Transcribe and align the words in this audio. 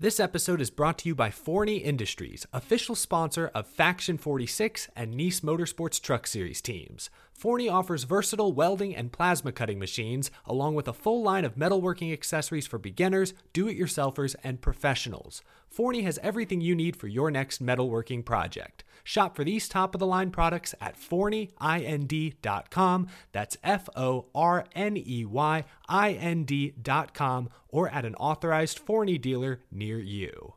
This 0.00 0.18
episode 0.18 0.60
is 0.60 0.70
brought 0.70 0.98
to 0.98 1.08
you 1.08 1.14
by 1.14 1.30
Forney 1.30 1.76
Industries, 1.76 2.48
official 2.52 2.96
sponsor 2.96 3.52
of 3.54 3.68
Faction 3.68 4.18
46 4.18 4.88
and 4.96 5.14
Niece 5.14 5.38
Motorsports 5.38 6.02
Truck 6.02 6.26
Series 6.26 6.60
teams. 6.60 7.10
Forney 7.32 7.68
offers 7.68 8.02
versatile 8.02 8.52
welding 8.52 8.96
and 8.96 9.12
plasma 9.12 9.52
cutting 9.52 9.78
machines, 9.78 10.32
along 10.46 10.74
with 10.74 10.88
a 10.88 10.92
full 10.92 11.22
line 11.22 11.44
of 11.44 11.54
metalworking 11.54 12.12
accessories 12.12 12.66
for 12.66 12.76
beginners, 12.76 13.34
do 13.52 13.68
it 13.68 13.78
yourselfers, 13.78 14.34
and 14.42 14.60
professionals. 14.60 15.42
Forney 15.74 16.02
has 16.02 16.20
everything 16.22 16.60
you 16.60 16.76
need 16.76 16.94
for 16.94 17.08
your 17.08 17.32
next 17.32 17.60
metalworking 17.60 18.24
project. 18.24 18.84
Shop 19.02 19.34
for 19.34 19.42
these 19.42 19.68
top 19.68 19.92
of 19.94 19.98
the 19.98 20.06
line 20.06 20.30
products 20.30 20.72
at 20.80 20.96
forneyind.com. 20.96 23.08
That's 23.32 23.56
F 23.64 23.88
O 23.96 24.26
R 24.34 24.66
N 24.76 24.96
E 24.96 25.24
Y 25.24 25.64
I 25.88 26.12
N 26.12 26.44
D.com 26.44 27.48
or 27.68 27.88
at 27.88 28.04
an 28.04 28.14
authorized 28.14 28.78
Forney 28.78 29.18
dealer 29.18 29.62
near 29.72 29.98
you. 29.98 30.54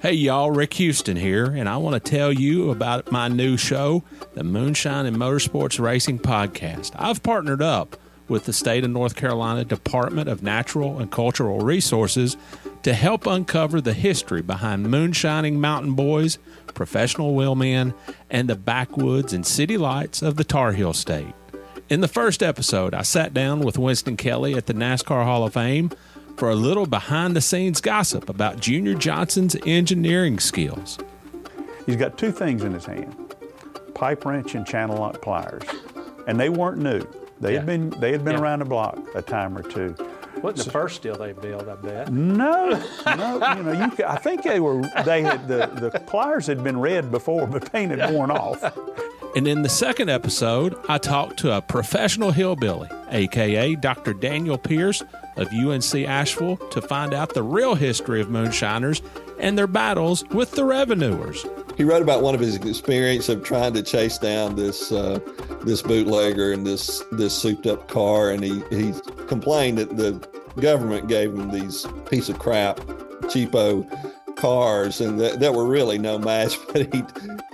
Hey 0.00 0.14
y'all, 0.14 0.50
Rick 0.50 0.72
Houston 0.74 1.16
here, 1.16 1.44
and 1.44 1.68
I 1.68 1.76
want 1.76 2.02
to 2.02 2.10
tell 2.10 2.32
you 2.32 2.70
about 2.70 3.12
my 3.12 3.28
new 3.28 3.58
show, 3.58 4.02
the 4.34 4.42
Moonshine 4.42 5.06
and 5.06 5.16
Motorsports 5.16 5.78
Racing 5.78 6.18
Podcast. 6.20 6.92
I've 6.96 7.22
partnered 7.22 7.62
up 7.62 7.96
with 8.32 8.46
the 8.46 8.52
state 8.52 8.82
of 8.82 8.90
North 8.90 9.14
Carolina 9.14 9.62
Department 9.62 10.26
of 10.26 10.42
Natural 10.42 10.98
and 10.98 11.12
Cultural 11.12 11.58
Resources 11.58 12.38
to 12.82 12.94
help 12.94 13.26
uncover 13.26 13.78
the 13.78 13.92
history 13.92 14.40
behind 14.40 14.90
moonshining 14.90 15.60
mountain 15.60 15.92
boys, 15.92 16.38
professional 16.72 17.34
wheelmen, 17.34 17.92
and 18.30 18.48
the 18.48 18.56
backwoods 18.56 19.34
and 19.34 19.46
city 19.46 19.76
lights 19.76 20.22
of 20.22 20.36
the 20.36 20.44
Tar 20.44 20.72
Heel 20.72 20.94
State. 20.94 21.34
In 21.90 22.00
the 22.00 22.08
first 22.08 22.42
episode, 22.42 22.94
I 22.94 23.02
sat 23.02 23.34
down 23.34 23.60
with 23.60 23.76
Winston 23.76 24.16
Kelley 24.16 24.54
at 24.54 24.64
the 24.64 24.72
NASCAR 24.72 25.24
Hall 25.24 25.44
of 25.44 25.52
Fame 25.52 25.90
for 26.38 26.48
a 26.48 26.56
little 26.56 26.86
behind 26.86 27.36
the 27.36 27.42
scenes 27.42 27.82
gossip 27.82 28.30
about 28.30 28.60
Junior 28.60 28.94
Johnson's 28.94 29.56
engineering 29.66 30.40
skills. 30.40 30.98
He's 31.84 31.96
got 31.96 32.16
two 32.16 32.32
things 32.32 32.64
in 32.64 32.72
his 32.72 32.86
hand 32.86 33.14
pipe 33.94 34.24
wrench 34.24 34.54
and 34.54 34.66
channel 34.66 34.96
lock 34.96 35.20
pliers. 35.20 35.62
And 36.26 36.40
they 36.40 36.48
weren't 36.48 36.78
new. 36.78 37.06
They 37.42 37.54
had 37.54 37.66
been 37.66 37.90
they 37.90 38.12
had 38.12 38.24
been 38.24 38.34
Yeah. 38.36 38.40
around 38.42 38.60
the 38.60 38.64
block 38.64 38.98
a 39.14 39.20
time 39.22 39.56
or 39.58 39.62
two. 39.62 39.94
Wasn't 40.42 40.64
the 40.64 40.72
first 40.72 41.02
deal 41.02 41.14
they 41.16 41.32
built, 41.32 41.68
I 41.68 41.74
bet. 41.74 42.10
No, 42.12 42.70
no, 43.06 43.54
you 43.56 43.62
know, 43.62 43.72
you 43.98 44.04
I 44.06 44.16
think 44.16 44.42
they 44.42 44.60
were 44.60 44.82
they 45.04 45.22
had 45.22 45.46
the, 45.46 45.66
the 45.66 45.90
pliers 46.00 46.46
had 46.46 46.64
been 46.64 46.80
red 46.80 47.10
before, 47.10 47.46
but 47.46 47.70
paint 47.70 47.92
had 47.96 48.12
worn 48.12 48.30
off. 48.30 48.62
And 49.34 49.48
in 49.48 49.62
the 49.62 49.68
second 49.70 50.10
episode, 50.10 50.76
I 50.90 50.98
talked 50.98 51.38
to 51.38 51.56
a 51.56 51.62
professional 51.62 52.32
hillbilly, 52.32 52.90
aka 53.10 53.74
Dr. 53.76 54.12
Daniel 54.12 54.58
Pierce 54.58 55.02
of 55.38 55.48
UNC 55.54 55.94
Asheville, 56.06 56.58
to 56.58 56.82
find 56.82 57.14
out 57.14 57.32
the 57.32 57.42
real 57.42 57.74
history 57.74 58.20
of 58.20 58.28
moonshiners 58.28 59.00
and 59.42 59.58
their 59.58 59.66
battles 59.66 60.24
with 60.30 60.52
the 60.52 60.64
revenuers. 60.64 61.44
He 61.76 61.84
wrote 61.84 62.02
about 62.02 62.22
one 62.22 62.34
of 62.34 62.40
his 62.40 62.56
experience 62.56 63.28
of 63.28 63.42
trying 63.42 63.74
to 63.74 63.82
chase 63.82 64.16
down 64.16 64.56
this 64.56 64.92
uh, 64.92 65.18
this 65.64 65.82
bootlegger 65.82 66.52
in 66.52 66.64
this 66.64 67.02
this 67.12 67.36
souped 67.36 67.66
up 67.66 67.88
car, 67.88 68.30
and 68.30 68.42
he 68.42 68.62
he 68.70 68.94
complained 69.26 69.78
that 69.78 69.96
the 69.96 70.12
government 70.60 71.08
gave 71.08 71.34
him 71.34 71.50
these 71.50 71.86
piece 72.08 72.28
of 72.28 72.38
crap, 72.38 72.76
cheapo 73.22 73.86
cars, 74.36 75.00
and 75.00 75.18
that, 75.20 75.40
that 75.40 75.54
were 75.54 75.66
really 75.66 75.98
no 75.98 76.18
match. 76.18 76.56
But 76.72 76.94
he 76.94 77.02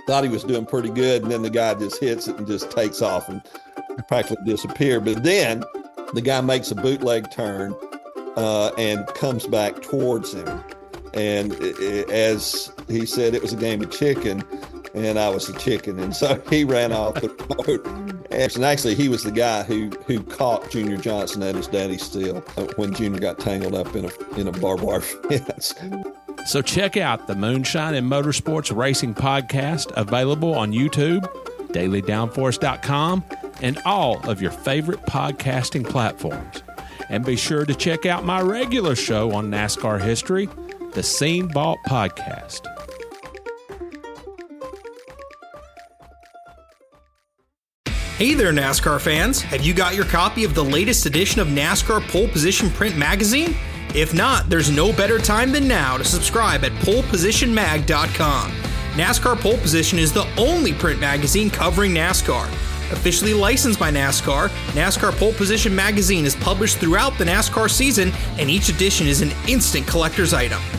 thought 0.07 0.23
he 0.23 0.29
was 0.29 0.43
doing 0.43 0.65
pretty 0.65 0.89
good, 0.89 1.23
and 1.23 1.31
then 1.31 1.41
the 1.41 1.49
guy 1.49 1.73
just 1.75 1.99
hits 1.99 2.27
it 2.27 2.37
and 2.37 2.47
just 2.47 2.71
takes 2.71 3.01
off 3.01 3.29
and 3.29 3.41
practically 4.07 4.43
disappear. 4.45 4.99
But 4.99 5.23
then 5.23 5.63
the 6.13 6.21
guy 6.21 6.41
makes 6.41 6.71
a 6.71 6.75
bootleg 6.75 7.31
turn 7.31 7.75
uh, 8.35 8.71
and 8.77 9.05
comes 9.07 9.45
back 9.45 9.81
towards 9.81 10.33
him. 10.33 10.63
And 11.13 11.53
i- 11.53 11.73
i- 11.81 12.11
as 12.11 12.71
he 12.87 13.05
said, 13.05 13.33
it 13.33 13.41
was 13.41 13.53
a 13.53 13.57
game 13.57 13.81
of 13.81 13.91
chicken, 13.91 14.43
and 14.93 15.17
I 15.19 15.29
was 15.29 15.47
the 15.47 15.57
chicken. 15.59 15.99
And 15.99 16.15
so 16.15 16.41
he 16.49 16.63
ran 16.63 16.91
off 16.91 17.15
the 17.15 17.29
road. 17.67 18.15
And 18.31 18.63
actually, 18.63 18.93
he 18.95 19.09
was 19.09 19.23
the 19.23 19.31
guy 19.31 19.63
who, 19.63 19.89
who 20.05 20.21
caught 20.21 20.69
Junior 20.69 20.97
Johnson 20.97 21.41
at 21.43 21.55
his 21.55 21.67
daddy's 21.67 22.15
uh, 22.15 22.41
when 22.75 22.93
Junior 22.93 23.19
got 23.19 23.39
tangled 23.39 23.73
up 23.75 23.95
in 23.95 24.05
a, 24.05 24.39
in 24.39 24.47
a 24.47 24.51
barbed 24.51 24.83
wire 24.83 25.01
fence. 25.01 25.73
So 26.45 26.61
check 26.61 26.95
out 26.95 27.27
the 27.27 27.35
Moonshine 27.35 27.95
and 27.95 28.09
Motorsports 28.09 28.75
Racing 28.75 29.15
Podcast, 29.15 29.91
available 29.97 30.53
on 30.53 30.71
YouTube, 30.71 31.21
dailydownforce.com, 31.73 33.23
and 33.61 33.77
all 33.85 34.19
of 34.29 34.41
your 34.41 34.51
favorite 34.51 35.01
podcasting 35.03 35.87
platforms. 35.87 36.63
And 37.09 37.25
be 37.25 37.35
sure 37.35 37.65
to 37.65 37.73
check 37.73 38.05
out 38.05 38.23
my 38.23 38.41
regular 38.41 38.95
show 38.95 39.33
on 39.33 39.49
NASCAR 39.49 39.99
history, 40.01 40.47
the 40.93 41.03
Scene 41.03 41.47
Vault 41.49 41.79
Podcast. 41.87 42.65
Hey 48.17 48.33
there, 48.33 48.51
NASCAR 48.51 48.99
fans! 48.99 49.41
Have 49.41 49.61
you 49.61 49.73
got 49.73 49.95
your 49.95 50.05
copy 50.05 50.43
of 50.43 50.53
the 50.53 50.63
latest 50.63 51.05
edition 51.05 51.39
of 51.39 51.47
NASCAR 51.47 52.05
Pole 52.09 52.27
Position 52.27 52.69
Print 52.71 52.97
Magazine? 52.97 53.55
If 53.95 54.13
not, 54.13 54.49
there's 54.49 54.69
no 54.69 54.91
better 54.91 55.19
time 55.19 55.51
than 55.51 55.67
now 55.67 55.97
to 55.97 56.03
subscribe 56.03 56.63
at 56.63 56.71
polepositionmag.com. 56.83 58.51
NASCAR 58.93 59.39
Pole 59.39 59.57
Position 59.57 59.99
is 59.99 60.11
the 60.11 60.27
only 60.37 60.73
print 60.73 60.99
magazine 60.99 61.49
covering 61.49 61.93
NASCAR. 61.93 62.47
Officially 62.91 63.33
licensed 63.35 63.79
by 63.79 63.91
NASCAR, 63.91 64.49
NASCAR 64.73 65.11
Pole 65.13 65.33
Position 65.33 65.75
Magazine 65.75 66.25
is 66.25 66.35
published 66.35 66.79
throughout 66.79 67.17
the 67.17 67.23
NASCAR 67.23 67.69
season, 67.69 68.11
and 68.39 68.49
each 68.49 68.67
edition 68.69 69.05
is 69.07 69.21
an 69.21 69.31
instant 69.47 69.85
collector's 69.85 70.33
item, 70.33 70.59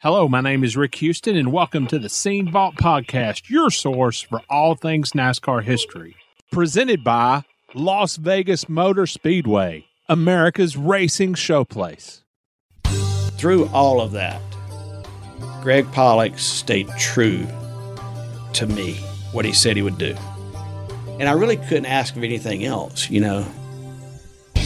Hello, 0.00 0.28
my 0.28 0.40
name 0.40 0.62
is 0.62 0.76
Rick 0.76 0.94
Houston, 0.94 1.34
and 1.34 1.50
welcome 1.50 1.88
to 1.88 1.98
the 1.98 2.08
Scene 2.08 2.52
Vault 2.52 2.76
Podcast, 2.76 3.50
your 3.50 3.68
source 3.68 4.20
for 4.20 4.40
all 4.48 4.76
things 4.76 5.10
NASCAR 5.10 5.64
history. 5.64 6.14
Presented 6.52 7.02
by 7.02 7.42
Las 7.74 8.14
Vegas 8.14 8.68
Motor 8.68 9.08
Speedway, 9.08 9.86
America's 10.08 10.76
racing 10.76 11.34
showplace. 11.34 12.22
through 13.38 13.66
all 13.70 14.00
of 14.00 14.12
that, 14.12 14.40
Greg 15.62 15.84
Pollex 15.86 16.38
stayed 16.38 16.88
true 16.96 17.44
to 18.52 18.68
me, 18.68 18.94
what 19.32 19.44
he 19.44 19.52
said 19.52 19.74
he 19.74 19.82
would 19.82 19.98
do. 19.98 20.14
And 21.18 21.28
I 21.28 21.32
really 21.32 21.56
couldn't 21.56 21.86
ask 21.86 22.14
of 22.14 22.22
anything 22.22 22.64
else, 22.64 23.10
you 23.10 23.20
know. 23.20 23.44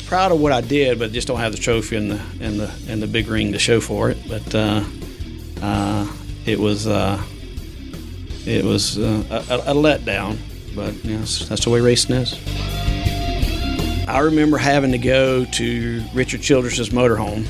Proud 0.08 0.30
of 0.30 0.40
what 0.42 0.52
I 0.52 0.60
did, 0.60 0.98
but 0.98 1.12
just 1.12 1.26
don't 1.26 1.40
have 1.40 1.52
the 1.52 1.58
trophy 1.58 1.96
and 1.96 2.10
the 2.10 2.20
and 2.42 2.60
the 2.60 2.70
and 2.86 3.02
the 3.02 3.06
big 3.06 3.28
ring 3.28 3.52
to 3.52 3.58
show 3.58 3.80
for 3.80 4.10
it. 4.10 4.18
But 4.28 4.54
uh, 4.54 4.84
it 6.46 6.58
was 6.58 6.86
uh, 6.86 7.22
it 8.46 8.64
was 8.64 8.98
uh, 8.98 9.24
a, 9.30 9.70
a 9.70 9.74
letdown. 9.74 10.38
but 10.74 10.92
you 11.04 11.12
know, 11.12 11.24
that's, 11.24 11.64
the 11.64 11.70
way 11.70 11.80
racing 11.80 12.16
is. 12.16 12.34
I 14.08 14.18
remember 14.18 14.58
having 14.58 14.92
to 14.92 14.98
go 14.98 15.44
to 15.44 16.04
Richard 16.12 16.42
Childress's 16.42 16.90
motorhome 16.90 17.46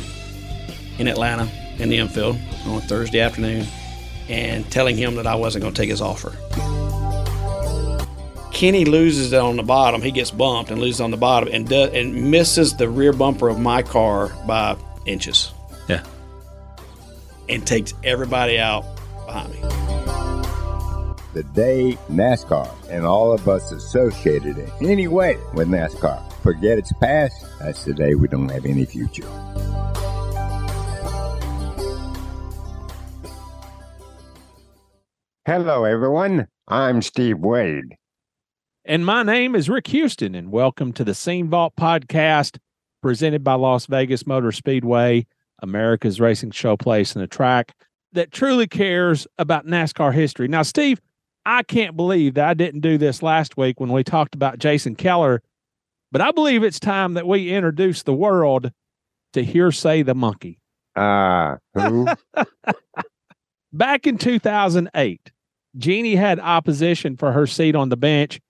in 0.99 1.09
Atlanta 1.09 1.51
in 1.79 1.89
the 1.89 1.99
infield 1.99 2.37
on 2.67 2.77
a 2.77 2.81
Thursday 2.83 3.21
afternoon 3.21 3.67
and 4.29 4.71
telling 4.71 4.97
him 4.97 5.17
that 5.17 5.27
I 5.27 5.35
wasn't 5.35 5.63
going 5.63 5.75
to 5.75 5.81
take 5.81 5.91
his 5.91 6.01
offer. 6.01 6.37
Kenny 8.53 8.85
loses 8.85 9.33
it 9.33 9.41
on 9.41 9.57
the 9.57 9.63
bottom. 9.63 10.03
He 10.03 10.13
gets 10.13 10.31
bumped 10.31 10.71
and 10.71 10.81
loses 10.81 11.01
on 11.01 11.11
the 11.11 11.17
bottom 11.17 11.49
and 11.51 11.67
do, 11.67 11.85
and 11.85 12.31
misses 12.31 12.77
the 12.77 12.89
rear 12.89 13.13
bumper 13.13 13.49
of 13.49 13.59
my 13.59 13.83
car 13.83 14.29
by 14.47 14.77
inches. 15.07 15.53
Yeah. 17.53 17.59
And 17.59 17.67
takes 17.67 17.93
everybody 18.03 18.59
out 18.59 18.85
behind 19.27 19.53
me. 19.53 19.61
The 21.35 21.45
day 21.55 21.99
NASCAR 22.11 22.71
and 22.91 23.05
all 23.05 23.33
of 23.33 23.49
us 23.49 23.73
associated 23.73 24.59
in 24.59 24.71
any 24.91 25.07
way 25.07 25.37
with 25.55 25.69
NASCAR 25.69 26.33
forget 26.43 26.79
its 26.79 26.93
past, 26.95 27.35
that's 27.59 27.85
the 27.85 27.95
day 27.95 28.15
we 28.15 28.29
don't 28.29 28.49
have 28.49 28.67
any 28.67 28.85
future. 28.85 29.29
Hello, 35.45 35.85
everyone. 35.85 36.49
I'm 36.69 37.03
Steve 37.03 37.39
Wade. 37.39 37.97
And 38.85 39.05
my 39.05 39.23
name 39.23 39.55
is 39.55 39.69
Rick 39.69 39.89
Houston, 39.89 40.35
and 40.35 40.51
welcome 40.51 40.93
to 40.95 41.05
the 41.05 41.15
Scene 41.15 41.49
Vault 41.49 41.75
podcast 41.79 42.59
presented 43.03 43.45
by 43.45 43.55
Las 43.55 43.87
Vegas 43.87 44.27
Motor 44.27 44.53
Speedway, 44.53 45.27
America's 45.63 46.21
racing 46.21 46.51
showplace 46.51 47.15
and 47.15 47.25
a 47.25 47.29
track 47.29 47.75
that 48.13 48.31
truly 48.31 48.67
cares 48.67 49.27
about 49.39 49.67
NASCAR 49.67 50.13
history. 50.13 50.49
Now, 50.49 50.63
Steve, 50.63 51.01
I 51.47 51.63
can't 51.63 51.97
believe 51.97 52.35
that 52.35 52.49
I 52.49 52.55
didn't 52.55 52.81
do 52.81 52.99
this 52.99 53.23
last 53.23 53.57
week 53.57 53.81
when 53.81 53.91
we 53.91 54.05
talked 54.05 54.35
about 54.35 54.59
Jason 54.59 54.95
Keller, 54.95 55.43
but 56.11 56.21
I 56.21 56.31
believe 56.31 56.63
it's 56.63 56.79
time 56.79 57.15
that 57.15 57.27
we 57.27 57.53
introduce 57.53 58.03
the 58.03 58.13
world 58.13 58.71
to 59.33 59.45
Hearsay 59.45 60.03
the 60.03 60.15
Monkey. 60.15 60.59
Uh, 60.95 61.57
who? 61.75 62.07
Back 63.73 64.07
in 64.07 64.19
2008, 64.19 65.33
Jeannie 65.77 66.17
had 66.17 66.39
opposition 66.39 67.17
for 67.17 67.33
her 67.33 67.47
seat 67.47 67.75
on 67.75 67.89
the 67.89 67.97
bench, 67.97 68.41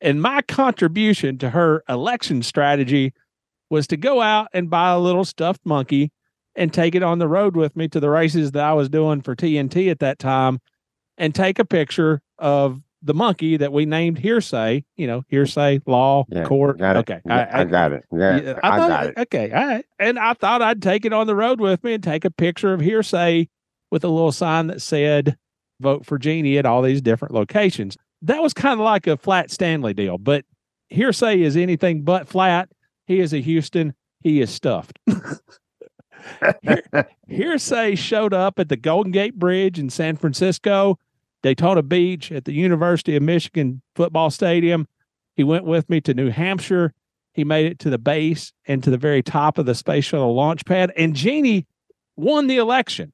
and 0.00 0.22
my 0.22 0.42
contribution 0.42 1.36
to 1.38 1.50
her 1.50 1.82
election 1.88 2.42
strategy 2.42 3.12
was 3.68 3.86
to 3.88 3.96
go 3.96 4.20
out 4.20 4.48
and 4.52 4.70
buy 4.70 4.90
a 4.90 4.98
little 4.98 5.24
stuffed 5.24 5.64
monkey 5.64 6.12
and 6.56 6.72
take 6.72 6.94
it 6.94 7.02
on 7.02 7.18
the 7.18 7.28
road 7.28 7.56
with 7.56 7.76
me 7.76 7.88
to 7.88 8.00
the 8.00 8.10
races 8.10 8.52
that 8.52 8.64
I 8.64 8.72
was 8.72 8.88
doing 8.88 9.22
for 9.22 9.34
TNT 9.36 9.90
at 9.90 10.00
that 10.00 10.18
time 10.18 10.60
and 11.18 11.34
take 11.34 11.58
a 11.58 11.64
picture 11.64 12.20
of 12.38 12.80
the 13.02 13.14
monkey 13.14 13.56
that 13.56 13.72
we 13.72 13.86
named 13.86 14.18
hearsay, 14.18 14.84
you 14.96 15.06
know, 15.06 15.22
hearsay, 15.28 15.80
law, 15.86 16.24
Yeah, 16.28 16.44
court. 16.44 16.78
got 16.78 16.96
it. 16.96 16.98
Okay. 17.00 17.20
Yeah, 17.24 17.50
I, 17.52 17.64
got 17.64 17.92
it. 17.92 18.04
Yeah, 18.12 18.58
I, 18.62 18.78
thought- 18.78 18.88
got 18.88 19.06
it. 19.06 19.18
Okay. 19.18 19.50
All 19.52 19.66
right. 19.66 19.84
And 19.98 20.18
I 20.18 20.34
thought 20.34 20.60
I'd 20.60 20.82
take 20.82 21.04
it 21.06 21.12
on 21.12 21.26
the 21.26 21.34
road 21.36 21.60
with 21.60 21.82
me 21.82 21.94
and 21.94 22.02
take 22.02 22.24
a 22.26 22.30
picture 22.30 22.74
of 22.74 22.80
hearsay 22.80 23.48
with 23.90 24.04
a 24.04 24.08
little 24.08 24.32
sign 24.32 24.66
that 24.66 24.82
said, 24.82 25.36
vote 25.80 26.04
for 26.04 26.18
Jeannie 26.18 26.58
at 26.58 26.66
all 26.66 26.82
these 26.82 27.00
different 27.00 27.32
locations. 27.32 27.96
That 28.22 28.42
was 28.42 28.52
kind 28.52 28.78
of 28.78 28.84
like 28.84 29.06
a 29.06 29.16
flat 29.16 29.50
Stanley 29.50 29.94
deal, 29.94 30.18
but 30.18 30.44
hearsay 30.90 31.40
is 31.40 31.56
anything 31.56 32.02
but 32.02 32.28
flat. 32.28 32.68
He 33.06 33.20
is 33.20 33.32
a 33.32 33.38
Houston. 33.40 33.94
He 34.20 34.42
is 34.42 34.50
stuffed. 34.50 34.98
Hear- 36.62 37.08
hearsay 37.26 37.94
showed 37.94 38.34
up 38.34 38.58
at 38.58 38.68
the 38.68 38.76
Golden 38.76 39.12
Gate 39.12 39.38
Bridge 39.38 39.78
in 39.78 39.90
San 39.90 40.16
Francisco, 40.16 40.98
Daytona 41.42 41.82
Beach, 41.82 42.30
at 42.32 42.44
the 42.44 42.52
University 42.52 43.16
of 43.16 43.22
Michigan 43.22 43.82
football 43.94 44.30
stadium. 44.30 44.86
He 45.36 45.44
went 45.44 45.64
with 45.64 45.88
me 45.88 46.00
to 46.02 46.14
New 46.14 46.30
Hampshire. 46.30 46.92
He 47.32 47.44
made 47.44 47.66
it 47.66 47.78
to 47.80 47.90
the 47.90 47.98
base 47.98 48.52
and 48.66 48.82
to 48.82 48.90
the 48.90 48.98
very 48.98 49.22
top 49.22 49.56
of 49.56 49.66
the 49.66 49.74
space 49.74 50.04
shuttle 50.04 50.34
launch 50.34 50.64
pad. 50.64 50.92
And 50.96 51.14
Jeannie 51.14 51.66
won 52.16 52.46
the 52.46 52.56
election. 52.56 53.12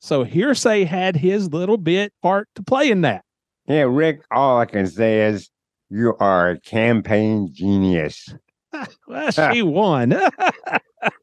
So 0.00 0.24
Hearsay 0.24 0.84
had 0.84 1.16
his 1.16 1.52
little 1.52 1.76
bit 1.76 2.12
part 2.22 2.48
to 2.56 2.62
play 2.62 2.90
in 2.90 3.02
that. 3.02 3.24
Yeah, 3.68 3.82
Rick, 3.82 4.22
all 4.32 4.58
I 4.58 4.64
can 4.64 4.86
say 4.88 5.26
is 5.26 5.48
you 5.90 6.16
are 6.18 6.50
a 6.50 6.60
campaign 6.60 7.50
genius. 7.52 8.34
Well, 9.06 9.30
she 9.30 9.60
won. 9.60 10.14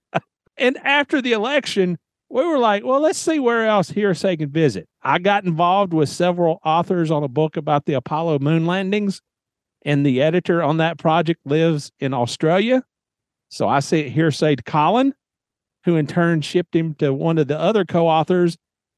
and 0.59 0.77
after 0.83 1.21
the 1.21 1.33
election, 1.33 1.97
we 2.29 2.45
were 2.45 2.59
like, 2.59 2.85
well, 2.85 3.01
let's 3.01 3.17
see 3.17 3.39
where 3.39 3.65
else 3.65 3.89
Hearsay 3.89 4.37
can 4.37 4.51
visit. 4.51 4.87
I 5.01 5.17
got 5.19 5.45
involved 5.45 5.93
with 5.93 6.09
several 6.09 6.59
authors 6.63 7.09
on 7.09 7.23
a 7.23 7.27
book 7.27 7.57
about 7.57 7.85
the 7.85 7.93
Apollo 7.93 8.39
moon 8.39 8.65
landings, 8.65 9.21
and 9.83 10.05
the 10.05 10.21
editor 10.21 10.61
on 10.61 10.77
that 10.77 10.97
project 10.97 11.39
lives 11.45 11.91
in 11.99 12.13
Australia. 12.13 12.83
So 13.49 13.67
I 13.67 13.79
sent 13.79 14.09
Hearsay 14.09 14.57
to 14.57 14.63
Colin, 14.63 15.13
who 15.85 15.95
in 15.95 16.05
turn 16.05 16.41
shipped 16.41 16.75
him 16.75 16.93
to 16.95 17.13
one 17.13 17.37
of 17.37 17.47
the 17.47 17.57
other 17.57 17.85
co 17.85 18.07
authors 18.07 18.57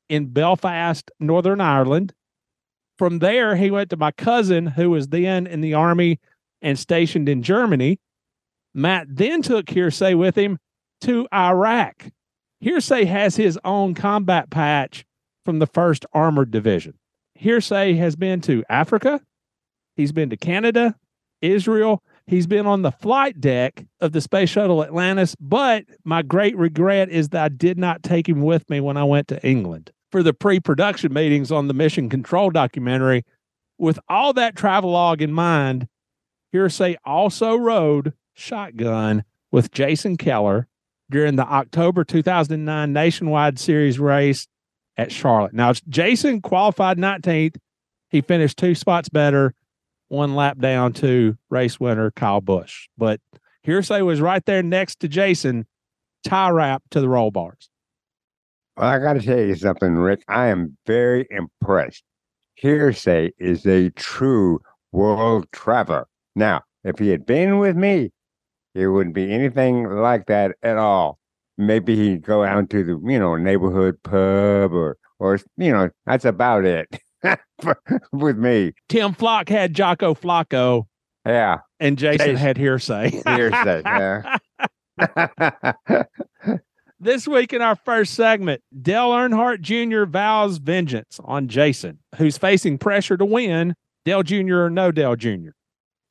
in 0.10 0.28
Belfast, 0.28 1.10
Northern 1.20 1.62
Ireland. 1.62 2.14
From 2.98 3.20
there, 3.20 3.56
he 3.56 3.72
went 3.72 3.90
to 3.92 3.98
my 3.98 4.12
cousin, 4.12 4.68
who 4.68 4.90
was 4.90 5.08
then 5.08 5.48
in 5.48 5.62
the 5.62 5.74
army 5.74 6.20
and 6.62 6.78
stationed 6.78 7.30
in 7.30 7.44
Germany. 7.44 8.00
Matt 8.74 9.08
then 9.10 9.42
took 9.42 9.70
Hearsay 9.70 10.16
with 10.16 10.36
him 10.36 10.58
to 11.02 11.28
Iraq. 11.34 12.08
Hearsay 12.60 13.06
has 13.06 13.36
his 13.36 13.60
own 13.64 13.94
combat 13.94 14.50
patch 14.50 15.06
from 15.46 15.60
the 15.60 15.68
1st 15.68 16.06
Armored 16.14 16.52
Division. 16.52 16.94
Hearsay 17.36 17.96
has 17.96 18.16
been 18.16 18.42
to 18.42 18.64
Africa, 18.70 19.20
he's 19.96 20.12
been 20.12 20.30
to 20.30 20.38
Canada, 20.38 20.96
Israel, 21.42 22.04
he's 22.28 22.46
been 22.46 22.68
on 22.68 22.84
the 22.84 22.92
flight 22.92 23.42
deck 23.42 23.86
of 24.00 24.12
the 24.12 24.22
Space 24.22 24.50
Shuttle 24.50 24.84
Atlantis, 24.84 25.36
but 25.40 25.86
my 26.06 26.22
great 26.22 26.56
regret 26.56 27.10
is 27.10 27.30
that 27.30 27.44
I 27.44 27.50
did 27.50 27.80
not 27.80 28.04
take 28.04 28.30
him 28.30 28.42
with 28.42 28.70
me 28.70 28.80
when 28.80 28.96
I 28.96 29.04
went 29.04 29.28
to 29.30 29.44
England 29.46 29.92
for 30.12 30.22
the 30.22 30.34
pre 30.34 30.60
production 30.60 31.14
meetings 31.14 31.52
on 31.52 31.68
the 31.68 31.74
Mission 31.74 32.10
Control 32.10 32.52
documentary. 32.52 33.24
With 33.80 34.00
all 34.08 34.34
that 34.34 34.56
travelogue 34.56 35.22
in 35.24 35.34
mind, 35.34 35.88
Hearsay 36.54 36.98
also 37.04 37.56
rode 37.56 38.14
shotgun 38.36 39.24
with 39.52 39.72
Jason 39.72 40.18
Keller 40.18 40.68
during 41.12 41.36
the 41.36 41.46
October 41.46 42.04
2009 42.04 42.92
Nationwide 42.92 43.60
Series 43.60 44.00
race 44.00 44.48
at 44.98 45.12
Charlotte. 45.12 45.54
Now, 45.54 45.74
Jason 45.88 46.42
qualified 46.42 46.98
19th. 46.98 47.58
He 48.10 48.22
finished 48.22 48.58
two 48.58 48.74
spots 48.74 49.10
better, 49.10 49.54
one 50.08 50.36
lap 50.36 50.58
down 50.58 50.94
to 50.94 51.38
race 51.50 51.80
winner 51.80 52.12
Kyle 52.12 52.42
Busch. 52.42 52.88
But 52.98 53.22
Hearsay 53.64 54.02
was 54.02 54.20
right 54.20 54.44
there 54.46 54.64
next 54.64 55.00
to 55.02 55.08
Jason, 55.08 55.68
tie 56.24 56.50
wrap 56.50 56.84
to 56.92 57.00
the 57.00 57.08
roll 57.08 57.32
bars. 57.32 57.70
Well, 58.78 58.90
I 58.90 59.00
got 59.00 59.14
to 59.14 59.22
tell 59.22 59.40
you 59.40 59.56
something, 59.56 59.96
Rick. 59.96 60.24
I 60.28 60.48
am 60.48 60.78
very 60.88 61.28
impressed. 61.30 62.04
Hearsay 62.56 63.32
is 63.38 63.66
a 63.66 63.90
true 63.92 64.60
world 64.92 65.46
traveler. 65.52 66.08
Now, 66.36 66.62
if 66.84 67.00
he 67.00 67.10
had 67.10 67.26
been 67.26 67.60
with 67.60 67.76
me, 67.76 68.12
it 68.76 68.88
wouldn't 68.88 69.16
be 69.16 69.32
anything 69.32 69.90
like 69.90 70.26
that 70.28 70.56
at 70.64 70.78
all. 70.78 71.20
Maybe 71.58 71.96
he'd 71.96 72.24
go 72.24 72.44
out 72.44 72.70
to 72.72 72.84
the, 72.84 73.00
you 73.12 73.20
know, 73.20 73.36
neighborhood 73.36 74.02
pub 74.04 74.74
or, 74.74 74.98
or 75.20 75.40
you 75.58 75.72
know, 75.72 75.90
that's 76.06 76.26
about 76.26 76.66
it 76.66 76.88
with 78.12 78.38
me. 78.38 78.74
Tim 78.90 79.14
Flock 79.14 79.50
had 79.50 79.74
Jocko 79.74 80.14
Flocko, 80.16 80.86
Yeah, 81.26 81.60
and 81.80 81.98
Jason 81.98 82.18
Jason. 82.28 82.36
had 82.38 82.58
Hearsay. 82.58 83.12
hearsay. 83.36 83.82
yeah. 83.86 84.38
This 87.04 87.28
week 87.28 87.52
in 87.52 87.64
our 87.64 87.76
first 87.76 88.14
segment, 88.14 88.62
Dale 88.80 89.10
Earnhardt 89.10 89.62
Jr. 89.62 90.04
vows 90.06 90.58
vengeance 90.58 91.20
on 91.24 91.48
Jason, 91.48 91.98
who's 92.18 92.38
facing 92.38 92.78
pressure 92.78 93.18
to 93.18 93.26
win, 93.26 93.74
Dale 94.06 94.22
Jr. 94.22 94.66
or 94.66 94.70
no 94.70 94.92
Dale 94.92 95.16
Jr. 95.16 95.50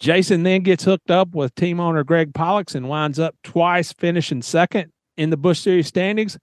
Jason 0.00 0.42
then 0.44 0.62
gets 0.62 0.84
hooked 0.84 1.10
up 1.10 1.34
with 1.34 1.54
team 1.54 1.78
owner 1.78 2.02
Greg 2.02 2.32
Pollex 2.32 2.74
and 2.74 2.88
winds 2.88 3.18
up 3.18 3.36
twice 3.44 3.92
finishing 3.92 4.40
second 4.40 4.90
in 5.18 5.28
the 5.28 5.36
Busch 5.36 5.60
Series 5.60 5.86
standings. 5.86 6.38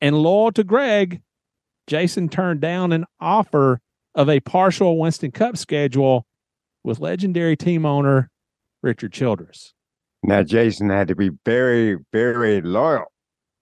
And 0.00 0.16
loyal 0.16 0.50
to 0.52 0.64
Greg, 0.64 1.20
Jason 1.86 2.30
turned 2.30 2.62
down 2.62 2.90
an 2.90 3.04
offer 3.20 3.80
of 4.14 4.28
a 4.28 4.40
partial 4.40 4.98
Winston 4.98 5.30
Cup 5.30 5.58
schedule 5.58 6.26
with 6.82 7.00
legendary 7.00 7.56
team 7.56 7.84
owner 7.84 8.30
Richard 8.82 9.12
Childress. 9.12 9.74
now, 10.22 10.42
Jason 10.42 10.88
had 10.88 11.08
to 11.08 11.14
be 11.14 11.30
very, 11.44 11.98
very 12.12 12.62
loyal 12.62 13.04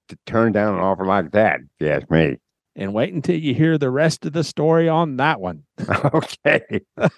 to 0.09 0.17
turn 0.27 0.53
down 0.53 0.75
an 0.75 0.81
offer 0.81 1.05
like 1.05 1.33
that, 1.33 1.61
if 1.61 1.69
you 1.81 1.89
ask 1.89 2.11
me. 2.11 2.39
And 2.77 2.95
wait 2.95 3.13
until 3.13 3.37
you 3.37 3.53
hear 3.53 3.77
the 3.77 3.91
rest 3.91 4.25
of 4.25 4.33
the 4.33 4.45
story 4.45 4.89
on 4.89 5.17
that 5.17 5.41
one. 5.41 5.65
okay. 6.15 6.83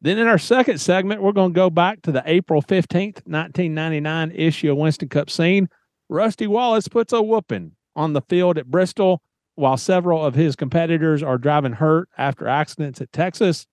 Then 0.00 0.18
in 0.18 0.28
our 0.28 0.38
second 0.38 0.80
segment, 0.80 1.22
we're 1.22 1.32
going 1.32 1.52
to 1.52 1.58
go 1.58 1.70
back 1.70 2.02
to 2.02 2.12
the 2.12 2.22
April 2.24 2.62
15th, 2.62 3.26
1999 3.26 4.30
issue 4.32 4.70
of 4.70 4.78
Winston 4.78 5.08
Cup 5.08 5.28
scene. 5.28 5.68
Rusty 6.08 6.46
Wallace 6.46 6.88
puts 6.88 7.12
a 7.12 7.20
whooping 7.20 7.72
on 7.96 8.12
the 8.12 8.22
field 8.22 8.58
at 8.58 8.70
Bristol 8.70 9.20
while 9.56 9.76
several 9.76 10.24
of 10.24 10.36
his 10.36 10.54
competitors 10.54 11.20
are 11.20 11.36
driving 11.36 11.72
hurt 11.72 12.08
after 12.16 12.46
accidents 12.46 13.00
at 13.00 13.12
Texas. 13.12 13.66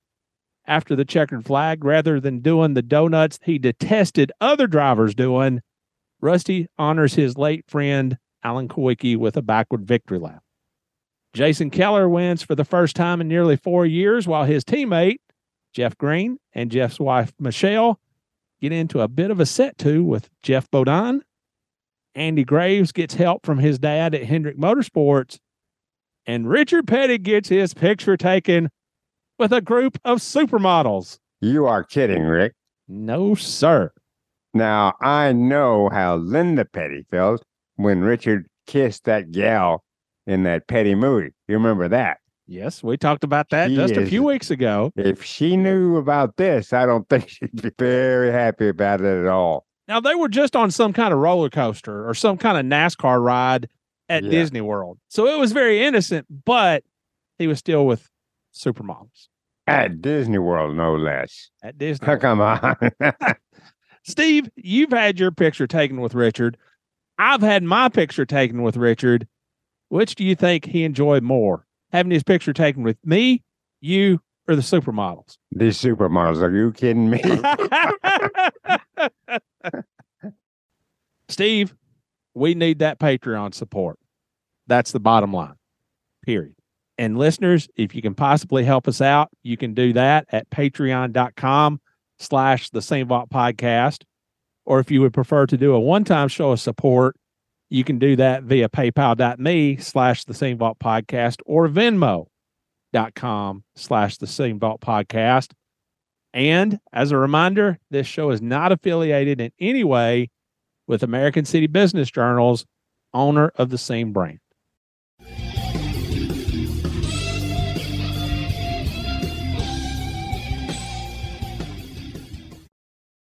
after 0.67 0.96
the 0.96 1.05
checkered 1.05 1.46
flag 1.46 1.84
rather 1.84 2.20
than 2.20 2.39
doing 2.39 2.74
the 2.74 2.82
donuts 2.82 3.39
he 3.44 3.60
detested 3.60 4.32
other 4.41 4.65
drivers 4.65 5.13
doing. 5.13 5.62
Rusty 6.22 6.67
honors 6.77 7.13
his 7.13 7.38
late 7.38 7.63
friend 7.67 8.17
Alan 8.44 8.67
Kulwicki 8.67 9.15
with 9.15 9.38
a 9.38 9.41
backward 9.44 9.86
victory 9.86 10.17
lap. 10.17 10.41
Jason 11.34 11.70
Keller 11.70 12.08
wins 12.10 12.41
for 12.41 12.55
the 12.55 12.65
first 12.65 12.96
time 12.96 13.22
in 13.22 13.27
nearly 13.27 13.58
four 13.58 13.86
years, 13.86 14.27
while 14.27 14.46
his 14.46 14.63
teammate, 14.63 15.17
Jeff 15.75 15.98
Green, 15.98 16.39
and 16.53 16.72
Jeff's 16.72 17.00
wife, 17.01 17.34
Michelle, 17.38 18.00
get 18.62 18.72
into 18.72 19.01
a 19.01 19.10
bit 19.10 19.29
of 19.29 19.41
a 19.41 19.46
set 19.46 19.77
to 19.79 20.03
with 20.03 20.29
Geoff 20.41 20.72
Bodine. 20.72 21.22
Andy 22.15 22.46
Graves 22.46 22.94
gets 22.94 23.15
help 23.15 23.46
from 23.46 23.60
his 23.60 23.77
dad 23.77 24.15
at 24.15 24.24
Hendrick 24.24 24.58
Motorsports. 24.58 25.38
And 26.25 26.50
Richard 26.50 26.88
Petty 26.88 27.17
gets 27.17 27.50
his 27.50 27.74
picture 27.74 28.15
taken 28.15 28.70
with 29.38 29.51
a 29.51 29.60
group 29.60 30.00
of 30.05 30.20
supermodels. 30.20 31.20
You 31.41 31.65
are 31.65 31.84
kidding, 31.84 32.24
Rick. 32.24 32.53
No, 32.88 33.36
sir. 33.36 33.91
Now, 34.53 34.94
I 35.01 35.34
know 35.34 35.89
how 35.91 36.15
Linda 36.15 36.63
Petty 36.63 37.05
felt 37.12 37.44
when 37.75 38.00
Richard 38.00 38.48
kissed 38.65 39.03
that 39.03 39.32
gal 39.32 39.84
in 40.25 40.44
that 40.44 40.67
Petty 40.67 40.96
movie. 40.96 41.34
You 41.50 41.55
remember 41.55 41.89
that? 41.89 42.20
Yes, 42.47 42.83
we 42.83 42.95
talked 42.97 43.23
about 43.23 43.49
that 43.49 43.69
She 43.69 43.75
just 43.75 43.95
a 43.95 44.05
few 44.05 44.21
weeks 44.23 44.51
ago. 44.51 44.91
If 44.95 45.23
she 45.23 45.57
knew 45.57 45.97
about 45.97 46.37
this, 46.37 46.73
I 46.73 46.85
don't 46.85 47.07
think 47.09 47.27
she'd 47.29 47.61
be 47.61 47.71
very 47.79 48.31
happy 48.31 48.67
about 48.67 49.01
it 49.01 49.21
at 49.21 49.27
all. 49.27 49.65
Now, 49.87 49.99
they 49.99 50.15
were 50.15 50.29
just 50.29 50.55
on 50.55 50.71
some 50.71 50.93
kind 50.93 51.13
of 51.13 51.19
roller 51.19 51.49
coaster 51.49 52.07
or 52.07 52.13
some 52.13 52.37
kind 52.37 52.57
of 52.57 52.65
NASCAR 52.65 53.23
ride 53.23 53.67
at 54.09 54.23
Yeah. 54.23 54.29
Disney 54.31 54.61
World. 54.61 54.99
So 55.09 55.27
it 55.27 55.39
was 55.39 55.51
very 55.51 55.83
innocent, 55.83 56.27
but 56.45 56.83
he 57.39 57.47
was 57.47 57.59
still 57.59 57.85
with 57.85 58.09
supermodels 58.53 59.27
At 59.67 60.01
Disney 60.01 60.37
World, 60.39 60.75
no 60.77 60.95
less. 60.95 61.49
at 61.63 61.77
Disney. 61.77 62.07
World. 62.07 62.21
Come 62.21 62.41
on. 62.41 62.75
Steve, 64.03 64.49
you've 64.55 64.91
had 64.91 65.19
your 65.19 65.31
picture 65.31 65.65
taken 65.67 65.99
with 65.99 66.13
Richard. 66.13 66.57
I've 67.17 67.41
had 67.41 67.63
my 67.63 67.89
picture 67.89 68.25
taken 68.25 68.61
with 68.61 68.77
Richard. 68.77 69.27
Which 69.89 70.15
do 70.15 70.23
you 70.23 70.35
think 70.35 70.65
he 70.65 70.83
enjoyed 70.83 71.23
more? 71.23 71.65
Having 71.95 72.11
his 72.11 72.23
picture 72.23 72.51
taken 72.51 72.83
with 72.83 72.97
me, 73.05 73.41
you, 73.79 74.19
or 74.49 74.57
the 74.57 74.61
supermodels? 74.61 75.37
These 75.53 75.81
supermodels, 75.81 76.41
are 76.41 76.53
you 76.53 76.73
kidding 76.73 77.09
me? 77.09 77.21
Steve, 81.29 81.73
we 82.33 82.53
need 82.53 82.79
that 82.79 82.99
Patreon 82.99 83.53
support. 83.53 83.97
That's 84.67 84.91
the 84.91 84.99
bottom 84.99 85.31
line. 85.31 85.53
Period. 86.25 86.55
And 86.97 87.17
listeners, 87.17 87.69
if 87.77 87.95
you 87.95 88.01
can 88.01 88.13
possibly 88.13 88.65
help 88.65 88.89
us 88.89 88.99
out, 88.99 89.29
you 89.43 89.55
can 89.55 89.73
do 89.73 89.93
that 89.93 90.25
at 90.33 90.49
patreon.com 90.49 91.79
slash 92.19 92.71
the 92.71 92.81
scene 92.81 93.07
vault 93.07 93.29
podcast. 93.29 94.03
Or 94.65 94.81
if 94.81 94.91
you 94.91 94.99
would 94.99 95.13
prefer 95.13 95.45
to 95.45 95.55
do 95.55 95.73
a 95.73 95.79
one-time 95.79 96.27
show 96.27 96.51
of 96.51 96.59
support, 96.59 97.15
you 97.69 97.84
can 97.84 98.00
do 98.00 98.15
that 98.15 98.43
via 98.43 98.69
paypal.me 98.69 99.77
slash 99.77 100.24
the 100.25 100.34
scene 100.34 100.57
vault 100.57 100.77
podcast 100.79 101.41
or 101.45 101.67
venmo.com 101.67 103.63
slash 103.75 104.17
the 104.17 104.27
scene 104.27 104.60
vault 104.60 104.81
podcast. 104.81 105.51
And 106.34 106.79
as 106.91 107.12
a 107.12 107.17
reminder, 107.17 107.79
this 107.89 108.07
show 108.07 108.29
is 108.31 108.41
not 108.41 108.72
affiliated 108.72 109.39
in 109.39 109.51
any 109.60 109.84
way 109.84 110.29
with 110.88 111.01
American 111.01 111.45
City 111.45 111.67
Business 111.67 112.12
Journal's 112.12 112.65
owner 113.13 113.51
of 113.55 113.69
the 113.69 113.77
Scene 113.77 114.12
brand. 114.12 114.39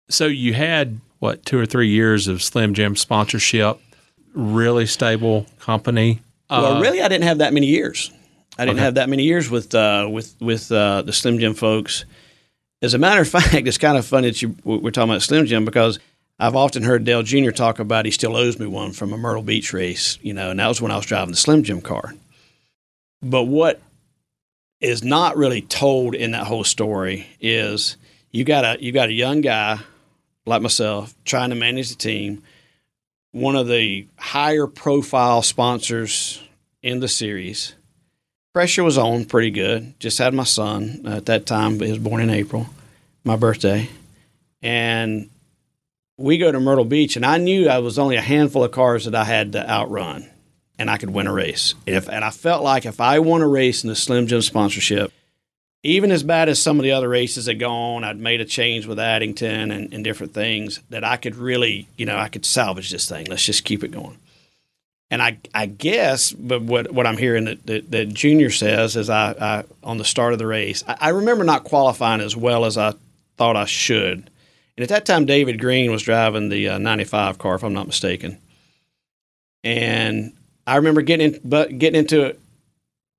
So 0.08 0.26
you 0.26 0.54
had 0.54 1.00
what 1.18 1.44
two 1.44 1.58
or 1.58 1.66
three 1.66 1.88
years 1.88 2.28
of 2.28 2.42
Slim 2.42 2.74
Jim 2.74 2.96
sponsorship, 2.96 3.78
really 4.36 4.86
stable 4.86 5.46
company. 5.58 6.20
well, 6.48 6.76
Uh, 6.76 6.80
really, 6.80 7.00
I 7.02 7.08
didn't 7.08 7.24
have 7.24 7.38
that 7.38 7.52
many 7.52 7.66
years. 7.66 8.12
I 8.58 8.64
didn't 8.64 8.76
Okay. 8.78 8.84
have 8.84 8.94
that 8.94 9.08
many 9.08 9.24
years 9.24 9.50
with 9.50 9.74
uh, 9.74 10.08
with 10.10 10.34
with 10.40 10.70
uh, 10.70 11.02
the 11.02 11.12
Slim 11.12 11.38
Jim 11.38 11.54
folks. 11.54 12.04
As 12.82 12.94
a 12.94 12.98
matter 12.98 13.20
of 13.22 13.28
fact, 13.36 13.54
it's 13.54 13.78
kind 13.78 13.98
of 13.98 14.06
funny 14.06 14.28
that 14.28 14.40
you 14.42 14.54
we're 14.64 14.90
talking 14.90 15.10
about 15.10 15.22
Slim 15.22 15.46
Jim 15.46 15.64
because 15.64 15.98
I've 16.38 16.54
often 16.56 16.82
heard 16.82 17.04
Dale 17.04 17.22
Jr. 17.22 17.50
talk 17.50 17.78
about 17.78 18.04
he 18.04 18.10
still 18.10 18.36
owes 18.36 18.58
me 18.58 18.66
one 18.66 18.92
from 18.92 19.12
a 19.12 19.16
Myrtle 19.16 19.42
Beach 19.42 19.72
race, 19.72 20.18
you 20.22 20.32
know, 20.34 20.50
and 20.50 20.60
that 20.60 20.68
was 20.68 20.80
when 20.80 20.90
I 20.92 20.96
was 20.96 21.06
driving 21.06 21.30
the 21.32 21.36
Slim 21.36 21.62
Jim 21.64 21.80
car. 21.80 22.14
But 23.22 23.44
what 23.44 23.80
is 24.80 25.02
not 25.02 25.36
really 25.36 25.62
told 25.62 26.14
in 26.14 26.32
that 26.32 26.46
whole 26.46 26.64
story 26.64 27.26
is 27.40 27.96
you 28.30 28.44
got 28.44 28.64
a 28.64 28.82
you 28.82 28.92
got 28.92 29.08
a 29.08 29.12
young 29.14 29.40
guy 29.40 29.80
like 30.44 30.62
myself 30.62 31.14
trying 31.24 31.50
to 31.50 31.56
manage 31.56 31.88
the 31.88 31.94
team 31.96 32.42
one 33.36 33.54
of 33.54 33.68
the 33.68 34.08
higher 34.16 34.66
profile 34.66 35.42
sponsors 35.42 36.42
in 36.82 37.00
the 37.00 37.08
series. 37.08 37.74
Pressure 38.54 38.82
was 38.82 38.96
on 38.96 39.26
pretty 39.26 39.50
good. 39.50 39.92
Just 40.00 40.16
had 40.16 40.32
my 40.32 40.44
son 40.44 41.02
uh, 41.04 41.16
at 41.16 41.26
that 41.26 41.44
time, 41.44 41.78
he 41.78 41.90
was 41.90 41.98
born 41.98 42.22
in 42.22 42.30
April, 42.30 42.66
my 43.24 43.36
birthday. 43.36 43.90
And 44.62 45.28
we 46.16 46.38
go 46.38 46.50
to 46.50 46.58
Myrtle 46.58 46.86
Beach, 46.86 47.16
and 47.16 47.26
I 47.26 47.36
knew 47.36 47.68
I 47.68 47.76
was 47.78 47.98
only 47.98 48.16
a 48.16 48.22
handful 48.22 48.64
of 48.64 48.70
cars 48.70 49.04
that 49.04 49.14
I 49.14 49.24
had 49.24 49.52
to 49.52 49.70
outrun, 49.70 50.26
and 50.78 50.90
I 50.90 50.96
could 50.96 51.10
win 51.10 51.26
a 51.26 51.32
race. 51.32 51.74
If, 51.84 52.08
and 52.08 52.24
I 52.24 52.30
felt 52.30 52.64
like 52.64 52.86
if 52.86 53.02
I 53.02 53.18
won 53.18 53.42
a 53.42 53.48
race 53.48 53.84
in 53.84 53.88
the 53.88 53.96
Slim 53.96 54.26
Jim 54.28 54.40
sponsorship, 54.40 55.12
even 55.82 56.10
as 56.10 56.22
bad 56.22 56.48
as 56.48 56.60
some 56.60 56.78
of 56.78 56.82
the 56.82 56.92
other 56.92 57.08
races 57.08 57.46
had 57.46 57.60
gone, 57.60 58.04
I'd 58.04 58.18
made 58.18 58.40
a 58.40 58.44
change 58.44 58.86
with 58.86 58.98
Addington 58.98 59.70
and, 59.70 59.92
and 59.92 60.02
different 60.02 60.34
things 60.34 60.80
that 60.90 61.04
I 61.04 61.16
could 61.16 61.36
really, 61.36 61.88
you 61.96 62.06
know, 62.06 62.16
I 62.16 62.28
could 62.28 62.44
salvage 62.44 62.90
this 62.90 63.08
thing. 63.08 63.26
Let's 63.26 63.44
just 63.44 63.64
keep 63.64 63.84
it 63.84 63.92
going. 63.92 64.18
And 65.10 65.22
I, 65.22 65.38
I 65.54 65.66
guess, 65.66 66.32
but 66.32 66.62
what, 66.62 66.90
what 66.90 67.06
I'm 67.06 67.16
hearing 67.16 67.44
that, 67.44 67.64
that, 67.66 67.90
that 67.92 68.14
Junior 68.14 68.50
says 68.50 68.96
is 68.96 69.08
I, 69.08 69.30
I, 69.40 69.64
on 69.84 69.98
the 69.98 70.04
start 70.04 70.32
of 70.32 70.40
the 70.40 70.46
race, 70.46 70.82
I, 70.88 70.96
I 71.00 71.08
remember 71.10 71.44
not 71.44 71.62
qualifying 71.62 72.20
as 72.20 72.36
well 72.36 72.64
as 72.64 72.76
I 72.76 72.94
thought 73.36 73.56
I 73.56 73.66
should. 73.66 74.30
And 74.76 74.82
at 74.82 74.88
that 74.88 75.06
time, 75.06 75.24
David 75.24 75.60
Green 75.60 75.92
was 75.92 76.02
driving 76.02 76.48
the 76.48 76.70
uh, 76.70 76.78
95 76.78 77.38
car, 77.38 77.54
if 77.54 77.62
I'm 77.62 77.72
not 77.72 77.86
mistaken. 77.86 78.38
And 79.62 80.32
I 80.66 80.76
remember 80.76 81.02
getting 81.02 81.34
in, 81.34 81.40
but 81.44 81.78
getting 81.78 82.00
into 82.00 82.24
it. 82.24 82.40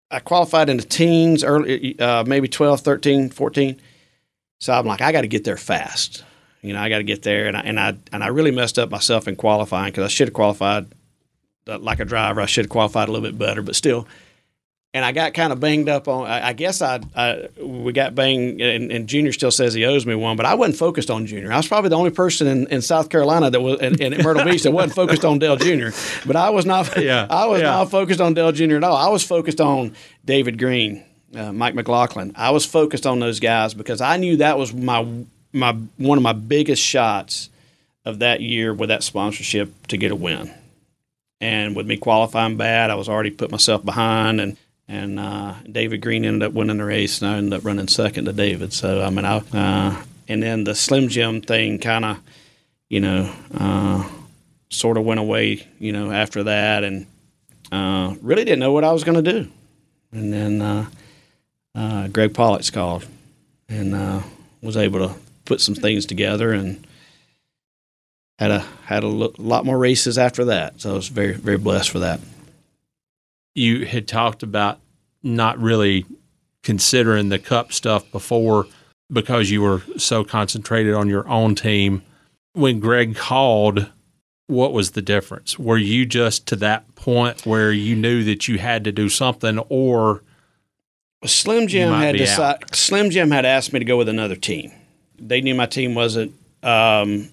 I 0.10 0.20
qualified 0.20 0.70
in 0.70 0.78
the 0.78 0.84
teens, 0.84 1.44
early, 1.44 2.00
uh, 2.00 2.24
maybe 2.26 2.48
12, 2.48 2.82
13, 2.82 3.30
14. 3.30 3.80
So 4.60 4.74
I'm 4.74 4.86
like, 4.86 5.02
I 5.02 5.12
got 5.12 5.22
to 5.22 5.28
get 5.28 5.44
there 5.44 5.58
fast. 5.58 6.24
You 6.62 6.74
know, 6.74 6.80
I 6.80 6.90
got 6.90 6.98
to 6.98 7.04
get 7.04 7.22
there, 7.22 7.48
and 7.48 7.56
I 7.56 7.62
and 7.62 7.80
I 7.80 7.96
and 8.12 8.24
I 8.24 8.28
really 8.28 8.52
messed 8.52 8.80
up 8.80 8.90
myself 8.90 9.28
in 9.28 9.36
qualifying 9.36 9.92
because 9.92 10.06
I 10.06 10.08
should 10.08 10.30
have 10.30 10.34
qualified 10.34 10.88
uh, 11.68 11.78
like 11.78 12.00
a 12.00 12.06
driver. 12.06 12.42
I 12.42 12.46
should 12.46 12.66
have 12.66 12.72
qualified 12.72 13.10
a 13.10 13.12
little 13.12 13.30
bit 13.30 13.38
better, 13.38 13.62
but 13.62 13.76
still. 13.76 14.08
And 14.98 15.06
I 15.06 15.12
got 15.12 15.36
kind 15.36 15.54
of 15.54 15.60
banged 15.60 15.90
up 15.90 16.08
on. 16.08 16.26
I, 16.26 16.48
I 16.48 16.54
guess 16.54 16.82
I, 16.82 17.00
I 17.16 17.50
we 17.62 17.94
got 17.94 18.16
banged, 18.16 18.60
and, 18.60 18.92
and 18.92 19.08
Junior 19.08 19.32
still 19.32 19.52
says 19.52 19.76
he 19.76 19.86
owes 19.86 20.08
me 20.08 20.16
one, 20.16 20.36
but 20.36 20.48
I 20.48 20.56
wasn't 20.56 20.76
focused 20.76 21.12
on 21.12 21.28
Junior. 21.28 21.54
I 21.54 21.58
was 21.58 21.68
probably 21.68 21.92
the 21.92 21.98
only 21.98 22.10
person 22.10 22.48
in, 22.48 22.66
in 22.70 22.82
South 22.82 23.10
Carolina 23.10 23.52
that 23.52 23.62
was 23.62 23.80
in, 23.80 24.24
Myrtle 24.24 24.44
Beach 24.44 24.64
that 24.64 24.72
wasn't 24.72 24.96
focused 24.96 25.24
on 25.24 25.38
Dale 25.38 25.56
Junior. 25.56 25.94
But 26.26 26.36
I 26.36 26.50
was 26.50 26.66
not. 26.66 26.88
Yeah, 26.98 27.28
I 27.30 27.46
was 27.46 27.62
yeah. 27.62 27.68
not 27.68 27.92
focused 27.92 28.20
on 28.20 28.34
Dale 28.34 28.52
Jr. 28.52 28.78
at 28.78 28.84
all. 28.84 28.98
I 28.98 29.10
was 29.10 29.24
focused 29.24 29.62
on 29.62 29.96
David 30.26 30.58
Green, 30.58 31.06
uh, 31.36 31.54
Mike 31.54 31.76
McLaughlin. 31.76 32.34
I 32.36 32.50
was 32.50 32.66
focused 32.66 33.06
on 33.06 33.20
those 33.20 33.40
guys 33.40 33.76
because 33.76 34.02
I 34.02 34.18
knew 34.18 34.38
that 34.38 34.58
was 34.58 34.74
my 34.74 35.06
my 35.54 35.74
one 35.98 36.18
of 36.18 36.24
my 36.24 36.34
biggest 36.34 36.82
shots 36.82 37.52
of 38.04 38.20
that 38.20 38.42
year 38.42 38.74
with 38.74 38.90
that 38.90 39.04
sponsorship 39.04 39.72
to 39.90 39.98
get 39.98 40.12
a 40.12 40.16
win. 40.16 40.52
And 41.40 41.76
with 41.76 41.86
me 41.86 41.98
qualifying 41.98 42.58
bad, 42.58 42.90
I 42.90 42.96
was 42.96 43.08
already 43.08 43.30
put 43.30 43.52
myself 43.52 43.86
behind, 43.86 44.42
and 44.42 44.58
and 44.88 45.20
uh, 45.20 45.56
David 45.70 46.02
Green 46.02 46.26
ended 46.26 46.44
up 46.44 46.54
winning 46.54 46.78
the 46.78 46.86
race, 46.86 47.22
and 47.22 47.32
I 47.32 47.38
ended 47.38 47.60
up 47.60 47.66
running 47.66 47.88
second 47.88 48.26
to 48.26 48.34
David. 48.34 48.74
So 48.74 49.02
I 49.02 49.10
mean, 49.10 49.26
I 49.26 49.38
uh, 49.54 50.04
and 50.28 50.44
then 50.44 50.64
the 50.64 50.76
Slim 50.76 51.08
Jim 51.10 51.42
thing 51.42 51.80
kind 51.80 52.06
of, 52.06 52.20
you 52.90 53.00
know. 53.00 53.34
Uh, 53.54 54.08
sort 54.70 54.98
of 54.98 55.06
went 55.06 55.20
away, 55.20 55.66
you 55.80 55.92
know, 55.94 56.12
after 56.12 56.44
that, 56.44 56.84
and 56.84 57.06
uh, 57.72 58.16
really 58.22 58.44
didn't 58.44 58.60
know 58.60 58.74
what 58.74 58.84
I 58.84 58.92
was 58.92 59.04
going 59.04 59.24
to 59.24 59.32
do. 59.32 59.50
And 60.12 60.34
then 60.34 60.62
uh, 60.62 60.86
uh, 61.76 62.08
Greg 62.10 62.34
Pollex 62.34 62.72
called, 62.72 63.06
and 63.70 64.24
was 64.62 64.78
able 64.78 65.08
to 65.08 65.16
put 65.46 65.62
some 65.62 65.76
things 65.76 66.06
together, 66.06 66.52
and 66.52 66.86
had 68.40 68.52
a 68.52 68.60
had 68.86 69.04
a 69.04 69.08
lo- 69.08 69.34
lot 69.38 69.66
more 69.66 69.78
races 69.78 70.18
after 70.18 70.46
that. 70.46 70.82
So 70.82 70.92
I 70.92 70.94
was 70.94 71.08
very 71.08 71.34
very 71.34 71.58
blessed 71.58 71.90
for 71.90 72.00
that. 72.00 72.20
You 73.58 73.86
had 73.86 74.08
talked 74.08 74.44
about 74.44 74.80
not 75.24 75.60
really 75.60 76.06
considering 76.64 77.30
the 77.30 77.40
cup 77.40 77.74
stuff 77.74 78.10
before 78.12 78.68
because 79.12 79.50
you 79.50 79.62
were 79.62 79.82
so 79.98 80.24
concentrated 80.24 80.94
on 80.94 81.10
your 81.10 81.28
own 81.28 81.56
team. 81.56 82.04
When 82.54 82.80
Greg 82.80 83.16
called, 83.16 83.90
what 84.48 84.74
was 84.74 84.92
the 84.92 85.02
difference? 85.02 85.58
Were 85.58 85.78
you 85.78 86.06
just 86.06 86.46
to 86.48 86.56
that 86.58 86.96
point 86.96 87.46
where 87.46 87.72
you 87.72 87.96
knew 87.96 88.24
that 88.26 88.48
you 88.48 88.60
had 88.60 88.84
to 88.84 88.92
do 88.92 89.10
something, 89.10 89.60
or 89.70 90.22
Slim 91.26 91.68
Jim 91.68 91.92
had 91.94 92.16
decided. 92.16 92.76
Slim 92.76 93.10
Jim 93.10 93.32
had 93.32 93.46
asked 93.46 93.74
me 93.74 93.80
to 93.80 93.86
go 93.86 93.98
with 93.98 94.10
another 94.10 94.36
team. 94.36 94.72
They 95.18 95.42
knew 95.42 95.56
my 95.56 95.66
team 95.66 95.96
wasn't 95.96 96.34
um, 96.64 97.30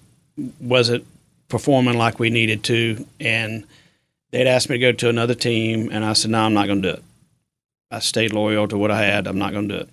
wasn't 0.59 1.05
performing 1.49 1.97
like 1.97 2.19
we 2.19 2.29
needed 2.29 2.63
to, 2.63 3.05
and 3.19 3.65
they'd 4.35 4.47
asked 4.47 4.69
me 4.69 4.77
to 4.77 4.81
go 4.81 4.91
to 4.91 5.09
another 5.09 5.33
team, 5.33 5.89
and 5.91 6.03
I 6.03 6.13
said, 6.13 6.31
"No, 6.31 6.41
I'm 6.41 6.53
not 6.53 6.67
going 6.67 6.81
to 6.81 6.91
do 6.91 6.93
it." 6.95 7.03
I 7.89 7.99
stayed 7.99 8.33
loyal 8.33 8.67
to 8.67 8.77
what 8.77 8.91
I 8.91 9.03
had. 9.03 9.27
I'm 9.27 9.37
not 9.37 9.53
going 9.53 9.69
to 9.69 9.75
do 9.75 9.81
it. 9.83 9.89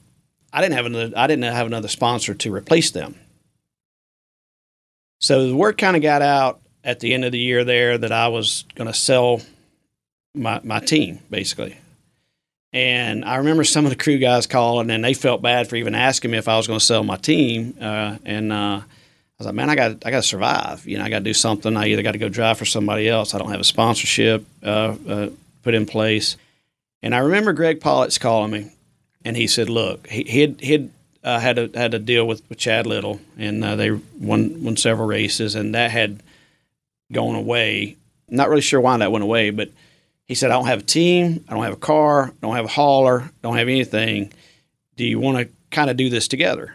I 0.53 0.61
didn't 0.61 0.75
have 0.75 0.87
another. 0.87 1.13
I 1.17 1.27
didn't 1.29 1.45
have 1.45 1.67
another 1.67 1.89
sponsor 1.89 2.35
to 2.35 2.53
replace 2.53 2.91
them. 2.91 3.15
So 5.21 5.47
the 5.47 5.57
word 5.57 5.79
kind 5.79 5.97
of 5.97 6.03
got 6.03 6.23
out 6.23 6.61
at 6.83 6.99
the 6.99 7.15
end 7.15 7.25
of 7.25 7.31
the 7.31 7.39
year 7.39 7.63
there 7.63 7.97
that 7.97 8.11
I 8.11 8.29
was 8.29 8.65
going 8.75 8.89
to 8.89 8.95
sell 8.95 9.41
my 10.35 10.61
my 10.65 10.81
team 10.81 11.21
basically. 11.31 11.77
And 12.73 13.25
I 13.25 13.37
remember 13.37 13.65
some 13.65 13.85
of 13.85 13.91
the 13.91 13.97
crew 13.97 14.19
guys 14.19 14.47
calling, 14.47 14.91
and 14.91 15.05
they 15.05 15.15
felt 15.15 15.43
bad 15.43 15.69
for 15.69 15.77
even 15.77 15.95
asking 15.95 16.31
me 16.31 16.39
if 16.39 16.49
I 16.49 16.57
was 16.57 16.67
going 16.67 16.79
to 16.79 16.85
sell 16.85 17.05
my 17.05 17.17
team. 17.17 17.77
Uh, 17.79 18.17
and 18.25 18.51
uh, 18.51 18.81
was 19.43 19.47
like, 19.47 19.55
"Man, 19.55 19.71
I 19.71 19.75
got 19.75 20.07
I 20.07 20.11
got 20.11 20.23
to 20.23 20.23
survive. 20.23 20.87
You 20.87 20.99
know, 20.99 21.05
I 21.05 21.11
got 21.11 21.19
to 21.19 21.25
do 21.25 21.35
something. 21.35 21.77
I 21.77 21.89
either 21.89 22.03
got 22.03 22.13
to 22.13 22.19
go 22.19 22.29
drive 22.29 22.59
for 22.59 22.65
somebody 22.65 23.09
else. 23.09 23.35
I 23.35 23.39
don't 23.39 23.51
have 23.51 23.61
a 23.61 23.65
sponsorship 23.65 24.45
uh, 24.63 24.97
uh, 25.09 25.31
put 25.63 25.75
in 25.75 25.87
place." 25.87 26.37
And 27.03 27.15
I 27.15 27.19
remember 27.19 27.53
Greg 27.53 27.81
Pollex 27.81 28.19
calling 28.21 28.53
me, 28.53 28.71
and 29.25 29.37
he 29.37 29.47
said, 29.47 29.69
"Look, 29.69 30.07
he, 30.07 30.23
he'd 30.61 30.91
uh, 31.25 31.41
had 31.41 31.59
a 31.59 31.71
had 31.75 31.95
a 31.95 31.99
deal 31.99 32.27
with, 32.27 32.43
with 32.49 32.59
Chad 32.59 32.87
Little, 32.87 33.21
and 33.37 33.65
uh, 33.65 33.77
they 33.77 33.91
won 33.91 34.63
won 34.63 34.77
several 34.77 35.09
races, 35.09 35.55
and 35.55 35.75
that 35.75 35.91
had 35.91 36.23
gone 37.11 37.35
away. 37.35 37.97
Not 38.29 38.49
really 38.49 38.63
sure 38.63 38.81
why 38.81 38.97
that 38.97 39.13
went 39.13 39.25
away, 39.25 39.51
but." 39.51 39.71
He 40.29 40.37
said, 40.37 40.51
I 40.51 40.55
don't 40.55 40.67
have 40.67 40.79
a 40.79 40.85
team, 40.85 41.45
I 41.47 41.53
don't 41.53 41.65
have 41.65 41.75
a 41.75 41.77
car, 41.77 42.29
I 42.29 42.33
don't 42.41 42.57
have 42.57 42.65
a 42.65 42.69
hauler, 42.69 43.31
don't 43.43 43.59
have 43.59 43.69
anything. 43.69 44.33
Do 44.97 45.05
you 45.05 45.19
want 45.19 45.37
to 45.37 45.49
kind 45.71 45.91
of 45.91 45.99
do 45.99 46.09
this 46.09 46.27
together? 46.27 46.75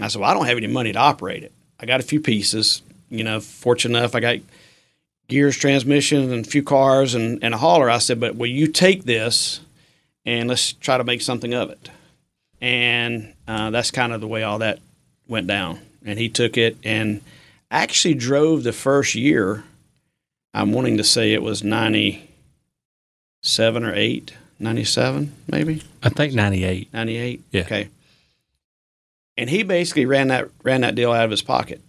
I 0.00 0.08
said, 0.08 0.20
Well, 0.20 0.30
I 0.30 0.34
don't 0.34 0.46
have 0.46 0.56
any 0.56 0.66
money 0.66 0.92
to 0.92 0.98
operate 0.98 1.42
it. 1.42 1.52
I 1.78 1.86
got 1.86 2.00
a 2.00 2.04
few 2.04 2.20
pieces, 2.20 2.82
you 3.10 3.24
know, 3.24 3.40
fortunate 3.40 3.98
enough, 3.98 4.14
I 4.14 4.20
got 4.20 4.38
gears, 5.28 5.56
transmissions, 5.56 6.32
and 6.32 6.46
a 6.46 6.48
few 6.48 6.62
cars 6.62 7.14
and, 7.14 7.42
and 7.42 7.54
a 7.54 7.58
hauler. 7.58 7.90
I 7.90 7.98
said, 7.98 8.20
But 8.20 8.36
will 8.36 8.46
you 8.46 8.68
take 8.68 9.04
this 9.04 9.60
and 10.24 10.48
let's 10.48 10.72
try 10.72 10.98
to 10.98 11.04
make 11.04 11.22
something 11.22 11.54
of 11.54 11.70
it? 11.70 11.90
And 12.60 13.34
uh, 13.46 13.70
that's 13.70 13.90
kind 13.90 14.12
of 14.12 14.20
the 14.20 14.28
way 14.28 14.42
all 14.42 14.58
that 14.58 14.80
went 15.28 15.46
down. 15.46 15.80
And 16.04 16.18
he 16.18 16.28
took 16.28 16.56
it 16.56 16.76
and 16.84 17.20
actually 17.70 18.14
drove 18.14 18.62
the 18.62 18.72
first 18.72 19.14
year. 19.14 19.64
I'm 20.52 20.72
wanting 20.72 20.96
to 20.98 21.04
say 21.04 21.32
it 21.32 21.42
was 21.42 21.64
97 21.64 23.84
or 23.84 23.94
eight, 23.94 24.34
97 24.58 25.32
maybe? 25.50 25.82
I 26.02 26.10
think 26.10 26.34
98. 26.34 26.92
98? 26.92 27.42
Yeah. 27.50 27.62
Okay. 27.62 27.88
And 29.36 29.50
he 29.50 29.62
basically 29.62 30.06
ran 30.06 30.28
that 30.28 30.48
ran 30.62 30.82
that 30.82 30.94
deal 30.94 31.12
out 31.12 31.24
of 31.24 31.30
his 31.30 31.42
pocket. 31.42 31.80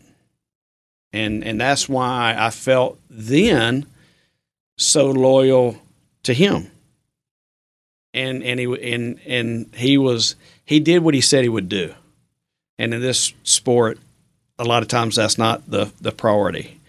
And 1.14 1.44
and 1.44 1.60
that's 1.62 1.88
why 1.88 2.36
I 2.38 2.50
felt 2.50 3.00
then 3.10 3.86
so 4.78 5.10
loyal 5.12 5.78
to 6.24 6.34
him. 6.34 6.72
And 8.14 8.44
and 8.44 8.60
he 8.60 8.94
and 8.94 9.20
and 9.26 9.76
he 9.76 9.98
was 9.98 10.36
he 10.66 10.80
did 10.80 11.04
what 11.04 11.14
he 11.14 11.22
said 11.22 11.44
he 11.44 11.50
would 11.50 11.70
do. 11.70 11.94
And 12.78 12.94
in 12.94 13.02
this 13.02 13.34
sport, 13.44 14.00
a 14.58 14.64
lot 14.64 14.82
of 14.82 14.90
times 14.90 15.16
that's 15.16 15.38
not 15.38 15.70
the 15.70 15.92
the 16.02 16.12
priority. 16.12 16.80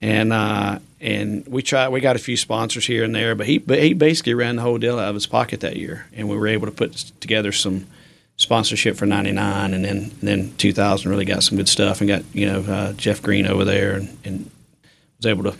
And 0.00 0.32
uh, 0.32 0.80
and 1.00 1.46
we 1.46 1.62
tried. 1.62 1.88
We 1.88 2.00
got 2.00 2.16
a 2.16 2.20
few 2.20 2.36
sponsors 2.36 2.86
here 2.86 3.04
and 3.04 3.14
there, 3.14 3.34
but 3.34 3.46
he 3.46 3.58
but 3.58 3.80
he 3.80 3.94
basically 3.94 4.34
ran 4.34 4.56
the 4.56 4.62
whole 4.62 4.78
deal 4.78 4.98
out 4.98 5.08
of 5.08 5.14
his 5.14 5.26
pocket 5.26 5.60
that 5.60 5.76
year, 5.76 6.06
and 6.12 6.28
we 6.28 6.36
were 6.36 6.48
able 6.48 6.66
to 6.66 6.72
put 6.72 6.92
together 7.20 7.52
some 7.52 7.86
sponsorship 8.36 8.96
for 8.96 9.06
'99, 9.06 9.74
and 9.74 9.84
then 9.84 9.96
and 9.96 10.20
then 10.20 10.54
2000 10.56 11.10
really 11.10 11.24
got 11.24 11.42
some 11.42 11.56
good 11.56 11.68
stuff, 11.68 12.00
and 12.00 12.08
got 12.08 12.22
you 12.32 12.46
know 12.46 12.60
uh, 12.60 12.92
Jeff 12.94 13.22
Green 13.22 13.46
over 13.46 13.64
there, 13.64 13.92
and, 13.92 14.18
and 14.24 14.50
was 15.18 15.26
able 15.26 15.44
to 15.44 15.56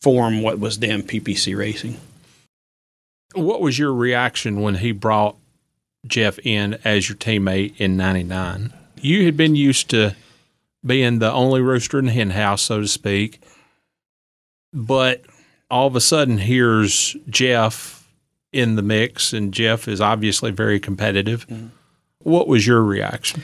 form 0.00 0.42
what 0.42 0.58
was 0.58 0.78
then 0.78 1.02
PPC 1.02 1.56
Racing. 1.56 1.96
What 3.34 3.60
was 3.60 3.78
your 3.78 3.94
reaction 3.94 4.60
when 4.60 4.76
he 4.76 4.92
brought 4.92 5.36
Jeff 6.06 6.38
in 6.40 6.78
as 6.84 7.08
your 7.08 7.16
teammate 7.16 7.74
in 7.78 7.96
'99? 7.96 8.72
You 9.00 9.24
had 9.24 9.36
been 9.36 9.54
used 9.54 9.88
to 9.90 10.14
being 10.84 11.18
the 11.18 11.32
only 11.32 11.60
rooster 11.60 11.98
in 11.98 12.06
the 12.06 12.12
hen 12.12 12.30
house, 12.30 12.62
so 12.62 12.80
to 12.80 12.88
speak 12.88 13.40
but 14.72 15.22
all 15.70 15.86
of 15.86 15.96
a 15.96 16.00
sudden, 16.00 16.38
here's 16.38 17.16
Jeff 17.28 18.08
in 18.52 18.76
the 18.76 18.82
mix, 18.82 19.32
and 19.32 19.52
Jeff 19.52 19.88
is 19.88 20.00
obviously 20.00 20.50
very 20.50 20.80
competitive. 20.80 21.46
Mm-hmm. 21.48 21.68
What 22.20 22.48
was 22.48 22.66
your 22.66 22.82
reaction? 22.82 23.42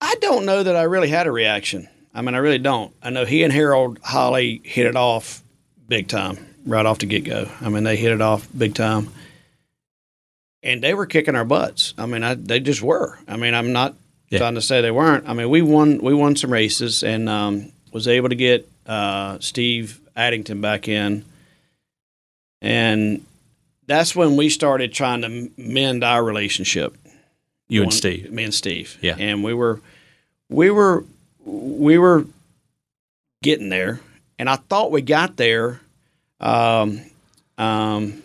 I 0.00 0.14
don't 0.20 0.46
know 0.46 0.62
that 0.62 0.76
I 0.76 0.82
really 0.82 1.08
had 1.08 1.26
a 1.26 1.32
reaction. 1.32 1.88
I 2.14 2.22
mean, 2.22 2.34
I 2.34 2.38
really 2.38 2.58
don't. 2.58 2.94
I 3.02 3.10
know 3.10 3.24
he 3.24 3.42
and 3.42 3.52
Harold 3.52 3.98
Holly 4.02 4.60
hit 4.64 4.86
it 4.86 4.96
off 4.96 5.42
big 5.88 6.08
time 6.08 6.38
right 6.64 6.86
off 6.86 6.98
the 6.98 7.06
get 7.06 7.24
go. 7.24 7.50
I 7.60 7.68
mean, 7.68 7.84
they 7.84 7.96
hit 7.96 8.12
it 8.12 8.20
off 8.20 8.48
big 8.56 8.74
time. 8.74 9.08
And 10.62 10.82
they 10.82 10.92
were 10.92 11.06
kicking 11.06 11.36
our 11.36 11.44
butts. 11.44 11.94
I 11.96 12.06
mean, 12.06 12.22
I, 12.22 12.34
they 12.34 12.60
just 12.60 12.82
were. 12.82 13.18
I 13.26 13.36
mean, 13.36 13.54
I'm 13.54 13.72
not 13.72 13.94
yeah. 14.28 14.38
trying 14.38 14.56
to 14.56 14.62
say 14.62 14.80
they 14.80 14.90
weren't. 14.90 15.28
I 15.28 15.32
mean, 15.32 15.48
we 15.48 15.62
won 15.62 15.98
we 15.98 16.12
won 16.12 16.36
some 16.36 16.52
races 16.52 17.02
and 17.02 17.28
um, 17.28 17.72
was 17.92 18.06
able 18.06 18.28
to 18.28 18.34
get 18.34 18.68
uh, 18.86 19.38
Steve 19.40 20.00
Addington 20.14 20.60
back 20.60 20.86
in, 20.86 21.24
and 22.60 23.24
that's 23.86 24.14
when 24.14 24.36
we 24.36 24.50
started 24.50 24.92
trying 24.92 25.22
to 25.22 25.50
mend 25.56 26.04
our 26.04 26.22
relationship. 26.22 26.94
You 27.70 27.82
and 27.84 27.94
Steve, 27.94 28.32
me 28.32 28.44
and 28.44 28.52
Steve, 28.54 28.98
yeah, 29.00 29.14
and 29.18 29.44
we 29.44 29.54
were, 29.54 29.80
we 30.48 30.70
were, 30.70 31.04
we 31.44 31.98
were 31.98 32.26
getting 33.42 33.68
there, 33.68 34.00
and 34.38 34.50
I 34.50 34.56
thought 34.56 34.90
we 34.90 35.02
got 35.02 35.36
there, 35.36 35.80
um, 36.40 37.00
um, 37.58 38.22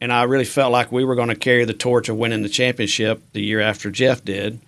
and 0.00 0.12
I 0.12 0.24
really 0.24 0.44
felt 0.44 0.72
like 0.72 0.90
we 0.90 1.04
were 1.04 1.14
going 1.14 1.28
to 1.28 1.36
carry 1.36 1.64
the 1.64 1.72
torch 1.72 2.08
of 2.08 2.16
winning 2.16 2.42
the 2.42 2.48
championship 2.48 3.22
the 3.32 3.42
year 3.42 3.60
after 3.60 3.90
Jeff 3.92 4.24
did, 4.24 4.58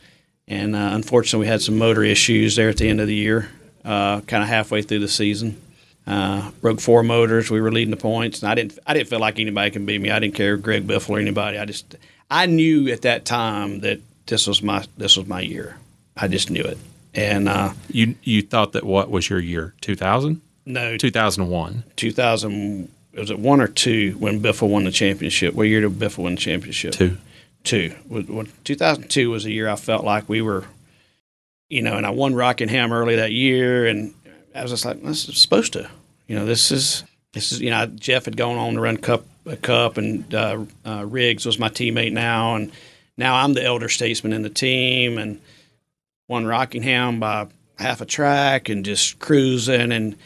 and 0.46 0.76
uh, 0.76 0.90
unfortunately 0.92 1.46
we 1.46 1.48
had 1.48 1.60
some 1.60 1.76
motor 1.76 2.04
issues 2.04 2.54
there 2.54 2.68
at 2.68 2.76
the 2.76 2.88
end 2.88 3.00
of 3.00 3.08
the 3.08 3.14
year, 3.14 3.48
uh, 3.84 4.20
kind 4.20 4.42
of 4.42 4.48
halfway 4.48 4.82
through 4.82 5.00
the 5.00 5.08
season. 5.08 5.60
Uh, 6.06 6.50
broke 6.60 6.80
four 6.80 7.02
motors. 7.04 7.48
We 7.48 7.60
were 7.60 7.70
leading 7.70 7.92
the 7.92 7.96
points, 7.96 8.42
and 8.42 8.50
I 8.50 8.56
didn't. 8.56 8.78
I 8.86 8.92
didn't 8.92 9.08
feel 9.08 9.20
like 9.20 9.38
anybody 9.38 9.70
can 9.70 9.86
beat 9.86 10.00
me. 10.00 10.10
I 10.10 10.18
didn't 10.18 10.34
care 10.34 10.56
Greg 10.56 10.84
Biffle 10.86 11.10
or 11.10 11.18
anybody. 11.20 11.58
I 11.58 11.64
just. 11.64 11.94
I 12.28 12.46
knew 12.46 12.88
at 12.88 13.02
that 13.02 13.24
time 13.24 13.80
that 13.80 14.00
this 14.26 14.46
was 14.46 14.62
my 14.62 14.84
this 14.96 15.16
was 15.16 15.26
my 15.26 15.40
year. 15.40 15.76
I 16.16 16.28
just 16.28 16.50
knew 16.50 16.62
it. 16.62 16.78
And 17.14 17.48
uh, 17.48 17.72
you 17.88 18.14
you 18.22 18.42
thought 18.42 18.72
that 18.72 18.84
what 18.84 19.10
was 19.10 19.28
your 19.28 19.40
year? 19.40 19.74
Two 19.80 19.96
thousand? 19.96 20.40
No, 20.64 20.96
two 20.96 21.10
thousand 21.10 21.48
one. 21.48 21.84
Two 21.96 22.12
thousand. 22.12 22.90
Was 23.14 23.30
it 23.30 23.38
one 23.38 23.60
or 23.60 23.68
two 23.68 24.12
when 24.18 24.40
Biffle 24.40 24.70
won 24.70 24.84
the 24.84 24.90
championship? 24.90 25.54
What 25.54 25.64
year 25.64 25.82
did 25.82 25.98
Biffle 25.98 26.24
win 26.24 26.34
the 26.36 26.40
championship? 26.40 26.92
Two. 26.92 27.18
Two. 27.64 27.94
Two 28.64 28.74
thousand 28.74 29.08
two 29.10 29.30
was 29.30 29.44
a 29.44 29.50
year 29.50 29.68
I 29.68 29.76
felt 29.76 30.04
like 30.04 30.28
we 30.28 30.40
were, 30.40 30.64
you 31.68 31.82
know, 31.82 31.96
and 31.96 32.06
I 32.06 32.10
won 32.10 32.34
Rockingham 32.34 32.92
early 32.92 33.16
that 33.16 33.32
year, 33.32 33.86
and 33.86 34.14
I 34.54 34.62
was 34.62 34.70
just 34.70 34.84
like, 34.84 35.02
this 35.02 35.28
is 35.28 35.38
supposed 35.38 35.74
to. 35.74 35.90
You 36.26 36.36
know, 36.36 36.46
this 36.46 36.70
is 36.70 37.04
this 37.32 37.52
is 37.52 37.60
you 37.60 37.70
know 37.70 37.86
Jeff 37.86 38.24
had 38.24 38.36
gone 38.36 38.56
on 38.56 38.74
to 38.74 38.80
run 38.80 38.96
Cup 38.96 39.24
a 39.46 39.56
Cup, 39.56 39.98
and 39.98 40.34
uh, 40.34 40.64
uh, 40.86 41.04
Riggs 41.06 41.44
was 41.44 41.58
my 41.58 41.68
teammate 41.68 42.12
now, 42.12 42.54
and 42.54 42.72
now 43.16 43.36
I'm 43.36 43.54
the 43.54 43.64
elder 43.64 43.88
statesman 43.88 44.32
in 44.32 44.42
the 44.42 44.50
team, 44.50 45.18
and 45.18 45.40
won 46.28 46.46
Rockingham 46.46 47.20
by 47.20 47.48
half 47.78 48.00
a 48.00 48.06
track, 48.06 48.68
and 48.68 48.84
just 48.84 49.18
cruising, 49.18 49.92
and 49.92 50.16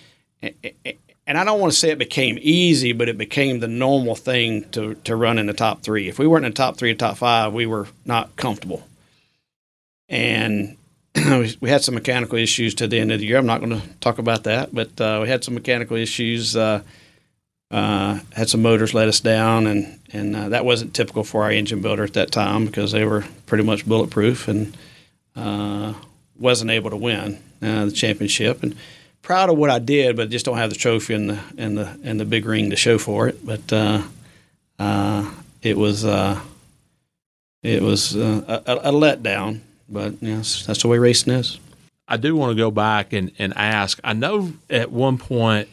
and 1.26 1.36
I 1.36 1.44
don't 1.44 1.60
want 1.60 1.72
to 1.72 1.78
say 1.78 1.90
it 1.90 1.98
became 1.98 2.38
easy, 2.40 2.92
but 2.92 3.08
it 3.08 3.18
became 3.18 3.60
the 3.60 3.68
normal 3.68 4.14
thing 4.14 4.68
to 4.70 4.94
to 4.94 5.16
run 5.16 5.38
in 5.38 5.46
the 5.46 5.52
top 5.52 5.82
three. 5.82 6.08
If 6.08 6.18
we 6.18 6.26
weren't 6.26 6.44
in 6.44 6.52
the 6.52 6.56
top 6.56 6.76
three 6.76 6.92
or 6.92 6.94
top 6.94 7.16
five, 7.16 7.52
we 7.52 7.66
were 7.66 7.88
not 8.04 8.36
comfortable, 8.36 8.86
and 10.08 10.76
we 11.60 11.70
had 11.70 11.82
some 11.82 11.94
mechanical 11.94 12.38
issues 12.38 12.74
to 12.76 12.86
the 12.86 12.98
end 12.98 13.10
of 13.10 13.20
the 13.20 13.26
year. 13.26 13.38
I'm 13.38 13.46
not 13.46 13.60
going 13.60 13.80
to 13.80 13.86
talk 14.00 14.18
about 14.18 14.44
that, 14.44 14.74
but 14.74 15.00
uh, 15.00 15.20
we 15.22 15.28
had 15.28 15.42
some 15.44 15.54
mechanical 15.54 15.96
issues. 15.96 16.54
Uh, 16.54 16.82
uh, 17.70 18.20
had 18.32 18.48
some 18.48 18.62
motors 18.62 18.94
let 18.94 19.08
us 19.08 19.20
down, 19.20 19.66
and 19.66 19.98
and 20.12 20.36
uh, 20.36 20.48
that 20.50 20.64
wasn't 20.64 20.94
typical 20.94 21.24
for 21.24 21.44
our 21.44 21.50
engine 21.50 21.80
builder 21.82 22.04
at 22.04 22.14
that 22.14 22.30
time 22.30 22.66
because 22.66 22.92
they 22.92 23.04
were 23.04 23.24
pretty 23.46 23.64
much 23.64 23.86
bulletproof 23.86 24.48
and 24.48 24.76
uh, 25.34 25.94
wasn't 26.38 26.70
able 26.70 26.90
to 26.90 26.96
win 26.96 27.38
uh, 27.62 27.86
the 27.86 27.92
championship. 27.92 28.62
And 28.62 28.76
proud 29.22 29.50
of 29.50 29.56
what 29.58 29.70
I 29.70 29.78
did, 29.78 30.16
but 30.16 30.30
just 30.30 30.44
don't 30.44 30.58
have 30.58 30.70
the 30.70 30.76
trophy 30.76 31.14
and 31.14 31.30
the 31.30 31.40
and 31.58 31.76
the 31.76 31.98
and 32.04 32.20
the 32.20 32.24
big 32.24 32.46
ring 32.46 32.70
to 32.70 32.76
show 32.76 32.98
for 32.98 33.28
it. 33.28 33.44
But 33.44 33.72
it 35.62 35.76
was 35.76 36.04
it 37.62 37.82
was 37.82 38.14
a, 38.14 38.62
a 38.66 38.92
letdown 38.92 39.60
but 39.88 40.14
yes, 40.20 40.66
that's 40.66 40.82
the 40.82 40.88
way 40.88 40.98
racing 40.98 41.32
is. 41.34 41.58
I 42.08 42.16
do 42.16 42.36
want 42.36 42.50
to 42.50 42.56
go 42.56 42.70
back 42.70 43.12
and, 43.12 43.32
and 43.38 43.52
ask. 43.56 43.98
I 44.04 44.12
know 44.12 44.52
at 44.70 44.90
one 44.90 45.18
point, 45.18 45.68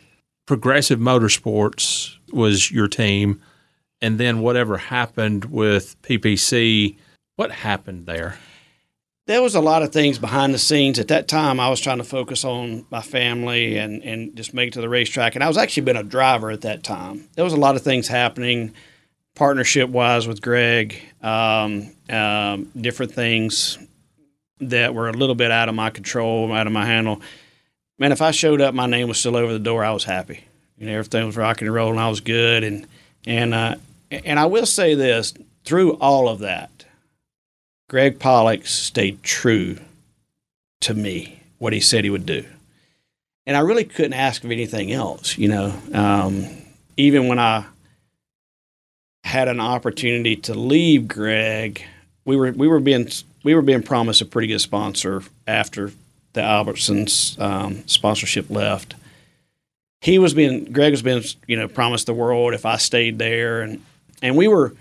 Progressive 0.46 1.00
Motorsports 1.00 2.18
was 2.32 2.72
your 2.72 2.88
team, 2.88 3.42
and 4.02 4.20
then 4.20 4.40
whatever 4.40 4.78
happened 4.78 5.46
with 5.46 6.02
PPC, 6.02 6.98
what 7.36 7.52
happened 7.52 8.06
there? 8.06 8.38
there 9.26 9.42
was 9.42 9.56
a 9.56 9.62
lot 9.62 9.84
of 9.84 9.92
things 9.92 10.20
behind 10.20 10.54
the 10.54 10.60
scenes 10.60 11.00
at 11.00 11.08
that 11.08 11.28
time. 11.28 11.60
I 11.60 11.70
was 11.70 11.80
trying 11.80 12.00
to 12.00 12.04
focus 12.04 12.44
on 12.44 12.86
my 12.90 13.02
family 13.02 13.78
and 13.78 14.04
and 14.04 14.36
just 14.36 14.54
make 14.54 14.70
it 14.70 14.74
to 14.74 14.82
the 14.82 14.90
racetrack. 14.90 15.36
And 15.36 15.44
I 15.44 15.48
was 15.48 15.58
actually 15.58 15.84
been 15.84 15.98
a 15.98 16.04
driver 16.04 16.52
at 16.52 16.62
that 16.62 16.84
time. 16.84 17.30
There 17.36 17.46
was 17.46 17.54
a 17.54 17.58
lot 17.58 17.76
of 17.76 17.82
things 17.82 18.08
happening, 18.08 18.74
partnership 19.36 19.90
wise 19.90 20.28
with 20.28 20.42
Greg, 20.42 21.02
um, 21.22 21.94
um, 22.10 22.70
different 22.76 23.14
things 23.14 23.78
that 24.60 24.94
were 24.94 25.10
a 25.10 25.14
little 25.14 25.36
bit 25.36 25.52
out 25.52 25.70
of 25.70 25.76
my 25.76 25.90
control, 25.90 26.52
out 26.52 26.68
of 26.68 26.74
my 26.74 26.86
handle. 26.86 27.22
Man, 28.00 28.12
if 28.12 28.22
I 28.22 28.32
showed 28.32 28.62
up, 28.62 28.74
my 28.74 28.88
name 28.88 29.08
was 29.08 29.20
still 29.20 29.36
over 29.36 29.54
the 29.54 29.60
door. 29.60 29.84
I 29.84 29.92
was 29.92 30.04
happy. 30.04 30.46
You 30.78 30.88
know, 30.88 30.94
everything 30.94 31.26
was 31.26 31.38
rocking 31.38 31.68
and 31.68 31.76
rolling. 31.76 32.00
I 32.00 32.10
was 32.10 32.20
good, 32.20 32.64
and 32.64 32.88
and 33.26 33.54
uh, 33.54 33.76
and 34.12 34.40
I 34.40 34.46
will 34.48 34.66
say 34.66 34.96
this: 34.96 35.34
through 35.64 35.94
all 35.94 36.28
of 36.28 36.40
that, 36.40 36.86
Greg 37.90 38.20
Pollex 38.20 38.68
stayed 38.68 39.22
true 39.24 39.78
to 40.82 40.94
me, 40.94 41.40
what 41.60 41.74
he 41.74 41.80
said 41.80 42.04
he 42.04 42.10
would 42.10 42.26
do. 42.26 42.44
And 43.46 43.56
I 43.56 43.62
really 43.62 43.84
couldn't 43.84 44.14
ask 44.14 44.44
of 44.44 44.52
anything 44.52 44.92
else, 44.92 45.38
you 45.38 45.48
know. 45.48 45.74
Um, 45.94 46.48
even 46.98 47.28
when 47.28 47.40
I 47.40 47.66
had 49.24 49.48
an 49.48 49.60
opportunity 49.60 50.36
to 50.38 50.54
leave 50.54 51.08
Greg, 51.08 51.84
we 52.26 52.36
were 52.36 52.52
we 52.52 52.68
were 52.68 52.80
being 52.80 53.10
we 53.44 53.54
were 53.54 53.62
being 53.62 53.84
promised 53.84 54.22
a 54.22 54.26
pretty 54.26 54.48
good 54.48 54.62
sponsor 54.62 55.24
after 55.48 55.92
the 56.34 56.42
Albertsons 56.42 57.40
um, 57.40 57.88
sponsorship 57.88 58.50
left. 58.50 58.96
He 60.02 60.20
was 60.20 60.34
being 60.34 60.66
Greg 60.66 60.92
was 60.92 61.02
being 61.02 61.24
you 61.48 61.56
know 61.56 61.68
promised 61.68 62.08
the 62.08 62.14
world 62.14 62.54
if 62.54 62.66
I 62.66 62.78
stayed 62.78 63.20
there, 63.20 63.62
and 63.62 63.84
and 64.22 64.36
we 64.36 64.48
were 64.48 64.74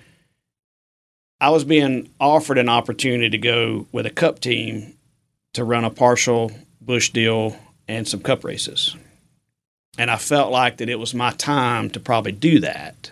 I 1.40 1.50
was 1.50 1.64
being 1.64 2.08
offered 2.20 2.58
an 2.58 2.68
opportunity 2.68 3.30
to 3.30 3.38
go 3.38 3.86
with 3.92 4.06
a 4.06 4.10
cup 4.10 4.40
team 4.40 4.94
to 5.54 5.64
run 5.64 5.84
a 5.84 5.90
partial 5.90 6.52
Busch 6.80 7.10
deal 7.10 7.56
and 7.88 8.06
some 8.06 8.20
cup 8.20 8.44
races. 8.44 8.96
And 9.98 10.10
I 10.10 10.16
felt 10.16 10.50
like 10.52 10.78
that 10.78 10.88
it 10.88 10.98
was 10.98 11.14
my 11.14 11.32
time 11.32 11.90
to 11.90 12.00
probably 12.00 12.32
do 12.32 12.60
that. 12.60 13.10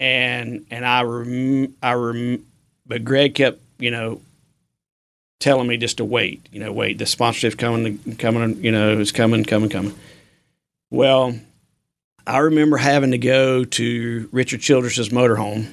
And 0.00 0.66
and 0.70 0.84
I 0.84 1.02
rem, 1.02 1.74
I 1.82 1.92
rem, 1.92 2.44
but 2.86 3.04
Greg 3.04 3.34
kept, 3.34 3.60
you 3.78 3.90
know, 3.90 4.20
telling 5.40 5.68
me 5.68 5.76
just 5.76 5.98
to 5.98 6.04
wait, 6.04 6.48
you 6.52 6.60
know, 6.60 6.72
wait, 6.72 6.98
the 6.98 7.06
sponsorship's 7.06 7.54
coming 7.54 8.16
coming, 8.16 8.62
you 8.62 8.72
know, 8.72 8.98
it's 8.98 9.12
coming, 9.12 9.44
coming, 9.44 9.70
coming. 9.70 9.94
Well, 10.90 11.38
I 12.26 12.38
remember 12.38 12.76
having 12.76 13.12
to 13.12 13.18
go 13.18 13.64
to 13.64 14.28
Richard 14.32 14.60
Childress's 14.60 15.10
motorhome 15.10 15.72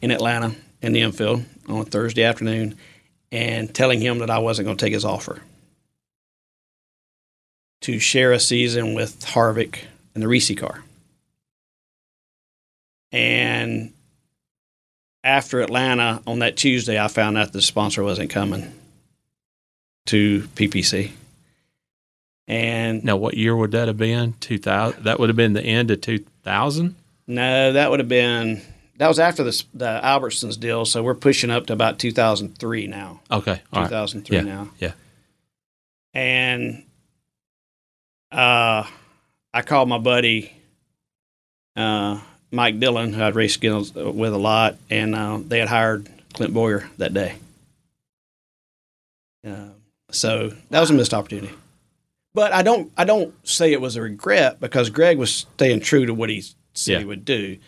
in 0.00 0.10
Atlanta 0.10 0.54
in 0.80 0.92
the 0.92 1.00
infield 1.00 1.44
on 1.68 1.80
a 1.80 1.84
Thursday 1.84 2.24
afternoon 2.24 2.76
and 3.30 3.72
telling 3.74 4.00
him 4.00 4.18
that 4.18 4.30
I 4.30 4.38
wasn't 4.38 4.66
going 4.66 4.76
to 4.76 4.84
take 4.84 4.92
his 4.92 5.04
offer 5.04 5.40
to 7.82 7.98
share 7.98 8.32
a 8.32 8.40
season 8.40 8.94
with 8.94 9.24
Harvick 9.24 9.78
and 10.14 10.22
the 10.22 10.28
Reese 10.28 10.54
car. 10.58 10.82
And 13.10 13.91
after 15.24 15.60
Atlanta 15.60 16.22
on 16.26 16.40
that 16.40 16.56
Tuesday, 16.56 17.02
I 17.02 17.08
found 17.08 17.38
out 17.38 17.52
the 17.52 17.62
sponsor 17.62 18.02
wasn't 18.02 18.30
coming 18.30 18.72
to 20.06 20.42
PPC. 20.54 21.12
And 22.48 23.04
now, 23.04 23.16
what 23.16 23.34
year 23.34 23.56
would 23.56 23.70
that 23.70 23.88
have 23.88 23.96
been? 23.96 24.34
Two 24.40 24.58
thousand. 24.58 25.04
That 25.04 25.20
would 25.20 25.28
have 25.28 25.36
been 25.36 25.52
the 25.52 25.62
end 25.62 25.90
of 25.90 26.00
two 26.00 26.24
thousand. 26.42 26.96
No, 27.26 27.72
that 27.72 27.90
would 27.90 28.00
have 28.00 28.08
been 28.08 28.60
that 29.02 29.08
was 29.08 29.18
after 29.18 29.42
the 29.42 29.64
the 29.74 30.00
Albertsons 30.02 30.58
deal, 30.58 30.84
so 30.84 31.02
we're 31.02 31.14
pushing 31.14 31.50
up 31.50 31.66
to 31.66 31.72
about 31.72 31.98
2003 31.98 32.86
now. 32.86 33.20
Okay, 33.30 33.60
2003 33.74 34.36
right. 34.36 34.46
yeah. 34.46 34.52
now. 34.52 34.70
Yeah, 34.78 34.92
and 36.14 36.84
uh, 38.30 38.84
I 39.52 39.62
called 39.62 39.88
my 39.88 39.98
buddy 39.98 40.52
uh, 41.74 42.20
Mike 42.52 42.78
Dillon, 42.78 43.12
who 43.12 43.22
I'd 43.22 43.34
raced 43.34 43.62
with 43.62 43.94
a 44.32 44.38
lot, 44.38 44.76
and 44.90 45.14
uh, 45.14 45.40
they 45.44 45.58
had 45.58 45.68
hired 45.68 46.08
Clint 46.34 46.54
Bowyer 46.54 46.88
that 46.98 47.14
day. 47.14 47.36
Uh, 49.46 49.70
so 50.10 50.52
that 50.70 50.80
was 50.80 50.90
a 50.90 50.94
missed 50.94 51.14
opportunity. 51.14 51.52
But 52.34 52.52
I 52.52 52.62
don't 52.62 52.92
I 52.96 53.04
don't 53.04 53.34
say 53.46 53.72
it 53.72 53.80
was 53.80 53.96
a 53.96 54.02
regret 54.02 54.60
because 54.60 54.90
Greg 54.90 55.18
was 55.18 55.46
staying 55.54 55.80
true 55.80 56.06
to 56.06 56.14
what 56.14 56.30
he 56.30 56.42
said 56.74 56.92
yeah. 56.92 56.98
he 57.00 57.04
would 57.04 57.24
do 57.24 57.58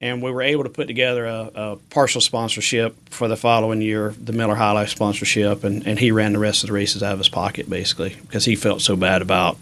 and 0.00 0.22
we 0.22 0.30
were 0.30 0.42
able 0.42 0.64
to 0.64 0.70
put 0.70 0.86
together 0.86 1.26
a, 1.26 1.50
a, 1.54 1.76
partial 1.90 2.20
sponsorship 2.20 2.96
for 3.10 3.26
the 3.26 3.36
following 3.36 3.82
year, 3.82 4.14
the 4.22 4.32
Miller 4.32 4.54
High 4.54 4.72
Life 4.72 4.90
sponsorship, 4.90 5.64
and, 5.64 5.86
and 5.86 5.98
he 5.98 6.12
ran 6.12 6.32
the 6.32 6.38
rest 6.38 6.62
of 6.62 6.68
the 6.68 6.74
races 6.74 7.02
out 7.02 7.12
of 7.12 7.18
his 7.18 7.28
pocket 7.28 7.68
basically 7.68 8.16
because 8.22 8.44
he 8.44 8.54
felt 8.54 8.80
so 8.80 8.96
bad 8.96 9.22
about 9.22 9.58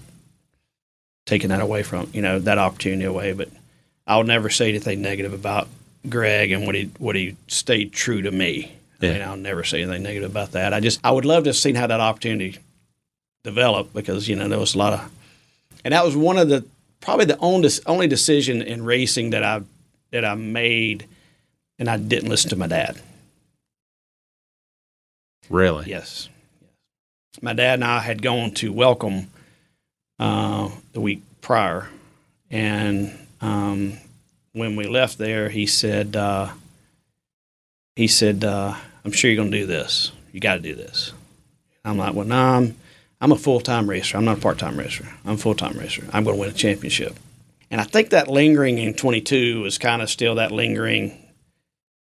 taking 1.24 1.48
that 1.48 1.60
away 1.60 1.82
from 1.82 2.08
you 2.12 2.22
know 2.22 2.38
that 2.38 2.58
opportunity 2.58 3.04
away. 3.04 3.32
But 3.32 3.48
I'll 4.06 4.24
never 4.24 4.50
say 4.50 4.68
anything 4.68 5.02
negative 5.02 5.32
about 5.32 5.68
Greg 6.08 6.52
and 6.52 6.66
what 6.66 6.74
he 6.74 6.90
what 6.98 7.16
he 7.16 7.36
stayed 7.48 7.92
true 7.92 8.22
to 8.22 8.30
me. 8.30 8.72
Yeah. 9.00 9.10
I 9.10 9.12
mean, 9.12 9.22
I'll 9.22 9.36
never 9.36 9.64
say 9.64 9.82
anything 9.82 10.02
negative 10.02 10.30
about 10.30 10.52
that. 10.52 10.72
I 10.72 10.80
just 10.80 11.00
I 11.04 11.10
would 11.10 11.24
love 11.24 11.44
to 11.44 11.48
have 11.48 11.56
seen 11.56 11.74
how 11.74 11.86
that 11.86 12.00
opportunity 12.00 12.58
developed 13.42 13.92
because 13.92 14.28
you 14.28 14.36
know 14.36 14.48
there 14.48 14.58
was 14.58 14.74
a 14.74 14.78
lot 14.78 14.92
of, 14.92 15.10
and 15.84 15.92
that 15.92 16.04
was 16.04 16.16
one 16.16 16.38
of 16.38 16.48
the 16.48 16.64
probably 17.00 17.24
the 17.24 17.38
only 17.38 17.68
only 17.86 18.06
decision 18.06 18.62
in 18.62 18.84
racing 18.84 19.30
that 19.30 19.42
I 19.42 19.62
that 20.12 20.24
I 20.24 20.34
made, 20.34 21.06
and 21.78 21.88
I 21.88 21.96
didn't 21.96 22.28
listen 22.28 22.50
to 22.50 22.56
my 22.56 22.66
dad. 22.66 23.00
Really? 25.48 25.88
Yes. 25.88 26.28
My 27.42 27.52
dad 27.52 27.74
and 27.74 27.84
I 27.84 28.00
had 28.00 28.22
gone 28.22 28.52
to 28.52 28.72
welcome 28.72 29.30
uh, 30.18 30.70
the 30.92 31.00
week 31.00 31.22
prior, 31.42 31.88
and 32.50 33.25
um, 33.40 33.98
when 34.52 34.76
we 34.76 34.86
left 34.86 35.18
there, 35.18 35.48
he 35.48 35.66
said, 35.66 36.16
uh, 36.16 36.50
"He 37.94 38.08
said, 38.08 38.44
uh, 38.44 38.74
I'm 39.04 39.12
sure 39.12 39.30
you're 39.30 39.36
going 39.36 39.50
to 39.50 39.58
do 39.58 39.66
this. 39.66 40.12
You 40.32 40.40
got 40.40 40.54
to 40.54 40.60
do 40.60 40.74
this." 40.74 41.12
I'm 41.84 41.98
like, 41.98 42.14
"Well, 42.14 42.26
no, 42.26 42.36
I'm 42.36 42.76
I'm 43.20 43.32
a 43.32 43.36
full 43.36 43.60
time 43.60 43.88
racer. 43.88 44.16
I'm 44.16 44.24
not 44.24 44.38
a 44.38 44.40
part 44.40 44.58
time 44.58 44.78
racer. 44.78 45.06
I'm 45.24 45.34
a 45.34 45.38
full 45.38 45.54
time 45.54 45.78
racer. 45.78 46.04
I'm 46.12 46.24
going 46.24 46.36
to 46.36 46.40
win 46.40 46.50
a 46.50 46.54
championship." 46.54 47.16
And 47.70 47.80
I 47.80 47.84
think 47.84 48.10
that 48.10 48.28
lingering 48.28 48.78
in 48.78 48.94
22 48.94 49.62
was 49.62 49.78
kind 49.78 50.00
of 50.00 50.08
still 50.08 50.36
that 50.36 50.52
lingering. 50.52 51.20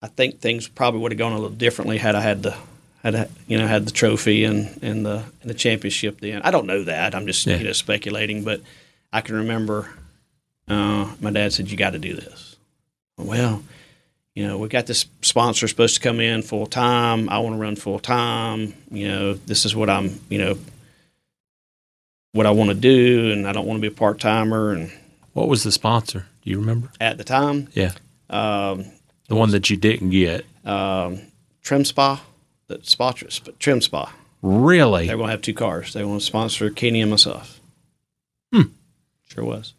I 0.02 0.08
think 0.08 0.40
things 0.40 0.68
probably 0.68 1.00
would 1.00 1.14
have 1.14 1.20
gone 1.20 1.32
a 1.32 1.36
little 1.36 1.50
differently 1.50 1.98
had 1.98 2.16
I 2.16 2.22
had 2.22 2.44
the 2.44 2.56
had 3.02 3.30
you 3.48 3.58
know 3.58 3.68
had 3.68 3.86
the 3.86 3.92
trophy 3.92 4.44
and 4.44 4.80
and 4.82 5.06
the 5.06 5.24
and 5.42 5.50
the 5.50 5.54
championship 5.54 6.20
then. 6.20 6.42
I 6.42 6.52
don't 6.52 6.68
know 6.68 6.84
that. 6.84 7.16
I'm 7.16 7.28
just 7.28 7.46
yeah. 7.46 7.58
you 7.58 7.64
know 7.66 7.72
speculating, 7.72 8.44
but 8.44 8.62
I 9.14 9.22
can 9.22 9.36
remember 9.36 9.90
uh, 10.68 11.14
my 11.20 11.32
dad 11.32 11.54
said 11.54 11.70
you 11.70 11.78
got 11.78 11.92
to 11.92 12.00
do 12.00 12.14
this. 12.14 12.56
Well, 13.18 13.64
you 14.34 14.46
know 14.46 14.58
we 14.58 14.68
got 14.68 14.86
this 14.88 15.06
sponsor 15.22 15.68
supposed 15.68 15.96
to 15.96 16.02
come 16.02 16.20
in 16.20 16.42
full 16.42 16.66
time. 16.66 17.30
I 17.30 17.40
want 17.40 17.56
to 17.56 17.62
run 17.62 17.76
full 17.76 18.00
time. 18.00 18.74
You 18.92 19.08
know 19.08 19.34
this 19.34 19.66
is 19.66 19.76
what 19.76 19.90
I'm 19.90 20.20
you 20.30 20.38
know 20.38 20.58
what 22.34 22.46
I 22.46 22.52
want 22.52 22.70
to 22.70 22.76
do, 22.76 23.32
and 23.32 23.48
I 23.48 23.54
don't 23.54 23.66
want 23.66 23.78
to 23.78 23.82
be 23.82 23.94
a 23.94 23.98
part 23.98 24.20
timer 24.20 24.74
and 24.74 24.92
what 25.36 25.50
was 25.50 25.64
the 25.64 25.72
sponsor? 25.72 26.28
Do 26.44 26.50
you 26.50 26.60
remember? 26.60 26.90
At 27.02 27.18
the 27.18 27.26
time? 27.26 27.68
Yeah. 27.74 27.92
Um, 28.30 28.86
the 29.28 29.36
one 29.36 29.52
that 29.52 29.70
you 29.70 29.76
didn't 29.76 30.12
get. 30.12 30.46
Um, 30.64 31.24
Trim 31.62 31.84
Spa, 31.84 32.24
the 32.68 32.80
sponsor, 32.84 33.28
Trim 33.60 33.82
Spa. 33.82 34.14
Really? 34.42 35.08
They're 35.08 35.18
going 35.18 35.28
to 35.28 35.32
have 35.32 35.42
two 35.42 35.54
cars. 35.54 35.92
They 35.92 36.06
want 36.06 36.22
to 36.22 36.26
sponsor 36.26 36.70
Kenny 36.70 37.02
and 37.02 37.12
myself. 37.12 37.60
Hmm. 38.54 38.70
Sure 39.28 39.44
was. 39.44 39.74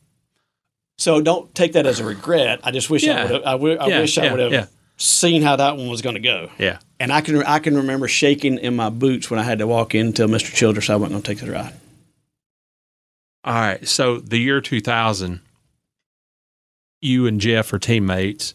So 0.98 1.20
don't 1.20 1.54
take 1.54 1.74
that 1.74 1.87
as 1.87 2.00
a 2.00 2.04
regret. 2.04 2.61
I 2.64 2.70
just 2.70 2.88
wish 2.88 3.04
yeah. 3.04 3.20
I 3.20 3.22
would 3.22 3.30
have. 3.32 3.42
I, 3.42 3.52
w- 3.52 3.76
I 3.76 3.87
yeah, 3.88 4.00
wish 4.00 4.18
I 4.18 4.32
would 4.32 4.52
have 4.52 4.70
seen 4.96 5.42
how 5.42 5.56
that 5.56 5.76
one 5.76 5.88
was 5.88 6.02
going 6.02 6.14
to 6.14 6.20
go. 6.20 6.50
Yeah. 6.59 6.78
And 6.98 7.12
I 7.12 7.20
can 7.20 7.42
I 7.42 7.59
can 7.59 7.76
remember 7.76 8.09
shaking 8.09 8.59
in 8.59 8.76
my 8.76 8.88
boots 8.88 9.30
when 9.30 9.38
I 9.38 9.42
had 9.42 9.59
to 9.59 9.66
walk 9.66 9.94
in 9.94 10.06
until 10.06 10.28
Mr. 10.28 10.54
Childress 10.54 10.88
I 10.88 10.96
wasn't 10.96 11.12
going 11.12 11.22
to 11.22 11.28
take 11.28 11.46
the 11.46 11.52
ride. 11.52 11.74
All 13.44 13.54
right. 13.54 13.87
So 13.87 14.18
the 14.18 14.38
year 14.38 14.61
2000, 14.61 15.40
you 17.00 17.26
and 17.26 17.40
Jeff 17.40 17.72
are 17.72 17.78
teammates, 17.78 18.54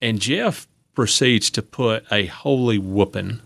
and 0.00 0.20
Jeff 0.20 0.66
proceeds 0.94 1.50
to 1.50 1.62
put 1.62 2.04
a 2.10 2.26
holy 2.26 2.78
whooping 2.78 3.40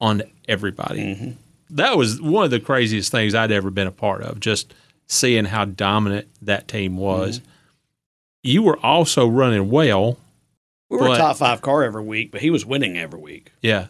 on 0.00 0.22
everybody. 0.48 1.00
Mm-hmm. 1.00 1.30
That 1.70 1.98
was 1.98 2.20
one 2.22 2.44
of 2.44 2.50
the 2.50 2.60
craziest 2.60 3.12
things 3.12 3.34
I'd 3.34 3.52
ever 3.52 3.70
been 3.70 3.86
a 3.86 3.92
part 3.92 4.22
of, 4.22 4.40
just 4.40 4.72
seeing 5.08 5.46
how 5.46 5.64
dominant 5.64 6.28
that 6.42 6.68
team 6.68 6.96
was. 6.96 7.40
Mm-hmm. 7.40 7.50
You 8.44 8.62
were 8.62 8.78
also 8.78 9.26
running 9.26 9.70
well. 9.70 10.18
We 10.88 10.98
were 10.98 11.08
but, 11.08 11.16
a 11.16 11.18
top 11.18 11.36
five 11.36 11.60
car 11.60 11.82
every 11.82 12.02
week, 12.02 12.30
but 12.30 12.40
he 12.40 12.50
was 12.50 12.64
winning 12.64 12.96
every 12.96 13.20
week. 13.20 13.52
Yeah. 13.60 13.88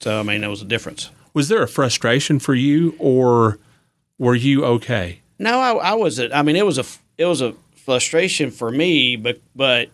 So, 0.00 0.20
I 0.20 0.22
mean, 0.22 0.40
there 0.40 0.50
was 0.50 0.62
a 0.62 0.66
difference. 0.66 1.10
Was 1.32 1.48
there 1.48 1.62
a 1.62 1.68
frustration 1.68 2.38
for 2.38 2.54
you, 2.54 2.94
or 2.98 3.58
were 4.18 4.34
you 4.34 4.64
okay? 4.64 5.20
No, 5.38 5.58
I, 5.58 5.72
I 5.72 5.94
was. 5.94 6.20
I 6.20 6.42
mean, 6.42 6.56
it 6.56 6.66
was 6.66 6.78
a 6.78 6.84
it 7.18 7.24
was 7.24 7.40
a 7.40 7.54
frustration 7.74 8.50
for 8.50 8.70
me, 8.70 9.16
but 9.16 9.40
but 9.54 9.88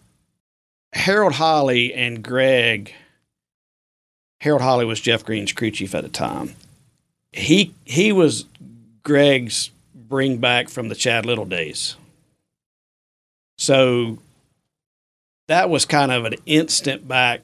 Harold 0.92 1.34
Holly 1.34 1.94
and 1.94 2.22
Greg. 2.22 2.92
Harold 4.40 4.62
Holly 4.62 4.84
was 4.84 5.00
Jeff 5.00 5.24
Green's 5.24 5.52
crew 5.52 5.70
chief 5.70 5.94
at 5.94 6.02
the 6.02 6.08
time. 6.08 6.54
He 7.32 7.74
he 7.84 8.12
was 8.12 8.46
Greg's 9.02 9.70
bring 10.10 10.36
back 10.36 10.68
from 10.68 10.90
the 10.90 10.94
Chad 10.94 11.24
Little 11.24 11.46
days. 11.46 11.96
So 13.56 14.18
that 15.48 15.70
was 15.70 15.84
kind 15.86 16.12
of 16.12 16.24
an 16.26 16.34
instant 16.44 17.08
back 17.08 17.42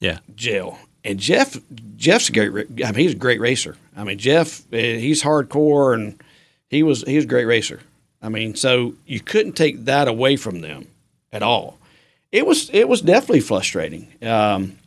Yeah. 0.00 0.18
jail. 0.34 0.78
And 1.04 1.18
Jeff 1.20 1.56
Jeff's 1.96 2.28
a 2.28 2.32
great 2.32 2.66
I 2.84 2.92
mean 2.92 2.94
he's 3.00 3.12
a 3.12 3.16
great 3.16 3.40
racer. 3.40 3.76
I 3.96 4.04
mean 4.04 4.18
Jeff 4.18 4.62
eh, 4.72 4.96
he's 4.98 5.22
hardcore 5.22 5.94
and 5.94 6.20
he 6.68 6.82
was 6.82 7.02
he 7.02 7.16
was 7.16 7.24
a 7.24 7.28
great 7.28 7.44
racer. 7.46 7.80
I 8.20 8.28
mean 8.28 8.54
so 8.56 8.94
you 9.06 9.20
couldn't 9.20 9.52
take 9.52 9.84
that 9.84 10.08
away 10.08 10.36
from 10.36 10.60
them 10.60 10.88
at 11.32 11.42
all. 11.42 11.78
It 12.32 12.46
was 12.46 12.68
it 12.70 12.88
was 12.88 13.00
definitely 13.00 13.40
frustrating. 13.40 14.08
Um, 14.22 14.78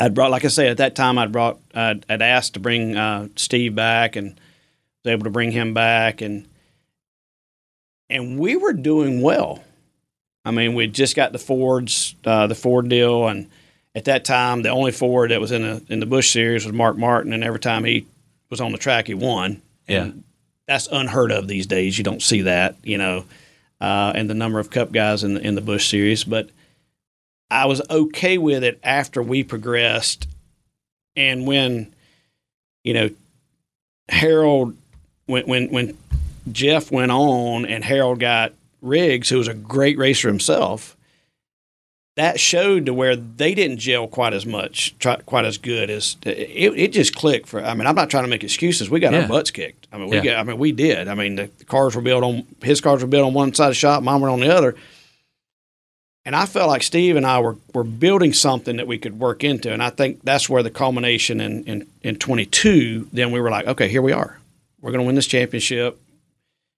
I'd 0.00 0.14
brought 0.14 0.30
like 0.32 0.44
I 0.44 0.48
said 0.48 0.68
at 0.68 0.78
that 0.78 0.96
time 0.96 1.16
I'd 1.18 1.32
brought 1.32 1.58
I'd, 1.74 2.04
I'd 2.08 2.22
asked 2.22 2.54
to 2.54 2.60
bring 2.60 2.96
uh, 2.96 3.28
Steve 3.36 3.74
back 3.74 4.16
and 4.16 4.38
was 5.06 5.12
able 5.12 5.24
to 5.24 5.30
bring 5.30 5.52
him 5.52 5.72
back 5.72 6.20
and 6.20 6.48
and 8.08 8.38
we 8.38 8.56
were 8.56 8.72
doing 8.72 9.20
well. 9.20 9.62
I 10.44 10.52
mean, 10.52 10.74
we 10.74 10.86
just 10.86 11.16
got 11.16 11.32
the 11.32 11.40
Fords, 11.40 12.14
uh, 12.24 12.46
the 12.46 12.54
Ford 12.54 12.88
deal, 12.88 13.26
and 13.26 13.50
at 13.96 14.04
that 14.04 14.24
time, 14.24 14.62
the 14.62 14.68
only 14.68 14.92
Ford 14.92 15.32
that 15.32 15.40
was 15.40 15.50
in 15.50 15.62
the 15.62 15.82
in 15.88 15.98
the 15.98 16.06
Busch 16.06 16.30
series 16.30 16.64
was 16.64 16.72
Mark 16.72 16.96
Martin, 16.96 17.32
and 17.32 17.42
every 17.42 17.58
time 17.58 17.84
he 17.84 18.06
was 18.48 18.60
on 18.60 18.70
the 18.70 18.78
track, 18.78 19.08
he 19.08 19.14
won. 19.14 19.60
Yeah. 19.88 20.02
And 20.02 20.24
that's 20.68 20.86
unheard 20.86 21.32
of 21.32 21.48
these 21.48 21.66
days. 21.66 21.98
You 21.98 22.04
don't 22.04 22.22
see 22.22 22.42
that, 22.42 22.76
you 22.84 22.98
know, 22.98 23.24
uh, 23.80 24.12
and 24.14 24.30
the 24.30 24.34
number 24.34 24.60
of 24.60 24.70
Cup 24.70 24.92
guys 24.92 25.24
in 25.24 25.34
the, 25.34 25.40
in 25.40 25.56
the 25.56 25.60
Busch 25.60 25.88
series. 25.88 26.22
But 26.22 26.50
I 27.50 27.66
was 27.66 27.82
okay 27.90 28.38
with 28.38 28.62
it 28.62 28.78
after 28.84 29.20
we 29.20 29.42
progressed, 29.42 30.28
and 31.16 31.44
when, 31.44 31.92
you 32.84 32.94
know, 32.94 33.10
Harold, 34.08 34.76
when 35.26 35.44
when 35.46 35.68
when 35.70 35.98
Jeff 36.50 36.90
went 36.90 37.10
on 37.12 37.66
and 37.66 37.84
Harold 37.84 38.20
got 38.20 38.52
Riggs, 38.82 39.28
who 39.28 39.38
was 39.38 39.48
a 39.48 39.54
great 39.54 39.98
racer 39.98 40.28
himself, 40.28 40.96
that 42.16 42.38
showed 42.40 42.86
to 42.86 42.94
where 42.94 43.16
they 43.16 43.54
didn't 43.54 43.78
gel 43.78 44.06
quite 44.06 44.32
as 44.32 44.46
much, 44.46 44.96
try, 44.98 45.16
quite 45.16 45.44
as 45.44 45.58
good 45.58 45.90
as 45.90 46.16
it, 46.24 46.72
it. 46.78 46.92
just 46.92 47.14
clicked 47.14 47.48
for. 47.48 47.62
I 47.62 47.74
mean, 47.74 47.86
I'm 47.86 47.94
not 47.96 48.08
trying 48.10 48.24
to 48.24 48.28
make 48.30 48.44
excuses. 48.44 48.88
We 48.88 49.00
got 49.00 49.12
Yeah. 49.12 49.22
our 49.22 49.28
butts 49.28 49.50
kicked. 49.50 49.86
I 49.92 49.98
mean, 49.98 50.08
we 50.08 50.16
Yeah. 50.16 50.24
got. 50.24 50.36
I 50.38 50.42
mean, 50.44 50.58
we 50.58 50.72
did. 50.72 51.08
I 51.08 51.14
mean, 51.14 51.36
the, 51.36 51.50
the 51.58 51.64
cars 51.64 51.94
were 51.96 52.02
built 52.02 52.22
on 52.24 52.44
his 52.62 52.80
cars 52.80 53.02
were 53.02 53.08
built 53.08 53.26
on 53.26 53.34
one 53.34 53.52
side 53.52 53.66
of 53.66 53.70
the 53.70 53.74
shop, 53.74 54.02
mine 54.02 54.20
were 54.20 54.30
on 54.30 54.40
the 54.40 54.54
other. 54.54 54.76
And 56.24 56.34
I 56.34 56.44
felt 56.46 56.68
like 56.68 56.82
Steve 56.82 57.14
and 57.14 57.24
I 57.24 57.38
were, 57.38 57.56
were 57.72 57.84
building 57.84 58.32
something 58.32 58.78
that 58.78 58.88
we 58.88 58.98
could 58.98 59.20
work 59.20 59.44
into. 59.44 59.72
And 59.72 59.80
I 59.80 59.90
think 59.90 60.22
that's 60.24 60.48
where 60.48 60.60
the 60.62 60.70
culmination 60.70 61.40
in, 61.40 61.62
in, 61.64 61.86
in 62.02 62.16
22, 62.16 63.08
then 63.12 63.30
we 63.30 63.40
were 63.40 63.48
like, 63.50 63.68
okay, 63.68 63.86
here 63.88 64.02
we 64.02 64.10
are. 64.10 64.36
We're 64.86 64.92
going 64.92 65.02
to 65.02 65.06
win 65.06 65.16
this 65.16 65.26
championship. 65.26 66.00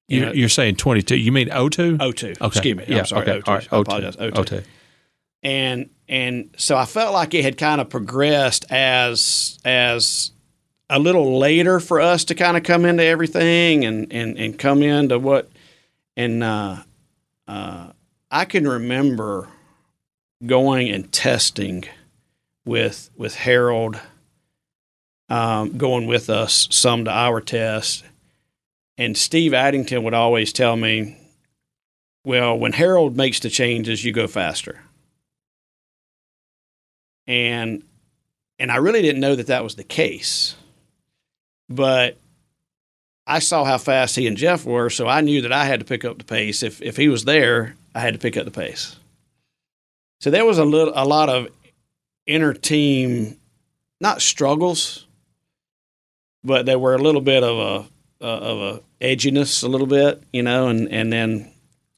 You 0.09 0.21
You, 0.21 0.25
know- 0.27 0.33
you're 0.33 0.49
saying 0.49 0.77
22. 0.77 1.14
You 1.18 1.31
mean 1.31 1.49
02? 1.51 1.99
02. 1.99 1.99
Okay. 2.01 2.37
Excuse 2.47 2.75
me. 2.75 2.85
Yeah. 2.88 3.01
I'm 3.01 3.05
sorry. 3.05 3.23
Okay. 3.31 3.40
02. 3.40 3.51
All 3.51 3.55
right. 3.55 3.68
I 3.71 3.77
apologize. 3.79 4.16
02. 4.16 4.44
02. 4.44 4.62
and 5.42 5.90
and 6.09 6.49
so 6.57 6.75
I 6.75 6.87
felt 6.87 7.12
like 7.12 7.35
it 7.35 7.44
had 7.44 7.59
kind 7.59 7.83
of 7.83 7.90
progressed 7.90 8.64
as 8.73 9.59
as 9.62 10.31
a 10.88 10.99
little 10.99 11.38
later 11.38 11.81
for 11.81 12.01
us 12.01 12.25
to 12.25 12.35
kind 12.35 12.57
of 12.57 12.62
come 12.62 12.87
into 12.87 13.05
everything 13.05 13.85
and 13.85 14.11
and 14.11 14.38
and 14.38 14.59
come 14.59 14.83
into 14.83 15.18
what 15.18 15.51
and 16.16 16.42
uh, 16.42 16.77
uh, 17.47 17.88
I 18.31 18.47
can 18.47 18.66
remember 18.66 19.49
going 20.47 20.88
and 20.88 21.12
testing 21.12 21.85
with 22.64 23.11
with 23.18 23.35
Harold 23.35 24.01
um, 25.29 25.77
going 25.77 26.07
with 26.07 26.31
us 26.31 26.69
some 26.71 27.05
to 27.05 27.11
our 27.11 27.41
test 27.41 28.05
and 28.97 29.17
Steve 29.17 29.55
Addington 29.55 30.03
would 30.03 30.14
always 30.14 30.53
tell 30.53 30.77
me 30.77 31.17
well 32.25 32.59
when 32.59 32.73
Harold 32.73 33.17
makes 33.17 33.41
the 33.41 33.51
changes 33.51 34.05
you 34.05 34.12
go 34.12 34.27
faster 34.27 34.81
and 37.29 37.83
and 38.59 38.73
I 38.73 38.77
really 38.77 39.03
didn't 39.03 39.21
know 39.21 39.37
that 39.37 39.47
that 39.47 39.62
was 39.62 39.77
the 39.77 39.85
case, 39.85 40.57
but 41.69 42.17
I 43.25 43.38
saw 43.38 43.64
how 43.64 43.79
fast 43.79 44.17
he 44.17 44.27
and 44.27 44.37
Jeff 44.37 44.64
were, 44.64 44.91
so 44.91 45.07
I 45.07 45.21
knew 45.21 45.43
that 45.43 45.53
I 45.53 45.64
had 45.64 45.79
to 45.79 45.87
pick 45.87 46.05
up 46.05 46.19
the 46.19 46.25
pace. 46.25 46.64
If 46.64 46.83
if 46.83 46.97
he 46.97 47.09
was 47.09 47.25
there, 47.25 47.77
I 47.95 48.01
had 48.01 48.14
to 48.14 48.19
pick 48.19 48.37
up 48.37 48.47
the 48.47 48.51
pace. 48.51 48.97
So 50.21 50.31
there 50.31 50.45
was 50.45 50.59
a 50.59 50.64
little 50.64 50.93
a 50.97 51.05
lot 51.05 51.29
of 51.29 51.49
inner 52.27 52.55
team, 52.55 53.38
not 54.01 54.23
struggles, 54.23 55.07
but 56.44 56.66
there 56.66 56.79
were 56.79 56.94
a 56.94 56.98
little 56.98 57.20
bit 57.20 57.42
of 57.42 57.59
a 57.59 58.24
uh, 58.24 58.38
of 58.38 58.59
a 58.61 59.05
edginess, 59.05 59.62
a 59.62 59.68
little 59.68 59.87
bit, 59.87 60.22
you 60.33 60.42
know, 60.42 60.68
and 60.68 60.88
and 60.90 61.12
then 61.12 61.51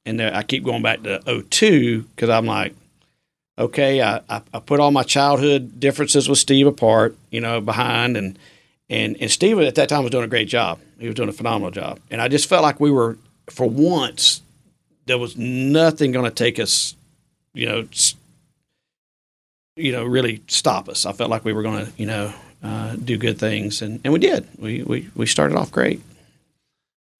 and 0.05 0.19
there, 0.19 0.35
I 0.35 0.43
keep 0.43 0.65
going 0.65 0.83
back 0.83 1.03
to 1.03 1.21
02 1.51 2.03
because 2.03 2.31
I'm 2.31 2.47
like 2.47 2.75
okay, 3.61 4.01
I, 4.01 4.23
I, 4.29 4.41
I 4.55 4.59
put 4.59 4.81
all 4.81 4.91
my 4.91 5.03
childhood 5.03 5.79
differences 5.79 6.29
with 6.29 6.39
Steve 6.39 6.67
apart, 6.67 7.15
you 7.31 7.41
know, 7.41 7.61
behind 7.61 8.17
and 8.17 8.39
and 8.89 9.17
and 9.21 9.31
Steve 9.31 9.59
at 9.61 9.77
that 9.77 9.89
time 9.89 10.03
was 10.03 10.11
doing 10.11 10.25
a 10.25 10.29
great 10.29 10.49
job. 10.49 10.81
He 10.99 11.07
was 11.07 11.15
doing 11.15 11.29
a 11.29 11.33
phenomenal 11.33 11.71
job, 11.71 12.01
and 12.11 12.21
I 12.21 12.29
just 12.29 12.49
felt 12.49 12.63
like 12.63 12.81
we 12.81 12.91
were, 12.91 13.17
for 13.49 13.69
once, 13.69 14.43
there 15.07 15.19
was 15.19 15.37
nothing 15.37 16.11
going 16.13 16.25
to 16.25 16.31
take 16.31 16.59
us, 16.59 16.97
you 17.55 17.67
know, 17.67 17.87
you 19.77 19.93
know, 19.93 20.05
really 20.05 20.43
stop 20.49 20.89
us. 20.89 21.07
I 21.07 21.13
felt 21.13 21.31
like 21.31 21.45
we 21.45 21.53
were 21.53 21.63
going 21.63 21.87
to, 21.87 21.93
you 21.97 22.07
know, 22.07 22.33
uh, 22.63 22.97
do 22.97 23.17
good 23.17 23.39
things, 23.39 23.83
and 23.83 24.01
and 24.05 24.13
we 24.13 24.19
did. 24.19 24.47
We 24.59 24.83
we 24.83 25.09
we 25.15 25.27
started 25.27 25.57
off 25.57 25.71
great. 25.71 26.01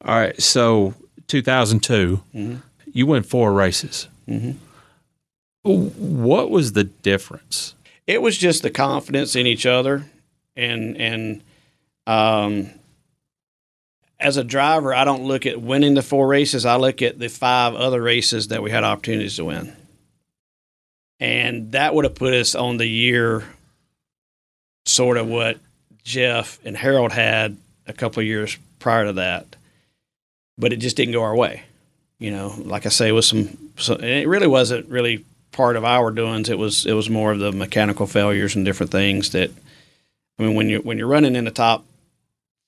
All 0.05 0.15
right. 0.19 0.41
So 0.41 0.95
2002, 1.29 2.23
Mhm. 2.35 2.63
you 2.93 3.07
won 3.07 3.23
four 3.23 3.53
races. 3.53 4.09
Mhm. 4.29 4.57
What 5.63 6.51
was 6.51 6.73
the 6.73 6.85
difference? 6.85 7.75
it 8.07 8.21
was 8.23 8.37
just 8.37 8.63
the 8.63 8.71
confidence 8.71 9.37
in 9.37 9.47
each 9.47 9.67
other 9.67 10.05
and 10.57 10.97
and 10.97 11.43
um 12.09 12.69
as 14.19 14.37
a 14.37 14.43
driver 14.43 14.93
i 14.93 15.05
don't 15.05 15.23
look 15.23 15.47
at 15.47 15.61
winning 15.61 15.95
the 15.95 16.03
four 16.03 16.27
races 16.27 16.65
i 16.67 16.75
look 16.75 17.03
at 17.03 17.21
the 17.21 17.29
five 17.29 17.75
other 17.75 18.03
races 18.03 18.49
that 18.49 18.63
we 18.65 18.71
had 18.71 18.83
opportunities 18.83 19.37
to 19.37 19.45
win 19.45 19.73
and 21.21 21.71
that 21.73 21.95
would 21.95 22.05
have 22.05 22.17
put 22.17 22.35
us 22.35 22.57
on 22.57 22.79
the 22.79 22.87
year 22.87 23.45
sort 24.91 25.17
of 25.17 25.29
what 25.29 25.59
jeff 26.05 26.59
and 26.65 26.77
harold 26.77 27.13
had 27.13 27.57
a 27.87 27.93
couple 27.93 28.21
of 28.21 28.27
years 28.27 28.59
prior 28.79 29.07
to 29.07 29.13
that 29.15 29.57
but 30.59 30.73
it 30.73 30.77
just 30.77 30.97
didn't 30.97 31.13
go 31.13 31.23
our 31.23 31.37
way 31.37 31.63
you 32.19 32.31
know 32.31 32.55
like 32.59 32.87
i 32.87 32.89
say 32.89 33.09
it 33.09 33.13
was 33.13 33.29
some 33.29 33.57
so, 33.77 33.95
it 33.95 34.29
really 34.29 34.47
wasn't 34.47 34.89
really 34.89 35.25
part 35.53 35.77
of 35.77 35.85
our 35.85 36.11
doings. 36.11 36.49
It 36.49 36.59
was 36.59 36.87
it 36.87 36.93
was 36.93 37.11
more 37.11 37.33
of 37.33 37.39
the 37.39 37.53
mechanical 37.53 38.07
failures 38.07 38.57
and 38.57 38.65
different 38.65 38.93
things 38.93 39.31
that. 39.31 39.51
I 40.39 40.45
mean, 40.45 40.55
when 40.55 40.71
you 40.71 40.79
when 40.79 40.97
you're 40.97 41.07
running 41.07 41.37
in 41.37 41.45
the 41.45 41.51
top 41.51 41.85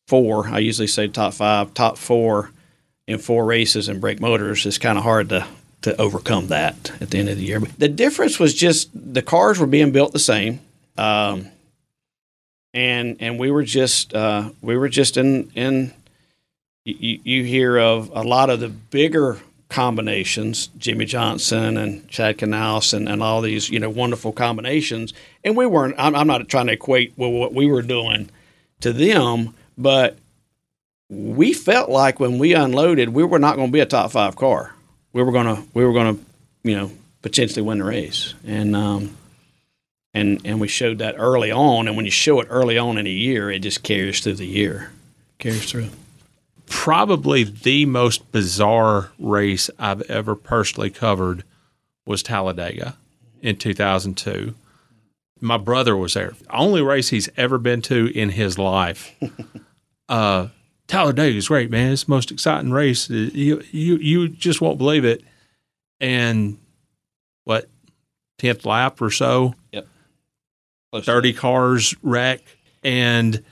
four, 0.07 0.47
I 0.49 0.59
usually 0.59 0.89
say 0.89 1.09
top 1.09 1.33
five, 1.33 1.73
top 1.73 1.97
four 1.97 2.51
in 3.07 3.19
four 3.19 3.47
races 3.47 3.89
and 3.89 3.99
brake 3.99 4.21
motors, 4.21 4.67
it's 4.67 4.77
kind 4.77 4.99
of 4.99 5.05
hard 5.05 5.31
to 5.31 5.47
to 5.83 5.99
overcome 5.99 6.49
that 6.49 6.93
at 7.01 7.11
the 7.11 7.19
end 7.19 7.31
of 7.31 7.39
the 7.39 7.45
year. 7.45 7.61
But 7.61 7.79
the 7.79 7.89
difference 7.89 8.39
was 8.39 8.53
just 8.53 8.91
the 8.93 9.23
cars 9.23 9.59
were 9.59 9.67
being 9.67 9.91
built 9.91 10.13
the 10.13 10.19
same, 10.19 10.61
um, 10.99 11.49
and 12.75 13.17
and 13.21 13.39
we 13.39 13.51
were 13.51 13.65
just 13.65 14.15
uh, 14.15 14.51
we 14.61 14.77
were 14.77 14.89
just 14.89 15.17
in 15.17 15.51
in. 15.55 15.93
You, 16.85 17.21
you 17.23 17.45
hear 17.45 17.79
of 17.79 18.11
a 18.13 18.25
lot 18.25 18.51
of 18.51 18.59
the 18.59 18.69
bigger 18.69 19.39
combinations, 19.69 20.67
Jimmie 20.79 21.05
Johnson 21.05 21.77
and 21.77 22.09
Chad 22.09 22.39
Knaus 22.39 22.93
and, 22.93 23.09
and 23.09 23.23
all 23.23 23.41
these, 23.41 23.71
you 23.71 23.79
know, 23.79 23.89
wonderful 23.89 24.33
combinations. 24.33 25.15
And 25.45 25.57
we 25.57 25.65
weren't, 25.65 25.95
I'm, 25.97 26.17
I'm 26.17 26.27
not 26.27 26.49
trying 26.49 26.67
to 26.67 26.73
equate 26.73 27.13
what 27.15 27.55
we 27.55 27.69
were 27.69 27.83
doing 27.83 28.31
to 28.81 28.93
them, 28.93 29.55
but 29.79 30.19
we 31.09 31.53
felt 31.53 31.89
like 31.89 32.19
when 32.19 32.41
we 32.41 32.53
unloaded, 32.53 33.11
we 33.11 33.23
were 33.23 33.39
not 33.39 33.55
going 33.55 33.69
to 33.69 33.73
be 33.73 33.79
a 33.79 33.87
top 33.87 34.11
five 34.11 34.35
car. 34.35 34.75
We 35.13 35.23
were 35.23 35.31
going 35.31 35.47
to, 35.47 35.63
we 35.75 35.85
were 35.85 35.93
going 35.93 36.17
to, 36.17 36.25
you 36.65 36.77
know, 36.77 36.91
potentially 37.23 37.63
win 37.63 37.79
the 37.79 37.85
race. 37.85 38.35
And, 38.45 38.75
um, 38.75 39.17
and, 40.15 40.41
and 40.45 40.61
we 40.61 40.69
showed 40.69 40.99
that 40.99 41.15
early 41.19 41.51
on. 41.51 41.89
And 41.89 41.97
when 41.97 42.05
you 42.05 42.11
show 42.11 42.41
it 42.41 42.49
early 42.51 42.79
on 42.79 42.99
in 42.99 43.07
a 43.07 43.11
year, 43.11 43.51
it 43.51 43.61
just 43.61 43.83
carries 43.83 44.21
through 44.21 44.35
the 44.35 44.47
year, 44.47 44.91
carries 45.39 45.71
through. 45.71 45.89
Probably 46.67 47.45
the 47.45 47.87
most 47.87 48.31
bizarre 48.33 49.11
race 49.19 49.69
I've 49.79 50.03
ever 50.03 50.35
personally 50.35 50.91
covered 50.91 51.45
was 52.07 52.23
Talladega 52.23 52.97
in 53.41 53.57
2002. 53.57 54.55
My 55.41 55.57
brother 55.57 55.97
was 55.97 56.15
there. 56.15 56.35
Only 56.51 56.83
race 56.83 57.09
he's 57.09 57.29
ever 57.37 57.59
been 57.59 57.83
to 57.83 58.07
in 58.17 58.31
his 58.31 58.59
life. 58.59 59.15
uh, 60.09 60.49
Talladega 60.87 61.37
is 61.37 61.49
great, 61.49 61.71
man. 61.71 61.93
It's 61.93 62.05
the 62.05 62.11
most 62.11 62.31
exciting 62.31 62.71
race. 62.71 63.11
You, 63.11 63.63
you, 63.71 63.97
you 63.97 64.29
just 64.29 64.61
won't 64.61 64.79
believe 64.79 65.05
it. 65.05 65.23
and 66.01 66.59
what 67.45 67.69
tenth 68.39 68.67
lap 68.67 69.01
or 69.01 69.11
so, 69.11 69.55
Yep. 70.93 71.05
Close 71.05 71.05
to 71.07 71.11
thirty 71.13 71.33
cars 71.33 71.95
wreck, 72.03 72.41
and 72.83 73.43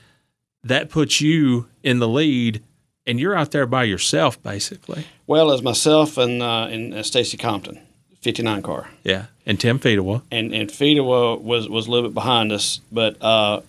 that 0.63 0.89
puts 0.89 1.21
you 1.21 1.67
in 1.83 1.99
the 1.99 2.07
lead, 2.07 2.61
and 3.07 3.19
you're 3.19 3.35
out 3.35 3.51
there 3.51 3.65
by 3.65 3.83
yourself 3.83 4.41
basically. 4.43 5.05
Well, 5.27 5.51
as 5.51 5.61
myself 5.63 6.17
and 6.17 6.41
uh, 6.41 6.67
and 6.69 6.93
uh, 6.93 7.03
Stacy 7.03 7.37
Compton, 7.37 7.79
fifty 8.21 8.43
nine 8.43 8.61
car, 8.61 8.89
Yeah, 9.03 9.25
and 9.45 9.59
Tim 9.59 9.79
Fedewa. 9.79 10.21
and 10.31 10.53
and 10.53 10.69
Fedewa 10.69 11.41
was 11.41 11.67
was 11.67 11.87
a 11.87 11.91
little 11.91 12.09
bit 12.09 12.13
behind 12.13 12.51
us. 12.51 12.79
But 12.91 13.19
uh, 13.21 13.61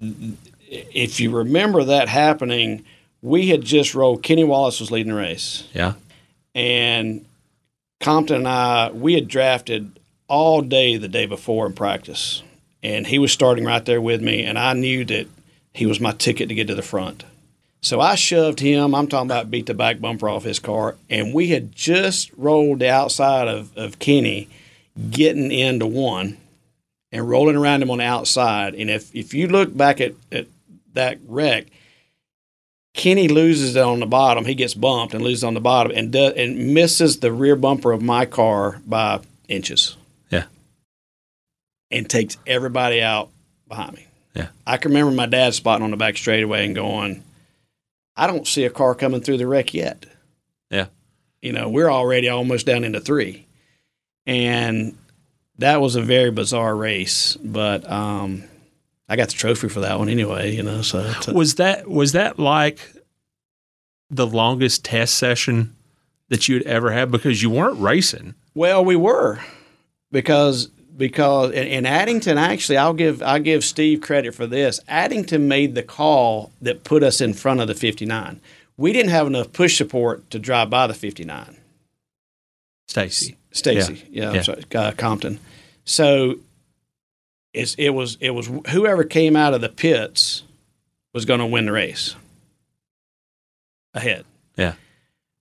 if 0.00 1.20
you 1.20 1.30
remember 1.36 1.84
that 1.84 2.08
happening, 2.08 2.84
we 3.20 3.48
had 3.48 3.62
just 3.62 3.94
rolled. 3.94 4.22
Kenny 4.22 4.44
Wallace 4.44 4.80
was 4.80 4.90
leading 4.90 5.12
the 5.12 5.18
race, 5.18 5.68
Yeah, 5.74 5.94
and 6.54 7.26
Compton 8.00 8.36
and 8.36 8.48
I 8.48 8.90
we 8.90 9.14
had 9.14 9.28
drafted 9.28 9.98
all 10.28 10.62
day 10.62 10.96
the 10.96 11.08
day 11.08 11.26
before 11.26 11.66
in 11.66 11.72
practice, 11.74 12.42
and 12.82 13.06
he 13.06 13.18
was 13.18 13.32
starting 13.32 13.64
right 13.64 13.84
there 13.84 14.00
with 14.00 14.20
me, 14.20 14.44
and 14.44 14.58
I 14.58 14.72
knew 14.72 15.04
that 15.06 15.26
he 15.74 15.86
was 15.86 16.00
my 16.00 16.12
ticket 16.12 16.48
to 16.48 16.54
get 16.54 16.66
to 16.68 16.74
the 16.74 16.82
front. 16.82 17.24
So 17.80 18.00
I 18.00 18.16
shoved 18.16 18.60
him. 18.60 18.94
I'm 18.94 19.06
talking 19.06 19.28
about 19.28 19.50
beat 19.50 19.66
the 19.66 19.74
back 19.74 20.00
bumper 20.00 20.28
off 20.28 20.44
his 20.44 20.58
car, 20.58 20.96
and 21.08 21.32
we 21.32 21.48
had 21.48 21.74
just 21.74 22.32
rolled 22.36 22.80
the 22.80 22.90
outside 22.90 23.46
of, 23.46 23.76
of 23.76 23.98
Kenny, 23.98 24.48
getting 25.10 25.52
into 25.52 25.86
one, 25.86 26.38
and 27.12 27.28
rolling 27.28 27.56
around 27.56 27.82
him 27.82 27.90
on 27.90 27.98
the 27.98 28.04
outside. 28.04 28.74
And 28.74 28.90
if 28.90 29.14
if 29.14 29.32
you 29.32 29.46
look 29.46 29.76
back 29.76 30.00
at, 30.00 30.14
at 30.32 30.46
that 30.94 31.18
wreck, 31.26 31.66
Kenny 32.94 33.28
loses 33.28 33.76
it 33.76 33.82
on 33.82 34.00
the 34.00 34.06
bottom. 34.06 34.44
He 34.44 34.56
gets 34.56 34.74
bumped 34.74 35.14
and 35.14 35.22
loses 35.22 35.44
on 35.44 35.54
the 35.54 35.60
bottom, 35.60 35.92
and 35.94 36.10
do, 36.10 36.26
and 36.26 36.74
misses 36.74 37.20
the 37.20 37.32
rear 37.32 37.54
bumper 37.54 37.92
of 37.92 38.02
my 38.02 38.26
car 38.26 38.80
by 38.84 39.20
inches. 39.46 39.96
And 41.90 42.08
takes 42.08 42.36
everybody 42.46 43.00
out 43.00 43.30
behind 43.66 43.94
me. 43.94 44.06
Yeah. 44.34 44.48
I 44.66 44.76
can 44.76 44.90
remember 44.90 45.12
my 45.12 45.26
dad 45.26 45.54
spotting 45.54 45.82
on 45.84 45.90
the 45.90 45.96
back 45.96 46.16
straightaway 46.16 46.66
and 46.66 46.74
going, 46.74 47.24
I 48.16 48.26
don't 48.26 48.46
see 48.46 48.64
a 48.64 48.70
car 48.70 48.94
coming 48.94 49.20
through 49.20 49.38
the 49.38 49.46
wreck 49.46 49.72
yet. 49.72 50.04
Yeah. 50.70 50.86
You 51.40 51.52
know, 51.52 51.68
we're 51.68 51.90
already 51.90 52.28
almost 52.28 52.66
down 52.66 52.84
into 52.84 53.00
three. 53.00 53.46
And 54.26 54.98
that 55.58 55.80
was 55.80 55.96
a 55.96 56.02
very 56.02 56.30
bizarre 56.30 56.76
race, 56.76 57.36
but 57.36 57.90
um, 57.90 58.44
I 59.08 59.16
got 59.16 59.28
the 59.28 59.34
trophy 59.34 59.68
for 59.68 59.80
that 59.80 59.98
one 59.98 60.08
anyway, 60.08 60.54
you 60.54 60.62
know, 60.62 60.82
so 60.82 61.10
a- 61.26 61.32
was 61.32 61.54
that 61.54 61.88
was 61.88 62.12
that 62.12 62.38
like 62.38 62.80
the 64.10 64.26
longest 64.26 64.84
test 64.84 65.14
session 65.14 65.74
that 66.28 66.48
you'd 66.48 66.64
ever 66.64 66.90
had 66.90 67.10
because 67.10 67.42
you 67.42 67.50
weren't 67.50 67.80
racing? 67.80 68.34
Well, 68.54 68.84
we 68.84 68.96
were 68.96 69.40
because 70.12 70.70
because 70.98 71.52
in, 71.52 71.66
in 71.66 71.86
Addington, 71.86 72.36
actually, 72.36 72.76
I'll 72.76 72.92
give 72.92 73.22
I'll 73.22 73.38
give 73.40 73.64
Steve 73.64 74.00
credit 74.02 74.34
for 74.34 74.46
this. 74.46 74.80
Addington 74.88 75.48
made 75.48 75.74
the 75.74 75.82
call 75.82 76.52
that 76.60 76.84
put 76.84 77.02
us 77.02 77.20
in 77.20 77.32
front 77.32 77.60
of 77.60 77.68
the 77.68 77.74
59. 77.74 78.40
We 78.76 78.92
didn't 78.92 79.10
have 79.10 79.26
enough 79.26 79.52
push 79.52 79.76
support 79.78 80.28
to 80.30 80.38
drive 80.38 80.68
by 80.70 80.86
the 80.86 80.94
59. 80.94 81.56
Stacy. 82.88 83.36
Stacy, 83.52 84.06
yeah, 84.10 84.28
I'm 84.30 84.34
Yeah. 84.36 84.42
sorry, 84.42 84.62
uh, 84.74 84.92
Compton. 84.92 85.38
So 85.84 86.36
it's, 87.54 87.74
it 87.76 87.90
was 87.90 88.18
it 88.20 88.30
was 88.30 88.50
whoever 88.70 89.04
came 89.04 89.36
out 89.36 89.54
of 89.54 89.60
the 89.60 89.68
pits 89.68 90.42
was 91.14 91.24
going 91.24 91.40
to 91.40 91.46
win 91.46 91.66
the 91.66 91.72
race 91.72 92.14
ahead. 93.94 94.24
Yeah. 94.56 94.74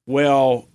Well, 0.05 0.67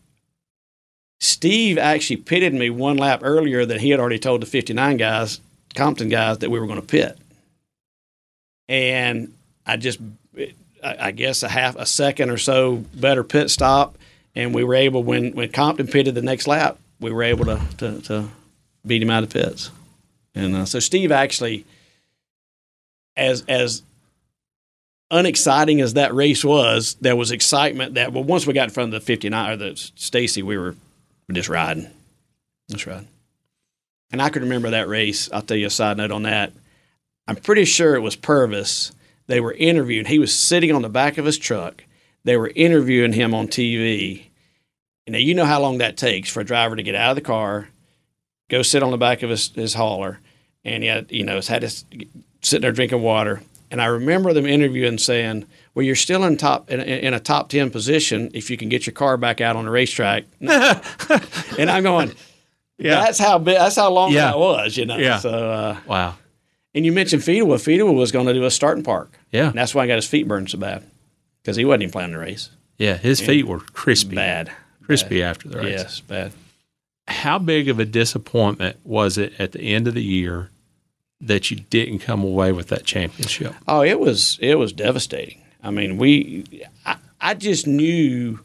Steve 1.23 1.79
actually 1.79 2.17
pitted 2.17 2.53
me 2.53 2.69
one 2.69 2.97
lap 2.97 3.21
earlier 3.23 3.65
than 3.65 3.79
he 3.79 3.91
had 3.91 4.01
already 4.01 4.19
told 4.19 4.43
the 4.43 4.47
59 4.47 4.97
guys, 4.97 5.41
Compton 5.77 6.09
guys, 6.09 6.39
that 6.39 6.51
we 6.51 6.59
were 6.59 6.67
going 6.67 6.81
to 6.81 6.87
pit. 6.87 7.17
And 8.69 9.33
I 9.65 9.77
just, 9.77 10.01
I 10.83 11.13
guess 11.13 11.45
a 11.45 11.49
half 11.49 11.77
a 11.77 11.87
second 11.87 12.31
or 12.31 12.39
so 12.39 12.85
better 12.95 13.23
pit 13.23 13.51
stop, 13.51 13.97
and 14.35 14.53
we 14.53 14.65
were 14.65 14.75
able 14.75 15.05
when 15.05 15.31
when 15.33 15.53
Compton 15.53 15.87
pitted 15.87 16.17
the 16.17 16.23
next 16.23 16.49
lap, 16.49 16.77
we 16.99 17.13
were 17.13 17.23
able 17.23 17.45
to 17.45 17.61
to, 17.79 18.01
to 18.01 18.29
beat 18.85 19.01
him 19.01 19.11
out 19.11 19.23
of 19.23 19.31
pits. 19.31 19.71
And 20.35 20.57
uh, 20.57 20.65
so 20.65 20.81
Steve 20.81 21.13
actually, 21.13 21.65
as 23.17 23.45
as 23.47 23.85
unexciting 25.13 25.81
as 25.81 25.95
that 25.95 26.13
race 26.13 26.45
was, 26.45 26.97
there 27.01 27.15
was 27.15 27.31
excitement 27.31 27.95
that 27.95 28.13
well 28.13 28.25
once 28.25 28.45
we 28.45 28.55
got 28.55 28.65
in 28.65 28.71
front 28.71 28.93
of 28.93 29.01
the 29.01 29.07
59 29.07 29.51
or 29.51 29.57
the 29.57 29.77
Stacy, 29.95 30.43
we 30.43 30.59
were 30.59 30.75
just 31.35 31.49
riding, 31.49 31.89
just 32.71 32.87
riding. 32.87 33.09
And 34.11 34.21
I 34.21 34.29
could 34.29 34.43
remember 34.43 34.71
that 34.71 34.89
race. 34.89 35.31
I'll 35.33 35.43
tell 35.43 35.57
you 35.57 35.67
a 35.67 35.71
side 35.71 35.97
note 35.97 36.11
on 36.11 36.25
that. 36.25 36.53
I'm 37.27 37.37
pretty 37.37 37.65
sure 37.65 37.95
it 37.95 38.01
was 38.01 38.17
Purvis. 38.17 38.93
They 39.27 39.41
were 39.41 39.53
interviewing. 39.53 40.07
He 40.07 40.19
was 40.19 40.37
sitting 40.37 40.73
on 40.73 40.83
the 40.83 40.89
back 40.89 41.19
of 41.19 41.25
his 41.25 41.39
truck. 41.39 41.85
They 42.25 42.37
were 42.37 42.53
interviewing 42.55 43.13
him 43.13 43.35
on 43.35 43.49
TV. 43.49 44.27
And 45.07 45.15
now 45.15 45.19
you 45.19 45.35
know 45.35 45.47
how 45.47 45.61
long 45.61 45.79
that 45.79 45.97
takes 45.97 46.29
for 46.29 46.41
a 46.41 46.45
driver 46.45 46.77
to 46.77 46.83
get 46.83 46.95
out 46.95 47.11
of 47.11 47.17
the 47.17 47.23
car, 47.23 47.69
go 48.49 48.63
sit 48.63 48.83
on 48.83 48.91
the 48.91 48.99
back 48.99 49.23
of 49.23 49.31
his, 49.31 49.49
his 49.55 49.75
hauler, 49.75 50.21
and 50.65 50.83
he 50.83 50.89
had, 50.89 51.11
you 51.11 51.25
know, 51.25 51.41
had 51.41 51.63
to 51.63 51.71
sit 52.43 52.63
there 52.63 52.73
drinking 52.73 53.03
water. 53.03 53.43
And 53.71 53.81
I 53.81 53.87
remember 53.87 54.33
them 54.33 54.47
interviewing 54.47 54.99
saying, 54.99 55.47
"Well, 55.75 55.85
you're 55.85 55.97
still 55.97 56.25
in 56.25 56.37
top 56.37 56.71
in, 56.71 56.81
in 56.81 57.15
a 57.15 57.21
top 57.21 57.49
ten 57.49 57.71
position 57.71 58.31
if 58.35 58.51
you 58.51 58.57
can 58.57 58.69
get 58.69 58.87
your 58.87 58.93
car 58.95 59.17
back 59.17 59.41
out 59.41 59.57
on 59.57 59.65
the 59.65 59.71
racetrack." 59.71 60.25
and 60.41 61.71
I'm 61.71 61.83
going, 61.83 62.13
Yeah. 62.79 63.01
that's 63.05 63.19
how 63.19 63.39
big, 63.39 63.57
that's 63.59 63.77
how 63.77 63.91
long 63.91 64.13
Yeah. 64.13 64.27
that 64.27 64.39
was, 64.39 64.77
you 64.77 64.87
know. 64.87 64.97
Yeah. 64.97 65.19
So, 65.19 65.31
uh, 65.31 65.77
Wow. 65.87 66.15
and 66.75 66.85
you 66.85 66.93
mentioned 66.93 67.23
Fedewa. 67.23 67.57
Fedewa 67.57 67.95
was 67.95 68.13
going 68.13 68.27
to 68.27 68.33
do 68.35 68.45
a 68.45 68.51
starting 68.51 68.85
park. 68.85 69.13
Yeah. 69.31 69.49
And 69.49 69.55
that's 69.59 69.75
why 69.75 69.85
I 69.85 69.87
got 69.87 69.97
his 69.97 70.07
feet 70.07 70.27
burned 70.29 70.51
so 70.51 70.59
bad 70.59 70.83
because 71.43 71.57
he 71.57 71.65
wasn't 71.65 71.85
even 71.85 71.93
planning 71.93 72.13
the 72.13 72.19
race. 72.19 72.51
Yeah. 72.79 72.97
His 72.97 73.21
feet 73.21 73.47
were 73.47 73.61
crispy. 73.61 74.17
Bad. 74.17 74.51
Crispy 74.85 75.23
after 75.23 75.49
the 75.49 75.59
race. 75.59 75.81
Yes, 75.81 76.01
bad. 76.01 76.33
How 77.09 77.39
big 77.39 77.69
of 77.69 77.79
a 77.79 77.85
disappointment 77.85 78.77
was 78.85 79.19
it 79.19 79.33
at 79.39 79.53
the 79.53 79.61
end 79.61 79.87
of 79.89 79.95
the 79.95 80.03
year 80.03 80.51
that 81.21 81.51
you 81.51 81.57
didn't 81.59 82.01
come 82.01 82.23
away 82.25 82.53
with 82.53 82.69
that 82.69 82.85
championship? 82.85 83.55
Oh, 83.69 83.83
it 83.83 84.01
was 84.01 84.39
it 84.41 84.57
was 84.57 84.73
devastating. 84.73 85.42
I 85.63 85.71
mean, 85.71 85.97
we 85.97 86.45
I, 86.85 86.97
I 87.21 87.35
just 87.35 87.67
knew 87.67 88.41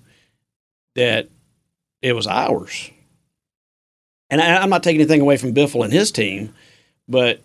that 0.96 1.30
it 2.02 2.14
was 2.14 2.28
ours. 2.28 2.92
And 4.30 4.42
I, 4.42 4.58
I'm 4.58 4.70
not 4.70 4.84
taking 4.84 5.02
anything 5.02 5.22
away 5.22 5.38
from 5.38 5.54
Biffle 5.54 5.84
and 5.84 5.94
his 5.94 6.12
team, 6.12 6.54
but 7.08 7.42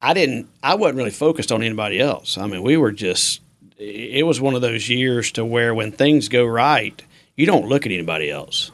I 0.00 0.14
didn't 0.14 0.48
I 0.62 0.74
wasn't 0.74 0.98
really 0.98 1.10
focused 1.10 1.52
on 1.52 1.62
anybody 1.62 2.00
else. 2.00 2.38
I 2.38 2.46
mean, 2.46 2.62
we 2.62 2.76
were 2.76 2.92
just 2.92 3.40
it 3.76 4.24
was 4.24 4.40
one 4.40 4.54
of 4.54 4.62
those 4.62 4.88
years 4.88 5.32
to 5.32 5.44
where 5.44 5.74
when 5.74 5.92
things 5.92 6.28
go 6.28 6.44
right, 6.44 7.02
you 7.36 7.46
don't 7.46 7.68
look 7.68 7.86
at 7.86 7.92
anybody 7.92 8.30
else. 8.30 8.70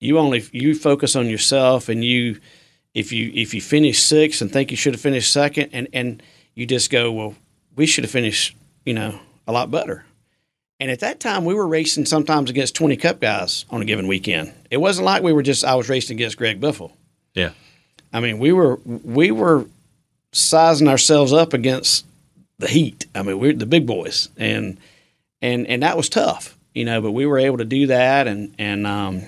You 0.00 0.18
only 0.18 0.44
you 0.52 0.74
focus 0.74 1.16
on 1.16 1.28
yourself 1.28 1.88
and 1.88 2.04
you 2.04 2.40
if 2.94 3.12
you 3.12 3.30
if 3.34 3.52
you 3.52 3.60
finish 3.60 4.02
sixth 4.02 4.40
and 4.40 4.50
think 4.50 4.70
you 4.70 4.76
should 4.76 4.94
have 4.94 5.00
finished 5.00 5.32
second 5.32 5.70
and 5.72 5.88
and 5.92 6.22
you 6.54 6.66
just 6.66 6.90
go, 6.90 7.12
well, 7.12 7.34
we 7.76 7.86
should 7.86 8.04
have 8.04 8.10
finished, 8.10 8.56
you 8.86 8.94
know, 8.94 9.18
a 9.46 9.52
lot 9.52 9.70
better. 9.70 10.06
And 10.80 10.90
at 10.90 11.00
that 11.00 11.20
time, 11.20 11.44
we 11.44 11.54
were 11.54 11.66
racing 11.66 12.06
sometimes 12.06 12.48
against 12.48 12.74
20 12.74 12.96
Cup 12.96 13.20
guys 13.20 13.66
on 13.70 13.82
a 13.82 13.84
given 13.84 14.06
weekend. 14.06 14.54
It 14.70 14.78
wasn't 14.78 15.06
like 15.06 15.22
we 15.22 15.32
were 15.32 15.42
just 15.42 15.64
I 15.64 15.74
was 15.74 15.88
racing 15.88 16.16
against 16.16 16.38
Greg 16.38 16.60
Biffle. 16.60 16.92
Yeah. 17.34 17.50
I 18.12 18.20
mean, 18.20 18.38
we 18.38 18.52
were 18.52 18.76
we 18.84 19.30
were 19.30 19.66
sizing 20.32 20.88
ourselves 20.88 21.32
up 21.32 21.52
against 21.52 22.06
the 22.58 22.68
heat. 22.68 23.06
I 23.14 23.22
mean, 23.22 23.38
we're 23.38 23.52
the 23.52 23.66
big 23.66 23.86
boys, 23.86 24.28
and 24.36 24.78
and 25.42 25.66
and 25.66 25.82
that 25.82 25.96
was 25.96 26.08
tough, 26.08 26.56
you 26.74 26.84
know. 26.84 27.00
But 27.00 27.12
we 27.12 27.26
were 27.26 27.38
able 27.38 27.58
to 27.58 27.64
do 27.64 27.88
that, 27.88 28.26
and 28.26 28.54
and 28.58 28.86
um, 28.86 29.22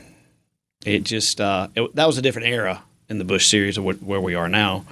it 0.87 1.05
just 1.05 1.41
uh, 1.41 1.69
it, 1.75 1.95
that 1.97 2.07
was 2.07 2.19
a 2.19 2.23
different 2.23 2.49
era 2.49 2.83
in 3.09 3.19
the 3.19 3.25
Busch 3.25 3.47
series 3.47 3.79
of 3.79 3.85
what, 3.85 4.03
where 4.03 4.21
we 4.21 4.35
are 4.35 4.49
now. 4.49 4.85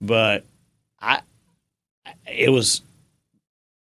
But 0.00 0.44
I, 1.00 1.20
it 2.26 2.50
was, 2.50 2.82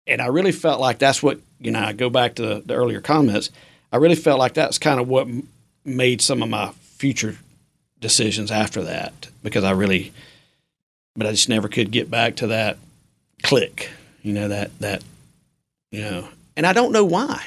and 0.08 0.22
I 0.22 0.28
really 0.28 0.52
felt 0.52 0.80
like 0.80 1.00
that's 1.00 1.22
what 1.22 1.40
you 1.60 1.72
know. 1.72 1.80
I 1.80 1.94
go 1.94 2.10
back 2.10 2.36
to 2.36 2.42
the, 2.42 2.64
the 2.66 2.74
earlier 2.74 3.02
comments. 3.02 3.50
I 3.92 3.98
really 3.98 4.16
felt 4.16 4.40
like 4.40 4.54
that's 4.54 4.78
kind 4.78 5.00
of 5.00 5.08
what 5.08 5.28
m- 5.28 5.48
made 5.84 6.22
some 6.22 6.42
of 6.42 6.50
my 6.50 6.72
future 6.98 7.38
decisions 8.00 8.52
after 8.52 8.84
that 8.84 9.30
because 9.44 9.64
I 9.64 9.72
really, 9.72 10.12
but 11.16 11.28
I 11.28 11.32
just 11.32 11.50
never 11.50 11.68
could 11.68 11.92
get 11.92 12.10
back 12.10 12.38
to 12.38 12.48
that 12.48 12.78
click, 13.44 13.90
you 14.22 14.34
know, 14.34 14.48
that, 14.48 14.78
that, 14.80 15.04
you 15.92 16.02
know, 16.02 16.28
and 16.56 16.66
I 16.66 16.74
don't 16.74 16.92
know 16.92 17.06
why. 17.06 17.46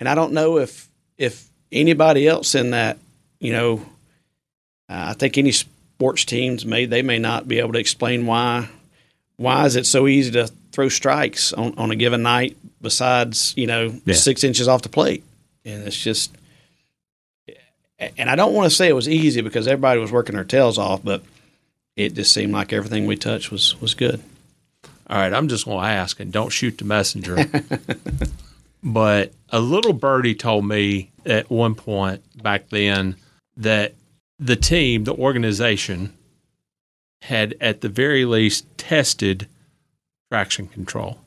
And 0.00 0.08
I 0.08 0.14
don't 0.14 0.32
know 0.32 0.58
if, 0.58 0.88
if 1.16 1.48
anybody 1.70 2.28
else 2.28 2.54
in 2.54 2.70
that, 2.70 2.98
you 3.40 3.52
know, 3.52 3.86
uh, 4.88 5.08
I 5.08 5.12
think 5.14 5.38
any 5.38 5.52
sports 5.52 6.24
teams 6.24 6.66
may, 6.66 6.86
they 6.86 7.02
may 7.02 7.18
not 7.18 7.48
be 7.48 7.58
able 7.58 7.72
to 7.72 7.78
explain 7.78 8.26
why, 8.26 8.68
why 9.36 9.64
is 9.64 9.76
it 9.76 9.86
so 9.86 10.06
easy 10.06 10.30
to 10.32 10.50
throw 10.74 10.88
strikes 10.88 11.52
on, 11.52 11.72
on 11.78 11.90
a 11.90 11.96
given 11.96 12.22
night 12.22 12.56
besides, 12.82 13.54
you 13.56 13.66
know, 13.66 13.94
Yeah. 14.04 14.14
six 14.14 14.42
inches 14.44 14.66
off 14.68 14.82
the 14.82 14.88
plate? 14.88 15.22
And 15.64 15.86
it's 15.86 15.96
just, 16.02 16.34
And 18.18 18.28
I 18.28 18.34
don't 18.34 18.52
want 18.52 18.68
to 18.68 18.74
say 18.76 18.88
it 18.88 18.92
was 18.94 19.08
easy 19.08 19.40
because 19.40 19.68
everybody 19.68 20.00
was 20.00 20.10
working 20.12 20.34
their 20.34 20.44
tails 20.44 20.78
off, 20.78 21.02
but 21.04 21.22
it 21.96 22.14
just 22.14 22.32
seemed 22.34 22.52
like 22.52 22.72
everything 22.72 23.06
we 23.06 23.16
touched 23.16 23.50
was 23.52 23.80
was 23.80 23.94
good. 23.94 24.20
All 25.08 25.16
right, 25.18 25.32
I'm 25.32 25.48
just 25.48 25.64
going 25.66 25.80
to 25.80 25.86
ask, 25.86 26.18
and 26.18 26.32
don't 26.32 26.50
shoot 26.50 26.76
the 26.78 26.84
messenger. 26.84 27.36
but 28.82 29.32
a 29.50 29.60
little 29.60 29.92
birdie 29.92 30.34
told 30.34 30.66
me 30.66 31.10
at 31.24 31.50
one 31.50 31.74
point 31.74 32.22
back 32.42 32.68
then 32.70 33.16
that 33.56 33.94
the 34.38 34.56
team, 34.56 35.04
the 35.04 35.14
organization, 35.14 36.12
had 37.22 37.54
at 37.60 37.80
the 37.80 37.88
very 37.88 38.24
least 38.24 38.66
tested 38.76 39.46
traction 40.30 40.66
control. 40.66 41.18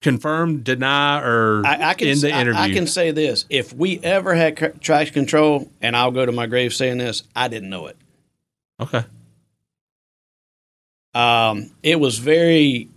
Confirm, 0.00 0.62
deny, 0.62 1.20
or 1.20 1.66
I, 1.66 1.90
I 1.90 1.94
can 1.94 2.08
in 2.08 2.20
the 2.20 2.30
interview. 2.30 2.60
I, 2.60 2.70
can 2.72 2.86
say 2.86 3.10
this: 3.10 3.46
if 3.50 3.72
we 3.72 3.98
ever 4.00 4.34
had 4.34 4.80
traction 4.80 5.12
control, 5.12 5.68
and 5.80 5.96
I'll 5.96 6.12
go 6.12 6.24
to 6.24 6.30
my 6.30 6.46
grave 6.46 6.72
saying 6.72 6.98
this, 6.98 7.24
I 7.34 7.48
didn't 7.48 7.70
know 7.70 7.86
it. 7.86 7.96
okay. 8.80 9.04
Um, 11.14 11.72
it 11.82 11.98
was 11.98 12.18
very 12.18 12.88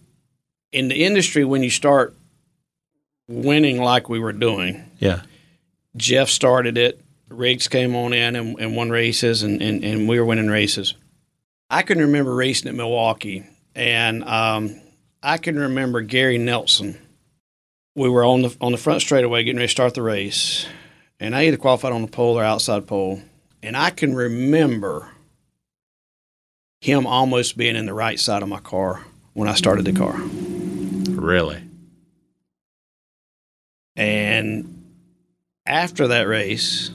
in 0.71 0.89
the 0.89 1.03
industry 1.03 1.43
when 1.43 1.63
you 1.63 1.71
start 1.71 2.15
winning 3.27 3.81
like 3.81 4.09
we 4.09 4.19
were 4.19 4.33
doing. 4.33 4.91
Yeah. 4.99 5.21
Jeff 5.95 6.29
started 6.29 6.77
it. 6.77 7.01
Riggs 7.29 7.67
came 7.67 7.95
on 7.95 8.13
in 8.13 8.35
and, 8.35 8.59
and 8.59 8.75
won 8.75 8.89
races, 8.89 9.43
and, 9.43 9.61
and, 9.61 9.83
and 9.83 10.07
we 10.07 10.19
were 10.19 10.25
winning 10.25 10.49
races. 10.49 10.93
I 11.69 11.81
can 11.81 11.99
remember 11.99 12.35
racing 12.35 12.67
at 12.67 12.75
Milwaukee, 12.75 13.45
and 13.76 14.24
um, 14.24 14.80
I 15.24 15.38
can 15.38 15.57
remember 15.57 16.01
Gary 16.01 16.38
Nelson. 16.38 16.97
We 17.95 18.09
were 18.09 18.24
on 18.24 18.43
the 18.43 18.55
on 18.61 18.72
the 18.72 18.78
front 18.78 19.01
straightaway 19.01 19.43
getting 19.43 19.57
ready 19.57 19.67
to 19.67 19.72
start 19.72 19.93
the 19.93 20.01
race, 20.01 20.65
and 21.19 21.36
I 21.36 21.45
either 21.47 21.57
qualified 21.57 21.93
on 21.93 22.01
the 22.01 22.07
pole 22.07 22.39
or 22.39 22.43
outside 22.43 22.88
pole, 22.88 23.22
and 23.61 23.76
I 23.76 23.89
can 23.89 24.15
remember 24.15 25.09
him 26.80 27.05
almost 27.05 27.57
being 27.57 27.76
in 27.76 27.86
the 27.86 27.93
right 27.93 28.19
side 28.19 28.41
of 28.41 28.49
my 28.49 28.59
car 28.59 29.05
when 29.34 29.47
I 29.47 29.53
started 29.53 29.86
the 29.86 29.93
car. 29.93 30.15
Really? 30.17 31.61
And 33.95 34.86
after 35.65 36.07
that 36.07 36.28
race, 36.28 36.91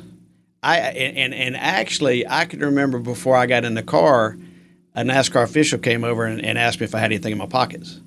I 0.62 0.78
and, 0.78 1.16
and 1.16 1.34
and 1.34 1.56
actually 1.56 2.26
I 2.26 2.46
can 2.46 2.60
remember 2.60 2.98
before 2.98 3.36
I 3.36 3.46
got 3.46 3.64
in 3.64 3.74
the 3.74 3.82
car, 3.82 4.36
a 4.96 5.02
NASCAR 5.02 5.44
official 5.44 5.78
came 5.78 6.02
over 6.02 6.24
and, 6.24 6.44
and 6.44 6.58
asked 6.58 6.80
me 6.80 6.84
if 6.84 6.94
I 6.94 6.98
had 6.98 7.12
anything 7.12 7.30
in 7.32 7.38
my 7.38 7.46
pockets. 7.46 8.00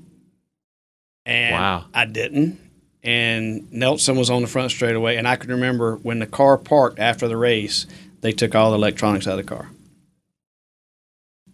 And 1.25 1.53
Wow. 1.53 1.85
I 1.93 2.05
didn't. 2.05 2.59
And 3.03 3.71
Nelson 3.71 4.17
was 4.17 4.29
on 4.29 4.41
the 4.41 4.47
front 4.49 4.71
straightaway, 4.71 5.15
and 5.15 5.25
I 5.27 5.37
can 5.37 5.49
remember 5.51 5.95
when 5.97 6.19
the 6.19 6.27
car 6.27 6.57
parked 6.57 6.99
after 6.99 7.29
the 7.29 7.37
race, 7.37 7.85
they 8.21 8.33
took 8.33 8.55
all 8.55 8.71
the 8.71 8.75
electronics 8.77 9.25
out 9.27 9.39
of 9.39 9.45
the 9.45 9.49
car. 9.55 9.69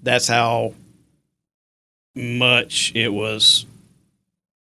That's 0.01 0.27
how 0.27 0.73
much 2.15 2.91
it 2.95 3.09
was 3.13 3.65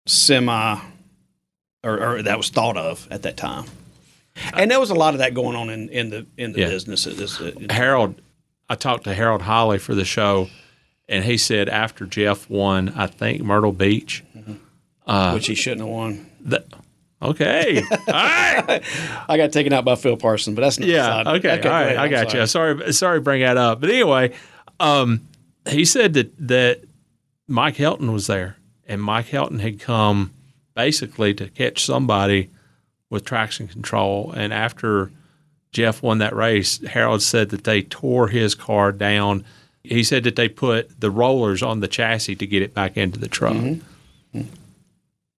semi 0.06 0.78
or, 1.84 2.02
or 2.16 2.22
that 2.22 2.36
was 2.38 2.48
thought 2.48 2.76
of 2.76 3.06
at 3.10 3.22
that 3.22 3.36
time. 3.36 3.66
And 4.54 4.70
there 4.70 4.80
was 4.80 4.90
a 4.90 4.94
lot 4.94 5.14
of 5.14 5.18
that 5.18 5.34
going 5.34 5.56
on 5.56 5.70
in, 5.70 5.88
in 5.88 6.10
the 6.10 6.26
in 6.36 6.52
the 6.52 6.60
Yeah. 6.60 6.68
business. 6.68 7.06
Harold, 7.70 8.20
I 8.68 8.74
talked 8.74 9.04
to 9.04 9.14
Harold 9.14 9.42
Holly 9.42 9.78
for 9.78 9.94
the 9.94 10.04
show, 10.04 10.48
and 11.08 11.24
he 11.24 11.36
said 11.38 11.68
after 11.68 12.06
Jeff 12.06 12.50
won, 12.50 12.90
I 12.90 13.06
think 13.06 13.42
Myrtle 13.42 13.72
Beach. 13.72 14.24
Uh, 15.06 15.32
which 15.32 15.46
he 15.46 15.54
shouldn't 15.54 15.82
have 15.82 15.90
won. 15.90 16.26
that, 16.40 16.66
okay, 17.22 17.80
all 17.92 17.96
right, 18.08 18.82
I 19.28 19.36
got 19.36 19.52
taken 19.52 19.72
out 19.72 19.84
by 19.84 19.94
Phil 19.94 20.16
Parson, 20.16 20.56
but 20.56 20.62
that's 20.62 20.80
not 20.80 20.88
yeah, 20.88 21.20
okay, 21.20 21.50
all 21.50 21.70
right, 21.70 21.86
great. 21.86 21.96
I 21.96 22.08
got 22.08 22.30
sorry. 22.30 22.40
you. 22.40 22.46
Sorry, 22.48 22.92
sorry, 22.92 23.18
to 23.18 23.22
bring 23.22 23.42
that 23.42 23.56
up, 23.56 23.80
but 23.80 23.90
anyway, 23.90 24.32
um, 24.80 25.20
he 25.68 25.84
said 25.84 26.14
that 26.14 26.32
that 26.48 26.80
Mike 27.46 27.76
Helton 27.76 28.12
was 28.12 28.26
there, 28.26 28.56
and 28.88 29.00
Mike 29.00 29.26
Helton 29.28 29.60
had 29.60 29.78
come 29.78 30.32
basically 30.74 31.32
to 31.34 31.48
catch 31.48 31.84
somebody 31.84 32.50
with 33.08 33.24
traction 33.24 33.68
control, 33.68 34.32
and 34.36 34.52
after 34.52 35.12
Jeff 35.76 36.02
won 36.02 36.16
that 36.18 36.34
race, 36.34 36.82
Harold 36.86 37.20
said 37.20 37.50
that 37.50 37.64
they 37.64 37.82
tore 37.82 38.28
his 38.28 38.54
car 38.54 38.92
down. 38.92 39.44
He 39.84 40.02
said 40.04 40.24
that 40.24 40.34
they 40.34 40.48
put 40.48 40.98
the 40.98 41.10
rollers 41.10 41.62
on 41.62 41.80
the 41.80 41.86
chassis 41.86 42.34
to 42.36 42.46
get 42.46 42.62
it 42.62 42.72
back 42.72 42.96
into 42.96 43.20
the 43.20 43.28
truck. 43.28 43.52
Mm-hmm. 43.52 44.40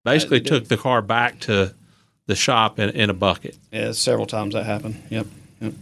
Basically, 0.05 0.41
took 0.41 0.68
the 0.68 0.76
car 0.76 1.03
back 1.03 1.41
to 1.41 1.74
the 2.26 2.36
shop 2.36 2.78
in, 2.78 2.91
in 2.91 3.11
a 3.11 3.14
bucket. 3.14 3.59
Yeah, 3.72 3.91
several 3.91 4.26
times 4.28 4.55
that 4.55 4.64
happened. 4.64 5.03
Yep. 5.11 5.26
yep. 5.61 5.72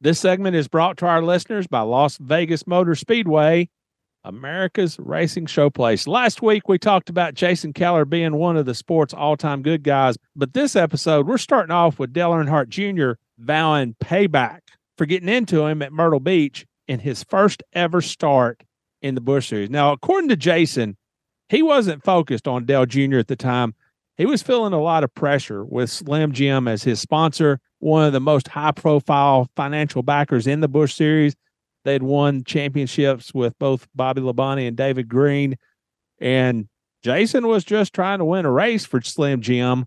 This 0.00 0.18
segment 0.18 0.56
is 0.56 0.66
brought 0.66 0.96
to 0.96 1.06
our 1.06 1.22
listeners 1.22 1.68
by 1.68 1.82
Las 1.82 2.18
Vegas 2.18 2.66
Motor 2.66 2.96
Speedway, 2.96 3.68
America's 4.24 4.98
racing 4.98 5.46
showplace. 5.46 6.06
Last 6.06 6.42
week, 6.42 6.68
we 6.68 6.78
talked 6.78 7.08
about 7.08 7.34
Jason 7.34 7.72
Keller 7.72 8.04
being 8.04 8.36
one 8.36 8.56
of 8.56 8.66
the 8.66 8.74
sport's 8.74 9.12
all 9.14 9.36
time 9.36 9.62
good 9.62 9.82
guys, 9.82 10.16
but 10.36 10.52
this 10.52 10.76
episode, 10.76 11.26
we're 11.26 11.38
starting 11.38 11.72
off 11.72 11.98
with 11.98 12.12
Dale 12.12 12.30
Earnhardt 12.30 12.68
Jr. 12.68 13.12
vowing 13.38 13.96
payback 14.02 14.60
for 14.96 15.06
getting 15.06 15.28
into 15.28 15.66
him 15.66 15.82
at 15.82 15.92
Myrtle 15.92 16.20
Beach 16.20 16.64
in 16.86 17.00
his 17.00 17.24
first 17.24 17.62
ever 17.72 18.00
start 18.00 18.62
in 19.00 19.14
the 19.14 19.20
Busch 19.20 19.48
Series. 19.48 19.70
Now, 19.70 19.92
according 19.92 20.28
to 20.28 20.36
Jason, 20.36 20.96
he 21.48 21.62
wasn't 21.62 22.04
focused 22.04 22.46
on 22.46 22.64
Dale 22.64 22.86
Jr. 22.86 23.18
at 23.18 23.28
the 23.28 23.36
time. 23.36 23.74
He 24.16 24.26
was 24.26 24.42
feeling 24.42 24.72
a 24.72 24.80
lot 24.80 25.04
of 25.04 25.14
pressure 25.14 25.64
with 25.64 25.90
Slim 25.90 26.32
Jim 26.32 26.68
as 26.68 26.84
his 26.84 27.00
sponsor, 27.00 27.58
one 27.80 28.04
of 28.04 28.12
the 28.12 28.20
most 28.20 28.46
high 28.46 28.72
profile 28.72 29.48
financial 29.56 30.02
backers 30.02 30.46
in 30.46 30.60
the 30.60 30.68
Busch 30.68 30.94
Series. 30.94 31.34
They'd 31.84 32.02
won 32.02 32.44
championships 32.44 33.34
with 33.34 33.58
both 33.58 33.88
Bobby 33.94 34.20
Labonte 34.20 34.66
and 34.68 34.76
David 34.76 35.08
Green. 35.08 35.56
And 36.20 36.68
Jason 37.02 37.46
was 37.46 37.64
just 37.64 37.92
trying 37.92 38.18
to 38.18 38.24
win 38.24 38.46
a 38.46 38.50
race 38.50 38.84
for 38.84 39.00
Slim 39.00 39.40
Jim. 39.40 39.86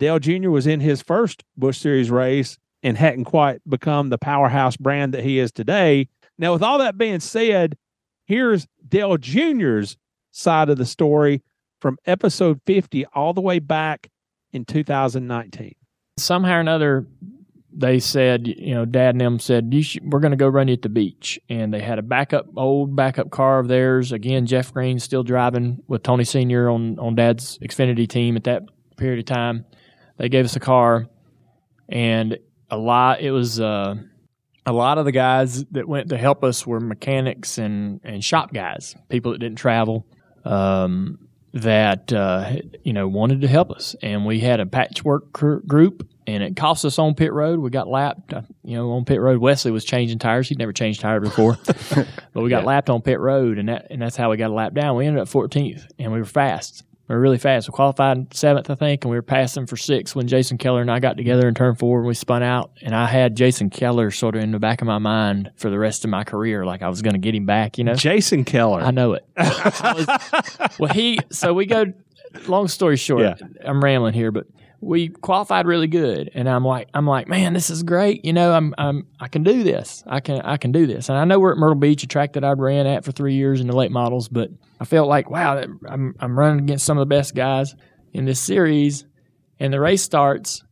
Dale 0.00 0.18
Jr. 0.18 0.50
was 0.50 0.66
in 0.66 0.80
his 0.80 1.02
first 1.02 1.44
Busch 1.56 1.78
Series 1.78 2.10
race 2.10 2.58
and 2.82 2.98
hadn't 2.98 3.24
quite 3.24 3.60
become 3.68 4.10
the 4.10 4.18
powerhouse 4.18 4.76
brand 4.76 5.14
that 5.14 5.24
he 5.24 5.38
is 5.38 5.52
today. 5.52 6.08
Now, 6.36 6.52
with 6.52 6.62
all 6.62 6.78
that 6.78 6.98
being 6.98 7.20
said, 7.20 7.76
here's 8.26 8.66
Dale 8.86 9.16
Jr.'s 9.16 9.96
side 10.32 10.68
of 10.68 10.78
the 10.78 10.84
story 10.84 11.42
from 11.80 11.96
episode 12.06 12.60
50 12.66 13.06
all 13.14 13.32
the 13.32 13.40
way 13.40 13.60
back 13.60 14.10
in 14.52 14.64
2019. 14.64 15.74
somehow 16.16 16.56
or 16.56 16.60
another 16.60 17.06
they 17.76 17.98
said 17.98 18.46
you 18.46 18.74
know 18.74 18.84
dad 18.84 19.14
and 19.14 19.20
them 19.20 19.38
said 19.38 19.72
we're 20.02 20.20
going 20.20 20.30
to 20.30 20.36
go 20.36 20.48
run 20.48 20.68
you 20.68 20.74
at 20.74 20.82
the 20.82 20.88
beach. 20.88 21.40
And 21.48 21.72
they 21.72 21.80
had 21.80 21.98
a 21.98 22.02
backup 22.02 22.46
old 22.56 22.94
backup 22.94 23.30
car 23.30 23.58
of 23.58 23.68
theirs. 23.68 24.12
Again 24.12 24.46
jeff 24.46 24.72
green 24.72 24.98
still 24.98 25.22
driving 25.22 25.82
with 25.88 26.02
tony 26.02 26.24
senior 26.24 26.70
on 26.70 26.98
on 26.98 27.14
dad's 27.14 27.58
xfinity 27.58 28.08
team 28.08 28.36
at 28.36 28.44
that 28.44 28.62
period 28.96 29.18
of 29.18 29.26
time. 29.26 29.64
They 30.18 30.28
gave 30.28 30.44
us 30.44 30.56
a 30.56 30.60
car 30.60 31.06
and 31.88 32.38
a 32.70 32.76
lot 32.76 33.20
it 33.20 33.30
was 33.30 33.60
uh 33.60 33.96
a 34.66 34.72
lot 34.72 34.98
of 34.98 35.04
the 35.04 35.12
guys 35.12 35.64
that 35.66 35.86
went 35.86 36.08
to 36.08 36.16
help 36.16 36.42
us 36.42 36.66
were 36.66 36.80
mechanics 36.80 37.58
and, 37.58 38.00
and 38.02 38.24
shop 38.24 38.52
guys, 38.52 38.96
people 39.08 39.32
that 39.32 39.38
didn't 39.38 39.58
travel, 39.58 40.06
um, 40.44 41.18
that 41.52 42.12
uh, 42.12 42.56
you 42.82 42.92
know 42.92 43.06
wanted 43.06 43.42
to 43.42 43.48
help 43.48 43.70
us. 43.70 43.94
And 44.02 44.24
we 44.24 44.40
had 44.40 44.60
a 44.60 44.66
patchwork 44.66 45.32
cr- 45.32 45.56
group, 45.66 46.08
and 46.26 46.42
it 46.42 46.56
cost 46.56 46.84
us 46.84 46.98
on 46.98 47.14
pit 47.14 47.32
road. 47.32 47.60
We 47.60 47.70
got 47.70 47.88
lapped, 47.88 48.32
uh, 48.32 48.42
you 48.62 48.76
know, 48.76 48.92
on 48.92 49.04
pit 49.04 49.20
road. 49.20 49.38
Wesley 49.38 49.70
was 49.72 49.84
changing 49.84 50.18
tires; 50.18 50.48
he'd 50.48 50.58
never 50.58 50.72
changed 50.72 51.00
tires 51.00 51.22
before, 51.22 51.58
but 52.32 52.42
we 52.42 52.50
got 52.50 52.64
lapped 52.64 52.90
on 52.90 53.02
pit 53.02 53.20
road, 53.20 53.58
and 53.58 53.68
that 53.68 53.88
and 53.90 54.00
that's 54.00 54.16
how 54.16 54.30
we 54.30 54.36
got 54.36 54.50
a 54.50 54.54
lap 54.54 54.74
down. 54.74 54.96
We 54.96 55.06
ended 55.06 55.20
up 55.22 55.28
14th, 55.28 55.86
and 55.98 56.12
we 56.12 56.18
were 56.18 56.24
fast. 56.24 56.84
We 57.06 57.14
were 57.14 57.20
really 57.20 57.36
fast. 57.36 57.68
We 57.68 57.72
qualified 57.72 58.32
seventh, 58.32 58.70
I 58.70 58.76
think, 58.76 59.04
and 59.04 59.10
we 59.10 59.18
were 59.18 59.22
passing 59.22 59.66
for 59.66 59.76
sixth 59.76 60.16
when 60.16 60.26
Jason 60.26 60.56
Keller 60.56 60.80
and 60.80 60.90
I 60.90 61.00
got 61.00 61.18
together 61.18 61.46
in 61.46 61.52
turn 61.54 61.74
four 61.74 61.98
and 61.98 62.06
we 62.08 62.14
spun 62.14 62.42
out. 62.42 62.70
And 62.80 62.94
I 62.94 63.04
had 63.04 63.36
Jason 63.36 63.68
Keller 63.68 64.10
sort 64.10 64.36
of 64.36 64.42
in 64.42 64.52
the 64.52 64.58
back 64.58 64.80
of 64.80 64.86
my 64.86 64.96
mind 64.96 65.50
for 65.56 65.68
the 65.68 65.78
rest 65.78 66.04
of 66.06 66.10
my 66.10 66.24
career, 66.24 66.64
like 66.64 66.80
I 66.80 66.88
was 66.88 67.02
going 67.02 67.12
to 67.12 67.18
get 67.18 67.34
him 67.34 67.44
back, 67.44 67.76
you 67.76 67.84
know? 67.84 67.94
Jason 67.94 68.42
Keller. 68.46 68.80
I 68.80 68.90
know 68.90 69.12
it. 69.12 69.26
I 69.36 69.92
was- 69.92 70.78
well, 70.78 70.94
he, 70.94 71.18
so 71.30 71.52
we 71.52 71.66
go, 71.66 71.84
long 72.46 72.68
story 72.68 72.96
short, 72.96 73.20
Yeah. 73.20 73.34
I'm 73.62 73.84
rambling 73.84 74.14
here, 74.14 74.30
but 74.32 74.46
we 74.84 75.08
qualified 75.08 75.66
really 75.66 75.86
good. 75.86 76.30
And 76.34 76.48
I'm 76.48 76.64
like, 76.64 76.88
I'm 76.94 77.06
like, 77.06 77.26
man, 77.26 77.54
this 77.54 77.70
is 77.70 77.82
great. 77.82 78.24
You 78.24 78.32
know, 78.32 78.52
I'm, 78.52 78.74
I'm, 78.78 79.06
I 79.18 79.28
can 79.28 79.42
do 79.42 79.62
this. 79.62 80.04
I 80.06 80.20
can, 80.20 80.40
I 80.42 80.56
can 80.56 80.72
do 80.72 80.86
this. 80.86 81.08
And 81.08 81.18
I 81.18 81.24
know 81.24 81.40
we're 81.40 81.52
at 81.52 81.58
Myrtle 81.58 81.74
Beach, 81.74 82.02
a 82.02 82.06
track 82.06 82.34
that 82.34 82.44
I'd 82.44 82.58
ran 82.58 82.86
at 82.86 83.04
for 83.04 83.12
three 83.12 83.34
years 83.34 83.60
in 83.60 83.66
the 83.66 83.76
late 83.76 83.90
models, 83.90 84.28
but 84.28 84.50
I 84.80 84.84
felt 84.84 85.08
like, 85.08 85.30
wow, 85.30 85.56
I'm, 85.88 86.14
I'm 86.20 86.38
running 86.38 86.60
against 86.60 86.84
some 86.84 86.98
of 86.98 87.02
the 87.02 87.14
best 87.14 87.34
guys 87.34 87.74
in 88.12 88.24
this 88.24 88.40
series. 88.40 89.06
And 89.58 89.72
the 89.72 89.80
race 89.80 90.02
starts, 90.02 90.62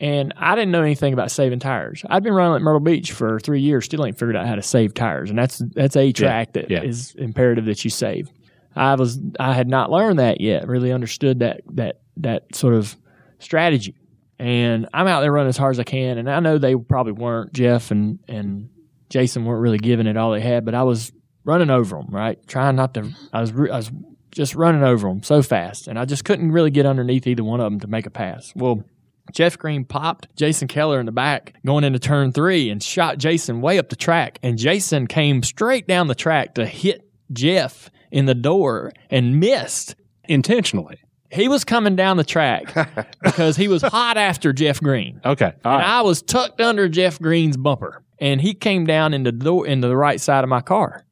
and 0.00 0.34
I 0.36 0.56
didn't 0.56 0.72
know 0.72 0.82
anything 0.82 1.12
about 1.12 1.30
saving 1.30 1.60
tires. 1.60 2.02
I'd 2.10 2.24
been 2.24 2.34
running 2.34 2.56
at 2.56 2.62
Myrtle 2.62 2.80
Beach 2.80 3.12
for 3.12 3.38
three 3.38 3.60
years, 3.60 3.84
still 3.84 4.04
ain't 4.04 4.18
figured 4.18 4.36
out 4.36 4.48
how 4.48 4.56
to 4.56 4.62
save 4.62 4.94
tires, 4.94 5.30
and 5.30 5.38
that's 5.38 5.62
that's 5.74 5.94
a 5.94 6.10
track 6.10 6.54
that 6.54 6.70
is 6.72 7.14
yeah. 7.16 7.24
imperative 7.24 7.66
that 7.66 7.84
you 7.84 7.90
save. 7.90 8.28
I 8.74 8.96
was 8.96 9.20
I 9.38 9.54
had 9.54 9.68
not 9.68 9.92
learned 9.92 10.18
that 10.18 10.40
yet. 10.40 10.66
Really 10.66 10.90
understood 10.90 11.38
that 11.38 11.60
that 11.74 12.00
that 12.16 12.52
sort 12.54 12.74
of 12.74 12.96
strategy. 13.42 13.96
And 14.38 14.88
I'm 14.92 15.06
out 15.06 15.20
there 15.20 15.32
running 15.32 15.48
as 15.48 15.56
hard 15.56 15.74
as 15.74 15.80
I 15.80 15.84
can. 15.84 16.18
And 16.18 16.28
I 16.28 16.40
know 16.40 16.58
they 16.58 16.74
probably 16.74 17.12
weren't. 17.12 17.52
Jeff 17.52 17.90
and 17.90 18.18
and 18.28 18.70
Jason 19.08 19.44
weren't 19.44 19.60
really 19.60 19.78
giving 19.78 20.06
it 20.06 20.16
all 20.16 20.32
they 20.32 20.40
had, 20.40 20.64
but 20.64 20.74
I 20.74 20.82
was 20.82 21.12
running 21.44 21.70
over 21.70 21.96
them. 21.96 22.08
Right, 22.08 22.44
trying 22.46 22.76
not 22.76 22.94
to. 22.94 23.10
I 23.32 23.40
was 23.40 23.52
I 23.52 23.76
was 23.76 23.90
just 24.32 24.54
running 24.54 24.82
over 24.82 25.08
them 25.08 25.22
so 25.22 25.42
fast, 25.42 25.86
and 25.86 25.98
I 25.98 26.04
just 26.06 26.24
couldn't 26.24 26.50
really 26.50 26.70
get 26.70 26.86
underneath 26.86 27.26
either 27.26 27.44
one 27.44 27.60
of 27.60 27.70
them 27.70 27.80
to 27.80 27.86
make 27.86 28.06
a 28.06 28.10
pass. 28.10 28.52
Well. 28.54 28.84
Jeff 29.32 29.56
Green 29.56 29.84
popped 29.84 30.34
Jason 30.36 30.66
Keller 30.66 30.98
in 30.98 31.06
the 31.06 31.12
back 31.12 31.54
going 31.64 31.84
into 31.84 32.00
turn 32.00 32.32
three 32.32 32.68
and 32.68 32.82
shot 32.82 33.18
Jason 33.18 33.60
way 33.60 33.78
up 33.78 33.88
the 33.88 33.96
track. 33.96 34.40
And 34.42 34.58
Jason 34.58 35.06
came 35.06 35.44
straight 35.44 35.86
down 35.86 36.08
the 36.08 36.16
track 36.16 36.56
to 36.56 36.66
hit 36.66 37.08
Jeff 37.32 37.88
in 38.10 38.26
the 38.26 38.34
door 38.34 38.92
and 39.10 39.38
missed 39.38 39.94
intentionally. 40.24 41.00
He 41.32 41.48
was 41.48 41.64
coming 41.64 41.96
down 41.96 42.18
the 42.18 42.24
track 42.24 42.74
because 43.22 43.56
he 43.56 43.66
was 43.66 43.80
hot 43.82 44.18
after 44.18 44.52
Jeff 44.52 44.80
Green. 44.80 45.20
Okay. 45.24 45.52
and 45.64 45.82
I 45.82 46.02
was 46.02 46.20
tucked 46.20 46.60
under 46.60 46.88
Jeff 46.88 47.18
Green's 47.18 47.56
bumper. 47.56 48.02
And 48.18 48.40
he 48.40 48.54
came 48.54 48.86
down 48.86 49.14
into 49.14 49.32
the 49.32 49.38
door 49.38 49.66
into 49.66 49.88
the 49.88 49.96
right 49.96 50.20
side 50.20 50.44
of 50.44 50.50
my 50.50 50.60
car. 50.60 51.04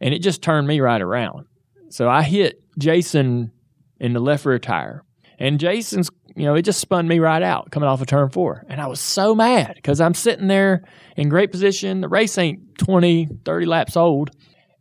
And 0.00 0.12
it 0.12 0.18
just 0.18 0.42
turned 0.42 0.66
me 0.66 0.80
right 0.80 1.00
around. 1.00 1.46
So 1.90 2.08
I 2.08 2.22
hit 2.22 2.62
Jason 2.76 3.52
in 4.00 4.12
the 4.12 4.20
left 4.20 4.44
rear 4.44 4.58
tire. 4.58 5.04
And 5.38 5.60
Jason's, 5.60 6.10
you 6.34 6.44
know, 6.44 6.54
it 6.54 6.62
just 6.62 6.80
spun 6.80 7.06
me 7.06 7.20
right 7.20 7.42
out 7.42 7.70
coming 7.70 7.88
off 7.88 8.00
of 8.00 8.06
turn 8.08 8.30
four. 8.30 8.64
And 8.68 8.80
I 8.80 8.86
was 8.86 9.00
so 9.00 9.34
mad 9.34 9.74
because 9.76 10.00
I'm 10.00 10.14
sitting 10.14 10.48
there 10.48 10.84
in 11.16 11.28
great 11.28 11.52
position. 11.52 12.00
The 12.00 12.08
race 12.08 12.36
ain't 12.36 12.78
20, 12.78 13.28
30 13.44 13.66
laps 13.66 13.96
old. 13.96 14.30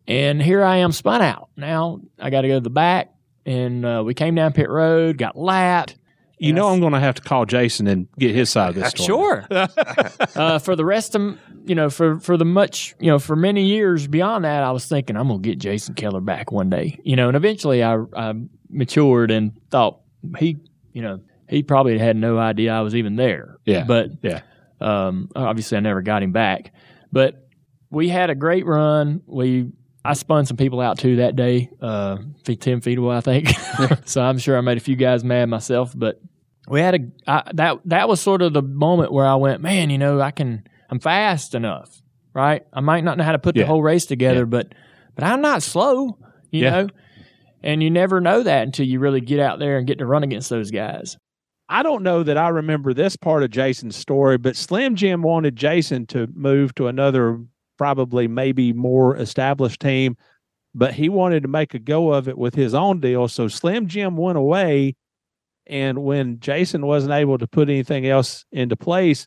And 0.08 0.42
here 0.42 0.64
I 0.64 0.78
am 0.78 0.92
spun 0.92 1.22
out. 1.22 1.50
Now 1.56 2.02
I 2.20 2.32
got 2.32 2.42
to 2.42 2.48
go 2.48 2.56
to 2.56 2.60
the 2.60 2.70
back. 2.70 3.14
And 3.46 3.86
uh, 3.86 4.04
we 4.06 4.14
came 4.14 4.36
down 4.36 4.54
pit 4.54 4.70
road, 4.70 5.18
got 5.18 5.36
lapped. 5.38 5.96
You 6.38 6.54
know, 6.54 6.70
I'm 6.70 6.80
going 6.80 6.94
to 6.94 7.00
have 7.00 7.14
to 7.16 7.22
call 7.22 7.46
Jason 7.46 7.86
and 7.86 8.08
get 8.18 8.34
his 8.34 8.50
side 8.50 8.70
of 8.70 8.76
this 8.76 8.89
story. 8.96 9.06
Sure. 9.06 9.46
uh, 10.36 10.58
for 10.58 10.76
the 10.76 10.84
rest 10.84 11.14
of, 11.14 11.38
you 11.66 11.76
know, 11.76 11.92
for, 11.92 12.20
for 12.20 12.36
the 12.36 12.46
much, 12.46 12.96
you 13.00 13.12
know, 13.12 13.20
for 13.20 13.36
many 13.36 13.64
years 13.66 14.08
beyond 14.08 14.44
that, 14.46 14.64
I 14.64 14.72
was 14.72 14.88
thinking 14.88 15.16
I'm 15.18 15.28
going 15.28 15.42
to 15.44 15.48
get 15.50 15.60
Jason 15.60 15.94
Keller 15.94 16.20
back 16.20 16.52
one 16.52 16.68
day, 16.72 17.00
you 17.04 17.16
know, 17.16 17.28
and 17.28 17.38
eventually 17.38 17.84
I, 17.84 18.04
I 18.16 18.34
matured 18.72 19.30
and 19.30 19.52
thought 19.70 20.00
he, 20.39 20.58
you 20.94 21.04
know, 21.04 21.20
he 21.48 21.62
probably 21.62 22.00
had 22.00 22.16
no 22.16 22.39
idea 22.39 22.74
I 22.74 22.82
was 22.82 22.96
even 22.96 23.18
there. 23.18 23.58
Yeah. 23.66 23.84
But 23.84 24.10
Yeah. 24.24 24.42
um, 24.80 25.30
obviously, 25.36 25.78
I 25.78 25.82
never 25.82 26.02
got 26.02 26.24
him 26.24 26.32
back. 26.32 26.74
But 27.12 27.48
we 27.92 28.10
had 28.10 28.32
a 28.32 28.36
great 28.36 28.66
run. 28.66 29.22
We 29.28 29.70
I 30.04 30.14
spun 30.14 30.45
some 30.45 30.58
people 30.58 30.82
out 30.82 30.97
too 30.97 31.18
that 31.18 31.36
day, 31.36 31.70
uh, 31.82 32.18
feet, 32.43 32.60
ten 32.62 32.82
feet 32.82 32.97
away, 32.97 33.18
I 33.18 33.22
think. 33.22 33.49
so 34.06 34.22
I'm 34.22 34.38
sure 34.39 34.58
I 34.58 34.62
made 34.62 34.78
a 34.78 34.82
few 34.82 34.95
guys 34.95 35.24
mad 35.24 35.47
myself. 35.49 35.93
But 35.95 36.20
we 36.68 36.80
had 36.82 36.95
a 36.95 37.32
I, 37.32 37.52
that 37.54 37.80
that 37.86 38.10
was 38.10 38.20
sort 38.22 38.41
of 38.41 38.54
the 38.54 38.62
moment 38.64 39.12
where 39.12 39.26
I 39.26 39.36
went, 39.36 39.62
man, 39.62 39.89
you 39.89 39.97
know, 39.97 40.20
I 40.20 40.32
can 40.32 40.64
I'm 40.89 40.99
fast 40.99 41.54
enough, 41.56 42.02
right? 42.34 42.66
I 42.74 42.80
might 42.82 43.04
not 43.04 43.18
know 43.18 43.24
how 43.24 43.32
to 43.34 43.39
put 43.39 43.56
Yeah. 43.56 43.64
the 43.64 43.68
whole 43.68 43.84
race 43.84 44.06
together, 44.06 44.45
but 44.45 44.74
but 45.16 45.24
I'm 45.24 45.41
not 45.41 45.62
slow, 45.64 46.18
you 46.52 46.64
Yeah. 46.64 46.70
know. 46.72 46.88
And 47.64 47.84
you 47.84 47.91
never 47.91 48.20
know 48.20 48.41
that 48.41 48.64
until 48.64 48.88
you 48.88 48.99
really 48.99 49.22
get 49.22 49.39
out 49.39 49.60
there 49.60 49.78
and 49.78 49.86
get 49.86 49.99
to 49.99 50.06
run 50.08 50.24
against 50.24 50.49
those 50.49 50.72
guys. 50.72 51.16
I 51.70 51.84
don't 51.84 52.02
know 52.02 52.24
that 52.24 52.36
I 52.38 52.49
remember 52.49 52.91
this 52.93 53.16
part 53.16 53.43
of 53.43 53.52
Jason's 53.52 53.95
story, 53.95 54.38
but 54.39 54.56
Slim 54.56 54.95
Jim 54.95 55.22
wanted 55.22 55.56
Jason 55.56 56.08
to 56.08 56.28
move 56.34 56.74
to 56.76 56.88
another, 56.88 57.39
probably 57.82 58.28
maybe 58.28 58.72
more 58.74 59.18
established 59.18 59.82
team, 59.82 60.16
but 60.76 60.94
he 60.94 61.10
wanted 61.10 61.42
to 61.42 61.50
make 61.50 61.74
a 61.74 61.80
go 61.80 62.14
of 62.14 62.28
it 62.28 62.38
with 62.38 62.54
his 62.54 62.76
own 62.76 63.00
deal. 63.00 63.28
So 63.28 63.48
Slim 63.48 63.88
Jim 63.88 64.16
went 64.18 64.38
away. 64.38 64.96
And 65.66 66.04
when 66.04 66.40
Jason 66.40 66.86
wasn't 66.86 67.14
able 67.14 67.40
to 67.40 67.48
put 67.48 67.70
anything 67.70 68.06
else 68.06 68.46
into 68.52 68.76
place, 68.76 69.26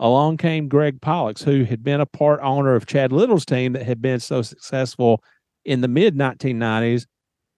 along 0.00 0.38
came 0.38 0.66
Greg 0.66 1.00
Pollex, 1.00 1.44
who 1.44 1.62
had 1.62 1.84
been 1.84 2.00
a 2.00 2.06
part 2.06 2.40
owner 2.42 2.74
of 2.74 2.86
Chad 2.86 3.12
Little's 3.12 3.44
team 3.44 3.74
that 3.74 3.84
had 3.84 4.02
been 4.02 4.18
so 4.18 4.42
successful 4.42 5.22
in 5.64 5.80
the 5.80 5.86
mid 5.86 6.16
1990s 6.16 7.06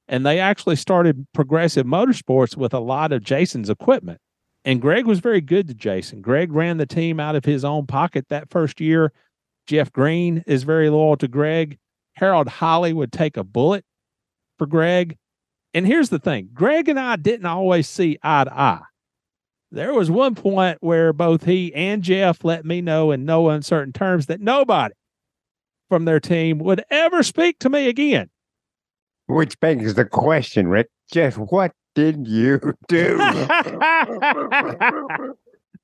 and 0.07 0.27
they 0.27 0.39
actually 0.39 0.77
started 0.77 1.27
progressive 1.33 1.87
motorsports 1.87 2.59
with 2.59 2.75
a 2.75 2.79
lot 2.79 3.11
of 3.11 3.25
Jason's 3.25 3.71
equipment. 3.71 4.21
And 4.67 4.83
Greg 4.83 5.07
was 5.07 5.21
very 5.21 5.41
good 5.41 5.67
to 5.69 5.75
Jason. 5.75 6.21
Greg 6.21 6.53
ran 6.53 6.77
the 6.77 6.85
team 6.85 7.21
out 7.21 7.37
of 7.37 7.47
his 7.47 7.65
own 7.65 7.87
pocket 7.87 8.27
that 8.29 8.51
first 8.51 8.83
year. 8.83 9.15
Jeff 9.67 9.93
Green 9.93 10.45
is 10.47 10.63
very 10.63 10.91
loyal 10.91 11.17
to 11.17 11.29
Greg. 11.29 11.79
Harold 12.15 12.49
Holly 12.49 12.93
would 12.93 13.13
take 13.13 13.37
a 13.37 13.45
bullet 13.45 13.85
for 14.59 14.67
Greg. 14.67 15.19
And 15.75 15.87
here's 15.87 16.09
the 16.09 16.19
thing 16.19 16.49
Greg 16.55 16.89
and 16.89 16.99
I 16.99 17.17
didn't 17.17 17.47
always 17.47 17.89
see 17.89 18.19
eye 18.23 18.45
to 18.45 18.59
eye. 18.59 18.83
There 19.71 19.93
was 19.93 20.11
one 20.11 20.35
point 20.35 20.79
where 20.81 21.13
both 21.13 21.45
he 21.45 21.75
and 21.75 22.03
Jeff 22.03 22.45
let 22.45 22.65
me 22.65 22.81
know 22.81 23.11
in 23.11 23.25
no 23.25 23.51
uncertain 23.51 23.93
terms 23.93 24.27
that 24.27 24.41
nobody 24.41 24.95
from 25.89 26.05
their 26.05 26.21
team 26.21 26.59
would 26.61 26.85
ever 26.91 27.23
speak 27.23 27.59
to 27.61 27.69
me 27.69 27.89
again. 27.89 28.31
Which 29.27 29.59
begs 29.61 29.95
the 29.95 30.05
question, 30.05 30.69
Rick. 30.69 30.89
Just 31.13 31.37
what 31.37 31.73
did 31.95 32.27
you 32.29 32.75
do? 32.89 33.17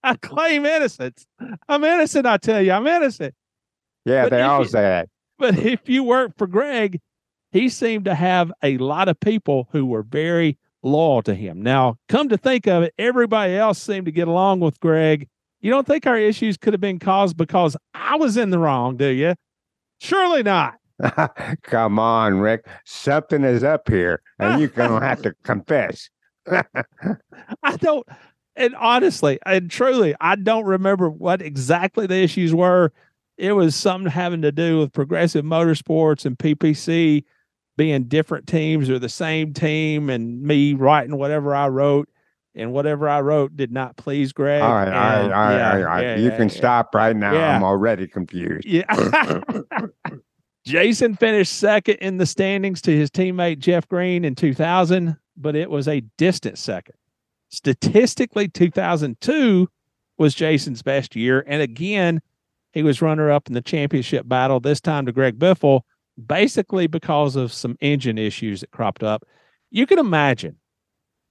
I 0.04 0.16
claim 0.20 0.64
innocence. 0.64 1.26
I'm 1.68 1.84
innocent, 1.84 2.26
I 2.26 2.36
tell 2.36 2.62
you. 2.62 2.72
I'm 2.72 2.86
innocent. 2.86 3.34
Yeah, 4.04 4.24
But 4.24 4.30
they 4.30 4.42
all 4.42 4.62
you- 4.62 4.68
say 4.68 4.80
that. 4.82 5.08
But 5.38 5.58
if 5.58 5.88
you 5.88 6.04
work 6.04 6.36
for 6.38 6.46
Greg, 6.46 7.00
he 7.50 7.68
seemed 7.68 8.04
to 8.04 8.14
have 8.14 8.52
a 8.62 8.78
lot 8.78 9.08
of 9.08 9.18
people 9.18 9.68
who 9.72 9.84
were 9.86 10.02
very 10.04 10.56
loyal 10.84 11.20
to 11.22 11.34
him. 11.34 11.62
Now, 11.62 11.96
come 12.08 12.28
to 12.28 12.36
think 12.36 12.68
of 12.68 12.84
it, 12.84 12.94
everybody 12.96 13.54
else 13.56 13.82
seemed 13.82 14.06
to 14.06 14.12
get 14.12 14.28
along 14.28 14.60
with 14.60 14.78
Greg. 14.78 15.28
You 15.60 15.70
don't 15.72 15.86
think 15.86 16.06
our 16.06 16.16
issues 16.18 16.56
could 16.56 16.72
have 16.74 16.80
been 16.80 16.98
caused 17.00 17.36
because 17.36 17.76
I 17.94 18.16
was 18.16 18.36
in 18.36 18.50
the 18.50 18.58
wrong, 18.58 18.96
do 18.96 19.06
you? 19.08 19.34
Surely 20.00 20.42
not. 20.44 20.74
Come 21.62 21.98
on, 21.98 22.38
Rick. 22.38 22.66
Something 22.84 23.42
is 23.42 23.64
up 23.64 23.88
here, 23.88 24.22
and 24.38 24.60
you're 24.60 24.68
gonna 24.68 25.04
have 25.04 25.22
to 25.22 25.34
confess. 25.42 26.08
I 27.62 27.76
don't, 27.78 28.06
and 28.56 28.74
honestly, 28.76 29.38
and 29.46 29.70
truly, 29.70 30.14
I 30.20 30.36
don't 30.36 30.64
remember 30.64 31.08
what 31.10 31.42
exactly 31.42 32.06
the 32.06 32.16
issues 32.22 32.54
were. 32.54 32.92
It 33.42 33.54
was 33.54 33.74
something 33.74 34.08
having 34.08 34.42
to 34.42 34.52
do 34.52 34.78
with 34.78 34.92
progressive 34.92 35.44
motorsports 35.44 36.24
and 36.24 36.38
PPC 36.38 37.24
being 37.76 38.04
different 38.04 38.46
teams 38.46 38.88
or 38.88 39.00
the 39.00 39.08
same 39.08 39.52
team, 39.52 40.10
and 40.10 40.40
me 40.40 40.74
writing 40.74 41.16
whatever 41.18 41.52
I 41.52 41.66
wrote, 41.66 42.08
and 42.54 42.72
whatever 42.72 43.08
I 43.08 43.20
wrote 43.20 43.56
did 43.56 43.72
not 43.72 43.96
please 43.96 44.32
Greg. 44.32 44.62
all 44.62 44.72
right, 44.72 44.86
all 44.86 44.92
right, 44.92 45.22
all 45.22 45.28
right, 45.28 45.56
yeah, 45.56 45.72
all 45.72 45.82
right. 45.82 46.02
yeah, 46.02 46.16
you 46.18 46.28
yeah, 46.28 46.36
can 46.36 46.50
stop 46.50 46.94
right 46.94 47.16
now. 47.16 47.34
I'm 47.34 47.64
already 47.64 48.06
confused. 48.06 48.64
Yeah. 48.64 49.40
Jason 50.64 51.16
finished 51.16 51.54
second 51.54 51.96
in 51.96 52.18
the 52.18 52.26
standings 52.26 52.80
to 52.82 52.96
his 52.96 53.10
teammate 53.10 53.58
Jeff 53.58 53.88
Green 53.88 54.24
in 54.24 54.36
2000, 54.36 55.16
but 55.36 55.56
it 55.56 55.68
was 55.68 55.88
a 55.88 56.02
distant 56.16 56.58
second. 56.58 56.94
Statistically, 57.48 58.46
2002 58.46 59.68
was 60.16 60.36
Jason's 60.36 60.82
best 60.82 61.16
year. 61.16 61.42
And 61.48 61.60
again, 61.60 62.22
he 62.72 62.82
was 62.82 63.02
runner 63.02 63.30
up 63.30 63.48
in 63.48 63.54
the 63.54 63.62
championship 63.62 64.26
battle, 64.28 64.60
this 64.60 64.80
time 64.80 65.06
to 65.06 65.12
Greg 65.12 65.38
Biffle, 65.38 65.82
basically 66.26 66.86
because 66.86 67.36
of 67.36 67.52
some 67.52 67.76
engine 67.80 68.18
issues 68.18 68.60
that 68.60 68.70
cropped 68.70 69.02
up. 69.02 69.24
You 69.70 69.86
can 69.86 69.98
imagine 69.98 70.56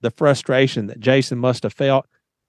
the 0.01 0.11
frustration 0.11 0.87
that 0.87 0.99
Jason 0.99 1.37
must 1.37 1.63
have 1.63 1.73
felt. 1.73 2.05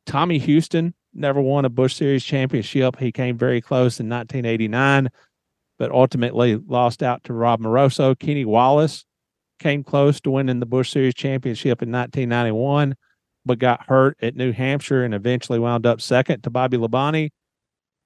Tommy 0.06 0.38
Houston 0.38 0.94
never 1.14 1.40
won 1.40 1.64
a 1.64 1.68
Busch 1.68 1.94
Series 1.94 2.24
championship. 2.24 2.98
He 2.98 3.12
came 3.12 3.36
very 3.36 3.60
close 3.60 4.00
in 4.00 4.08
1989, 4.08 5.10
but 5.78 5.90
ultimately 5.90 6.56
lost 6.56 7.02
out 7.02 7.22
to 7.24 7.32
Rob 7.32 7.60
Moroso. 7.60 8.18
Kenny 8.18 8.44
Wallace 8.44 9.04
came 9.58 9.84
close 9.84 10.20
to 10.22 10.30
winning 10.30 10.60
the 10.60 10.66
Busch 10.66 10.90
Series 10.90 11.14
championship 11.14 11.82
in 11.82 11.92
1991, 11.92 12.94
but 13.44 13.58
got 13.58 13.86
hurt 13.86 14.16
at 14.22 14.36
New 14.36 14.52
Hampshire 14.52 15.04
and 15.04 15.14
eventually 15.14 15.58
wound 15.58 15.86
up 15.86 16.00
second 16.00 16.42
to 16.42 16.50
Bobby 16.50 16.78
Labonte. 16.78 17.30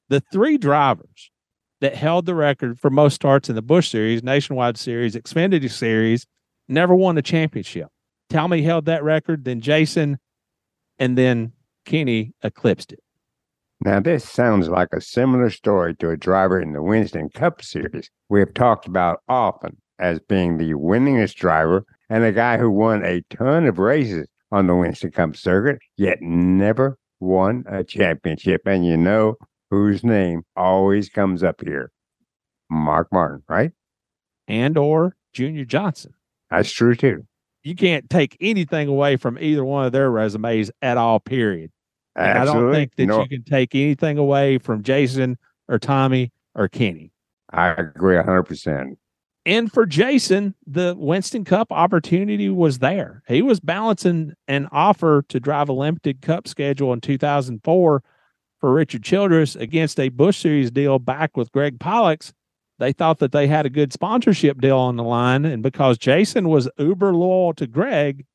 The 0.08 0.20
three 0.32 0.56
drivers 0.56 1.30
that 1.80 1.94
held 1.94 2.26
the 2.26 2.34
record 2.34 2.78
for 2.78 2.90
most 2.90 3.14
starts 3.14 3.48
in 3.48 3.54
the 3.56 3.62
Busch 3.62 3.90
Series, 3.90 4.22
Nationwide 4.22 4.78
Series, 4.78 5.14
Xfinity 5.14 5.70
Series, 5.70 6.26
never 6.68 6.94
won 6.94 7.18
a 7.18 7.22
championship. 7.22 7.88
Tommy 8.30 8.62
held 8.62 8.86
that 8.86 9.04
record, 9.04 9.44
then 9.44 9.60
Jason, 9.60 10.18
and 10.98 11.16
then 11.18 11.52
Kenny 11.84 12.32
eclipsed 12.42 12.92
it. 12.92 13.00
Now, 13.80 14.00
this 14.00 14.28
sounds 14.28 14.68
like 14.68 14.88
a 14.92 15.00
similar 15.00 15.50
story 15.50 15.94
to 15.96 16.10
a 16.10 16.16
driver 16.16 16.60
in 16.60 16.72
the 16.72 16.82
Winston 16.82 17.28
Cup 17.28 17.62
Series 17.62 18.10
we 18.28 18.40
have 18.40 18.54
talked 18.54 18.86
about 18.86 19.20
often 19.28 19.76
as 19.98 20.18
being 20.20 20.56
the 20.56 20.72
winningest 20.72 21.34
driver 21.34 21.84
and 22.08 22.24
a 22.24 22.32
guy 22.32 22.56
who 22.56 22.70
won 22.70 23.04
a 23.04 23.22
ton 23.30 23.66
of 23.66 23.78
races 23.78 24.26
on 24.50 24.66
the 24.66 24.74
Winston 24.74 25.10
Cup 25.10 25.36
circuit, 25.36 25.78
yet 25.96 26.18
never 26.22 26.98
won 27.20 27.64
a 27.68 27.84
championship. 27.84 28.62
And 28.66 28.86
you 28.86 28.96
know 28.96 29.36
whose 29.70 30.04
name 30.04 30.42
always 30.56 31.08
comes 31.08 31.42
up 31.42 31.60
here 31.64 31.90
Mark 32.70 33.08
Martin, 33.12 33.42
right? 33.48 33.72
And 34.48 34.76
or 34.76 35.16
Junior 35.32 35.64
Johnson. 35.64 36.14
That's 36.50 36.70
true 36.70 36.94
too. 36.94 37.26
You 37.62 37.74
can't 37.74 38.08
take 38.08 38.36
anything 38.40 38.88
away 38.88 39.16
from 39.16 39.38
either 39.40 39.64
one 39.64 39.86
of 39.86 39.92
their 39.92 40.10
resumes 40.10 40.70
at 40.82 40.96
all, 40.96 41.18
period. 41.18 41.70
I 42.14 42.44
don't 42.44 42.72
think 42.72 42.94
that 42.96 43.06
No. 43.06 43.22
you 43.22 43.28
can 43.28 43.42
take 43.44 43.74
anything 43.74 44.16
away 44.18 44.58
from 44.58 44.82
Jason 44.82 45.36
or 45.68 45.78
Tommy 45.78 46.32
or 46.54 46.68
Kenny. 46.68 47.12
I 47.50 47.70
agree 47.70 48.16
hundred 48.16 48.44
percent. 48.44 48.98
And 49.44 49.70
for 49.72 49.86
Jason, 49.86 50.54
the 50.66 50.94
Winston 50.98 51.44
Cup 51.44 51.70
opportunity 51.70 52.48
was 52.48 52.78
there. 52.80 53.22
He 53.28 53.42
was 53.42 53.60
balancing 53.60 54.32
an 54.48 54.68
offer 54.72 55.22
to 55.28 55.38
drive 55.38 55.68
a 55.68 55.72
limited 55.72 56.20
cup 56.20 56.48
schedule 56.48 56.92
in 56.92 57.00
2004 57.00 58.02
for 58.60 58.72
Richard 58.72 59.02
Childress 59.02 59.56
against 59.56 60.00
a 60.00 60.08
Busch 60.08 60.38
Series 60.38 60.70
deal 60.70 60.98
back 60.98 61.36
with 61.36 61.52
Greg 61.52 61.78
Pollex. 61.78 62.32
They 62.78 62.92
thought 62.92 63.18
that 63.20 63.32
they 63.32 63.46
had 63.46 63.66
a 63.66 63.70
good 63.70 63.92
sponsorship 63.92 64.60
deal 64.60 64.78
on 64.78 64.96
the 64.96 65.02
line. 65.02 65.44
And 65.44 65.62
because 65.62 65.98
Jason 65.98 66.48
was 66.48 66.68
uber 66.78 67.14
loyal 67.14 67.54
to 67.54 67.66
Greg, 67.66 68.26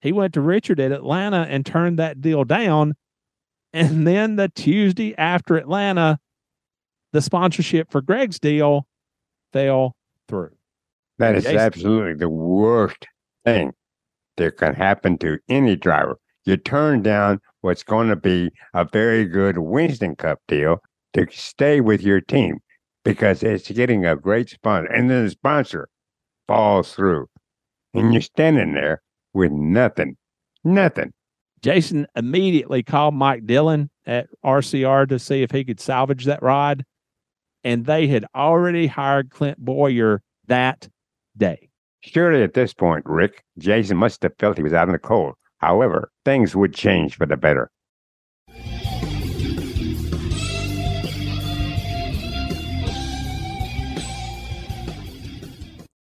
he 0.00 0.12
went 0.12 0.34
to 0.34 0.40
Richard 0.40 0.80
at 0.80 0.92
Atlanta 0.92 1.46
and 1.48 1.64
turned 1.64 1.98
that 1.98 2.20
deal 2.20 2.44
down. 2.44 2.94
And 3.72 4.06
then 4.06 4.36
the 4.36 4.48
Tuesday 4.48 5.16
after 5.16 5.56
Atlanta, 5.56 6.18
the 7.12 7.22
sponsorship 7.22 7.90
for 7.90 8.00
Greg's 8.00 8.38
deal 8.38 8.86
fell 9.52 9.94
through. 10.28 10.50
That 11.18 11.36
is 11.36 11.44
Jason- 11.44 11.58
absolutely 11.58 12.14
the 12.14 12.28
worst 12.28 13.06
thing 13.44 13.72
that 14.36 14.56
can 14.56 14.74
happen 14.74 15.18
to 15.18 15.38
any 15.48 15.76
driver. 15.76 16.18
You 16.44 16.56
turn 16.56 17.02
down 17.02 17.40
what's 17.60 17.82
going 17.82 18.08
to 18.08 18.16
be 18.16 18.50
a 18.74 18.84
very 18.84 19.24
good 19.24 19.58
Winston 19.58 20.16
Cup 20.16 20.38
deal 20.48 20.78
to 21.14 21.26
stay 21.30 21.80
with 21.80 22.02
your 22.02 22.20
team 22.20 22.58
because 23.04 23.42
it's 23.42 23.70
getting 23.70 24.06
a 24.06 24.16
great 24.16 24.50
sponsor, 24.50 24.90
and 24.92 25.10
then 25.10 25.24
the 25.24 25.30
sponsor 25.30 25.88
falls 26.46 26.94
through, 26.94 27.26
and 27.94 28.12
you're 28.12 28.22
standing 28.22 28.74
there 28.74 29.02
with 29.32 29.52
nothing, 29.52 30.16
nothing. 30.64 31.12
Jason 31.62 32.06
immediately 32.16 32.82
called 32.82 33.14
Mike 33.14 33.46
Dillon 33.46 33.90
at 34.06 34.28
RCR 34.44 35.08
to 35.08 35.18
see 35.18 35.42
if 35.42 35.50
he 35.50 35.64
could 35.64 35.80
salvage 35.80 36.24
that 36.24 36.42
rod. 36.42 36.84
And 37.62 37.84
they 37.84 38.06
had 38.06 38.24
already 38.34 38.86
hired 38.86 39.30
Clint 39.30 39.58
Bowyer 39.58 40.22
that 40.46 40.88
day. 41.36 41.68
Surely 42.00 42.42
at 42.42 42.54
this 42.54 42.72
point, 42.72 43.04
Rick, 43.04 43.44
Jason 43.58 43.98
must 43.98 44.22
have 44.22 44.32
felt 44.38 44.56
he 44.56 44.62
was 44.62 44.72
out 44.72 44.88
in 44.88 44.92
the 44.92 44.98
cold. 44.98 45.34
However, 45.60 46.10
things 46.24 46.56
would 46.56 46.74
change 46.74 47.16
for 47.16 47.26
the 47.26 47.36
better. 47.36 47.70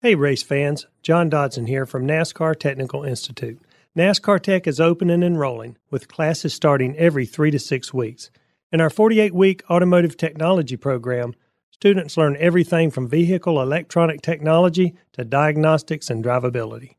Hey, 0.01 0.15
race 0.15 0.43
fans. 0.43 0.85
John 1.01 1.29
Dodson 1.29 1.67
here 1.67 1.85
from 1.85 2.07
NASCAR 2.07 2.57
Technical 2.57 3.03
Institute. 3.03 3.59
NASCAR 3.97 4.39
Tech 4.39 4.65
is 4.65 4.79
open 4.79 5.09
and 5.09 5.23
enrolling, 5.23 5.77
with 5.89 6.07
classes 6.07 6.53
starting 6.53 6.95
every 6.95 7.25
three 7.25 7.51
to 7.51 7.59
six 7.59 7.93
weeks. 7.93 8.29
In 8.71 8.79
our 8.79 8.89
48 8.89 9.33
week 9.33 9.63
automotive 9.69 10.15
technology 10.15 10.77
program, 10.77 11.33
students 11.71 12.15
learn 12.15 12.37
everything 12.39 12.91
from 12.91 13.09
vehicle 13.09 13.61
electronic 13.61 14.21
technology 14.21 14.95
to 15.13 15.25
diagnostics 15.25 16.09
and 16.09 16.23
drivability. 16.23 16.95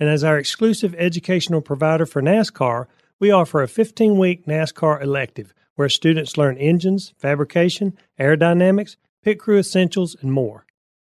And 0.00 0.08
as 0.08 0.22
our 0.22 0.38
exclusive 0.38 0.94
educational 0.96 1.60
provider 1.60 2.06
for 2.06 2.22
NASCAR, 2.22 2.86
we 3.18 3.30
offer 3.30 3.62
a 3.62 3.68
15 3.68 4.16
week 4.18 4.46
NASCAR 4.46 5.02
elective 5.02 5.52
where 5.74 5.88
students 5.88 6.36
learn 6.36 6.56
engines, 6.58 7.14
fabrication, 7.18 7.96
aerodynamics, 8.18 8.96
pit 9.22 9.38
crew 9.38 9.58
essentials, 9.58 10.16
and 10.20 10.32
more. 10.32 10.66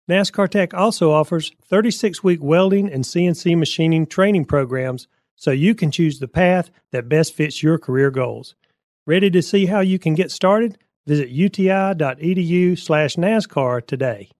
NASCAR 0.09 0.49
Tech 0.49 0.73
also 0.75 1.13
offers 1.13 1.53
36 1.63 2.25
week 2.25 2.43
welding 2.43 2.91
and 2.91 3.05
CNC 3.05 3.59
machining 3.59 4.07
training 4.07 4.47
programs 4.47 5.07
so 5.37 5.51
you 5.51 5.75
can 5.75 5.91
choose 5.91 6.19
the 6.19 6.29
path 6.29 6.71
that 6.93 7.09
best 7.09 7.35
fits 7.35 7.63
your 7.63 7.79
career 7.79 8.11
goals. 8.11 8.55
Ready 9.07 9.31
to 9.31 9.43
see 9.43 9.67
how 9.67 9.81
you 9.81 9.99
can 9.99 10.15
get 10.15 10.31
started? 10.31 10.79
Visit 11.07 11.29
uti.edu 11.29 12.79
slash 12.79 13.17
NASCAR 13.17 13.87
today. 13.87 14.31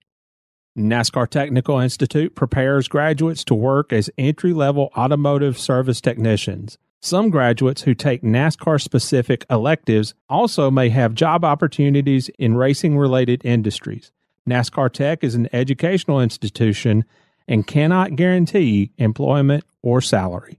NASCAR 0.79 1.29
Technical 1.29 1.79
Institute 1.79 2.35
prepares 2.35 2.89
graduates 2.89 3.45
to 3.45 3.55
work 3.55 3.93
as 3.93 4.11
entry 4.17 4.53
level 4.53 4.91
automotive 4.97 5.59
service 5.59 6.01
technicians. 6.01 6.79
Some 7.01 7.31
graduates 7.31 7.83
who 7.83 7.95
take 7.95 8.23
NASCAR 8.23 8.81
specific 8.81 9.45
electives 9.51 10.15
also 10.29 10.71
may 10.71 10.89
have 10.89 11.15
job 11.15 11.45
opportunities 11.45 12.29
in 12.39 12.57
racing 12.57 12.97
related 12.97 13.45
industries. 13.45 14.13
NASCAR 14.49 14.93
Tech 14.93 15.23
is 15.23 15.35
an 15.35 15.49
educational 15.53 16.21
institution 16.21 17.05
and 17.47 17.67
cannot 17.67 18.17
guarantee 18.17 18.93
employment 18.99 19.65
or 19.83 20.01
salary. 20.01 20.59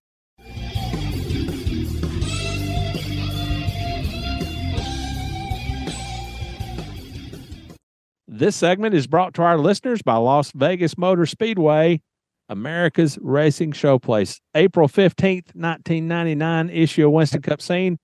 This 8.40 8.56
segment 8.56 8.96
is 8.96 9.06
brought 9.06 9.34
to 9.34 9.42
our 9.42 9.58
listeners 9.58 10.02
by 10.02 10.16
Las 10.16 10.54
Vegas 10.54 10.98
Motor 10.98 11.26
Speedway, 11.26 12.02
America's 12.48 13.20
racing 13.22 13.74
showplace. 13.74 14.40
April 14.56 14.88
15th, 14.88 15.54
1999, 15.56 16.70
issue 16.70 17.06
of 17.06 17.12
Winston 17.12 17.42
Cup 17.42 17.62
scene. 17.62 18.00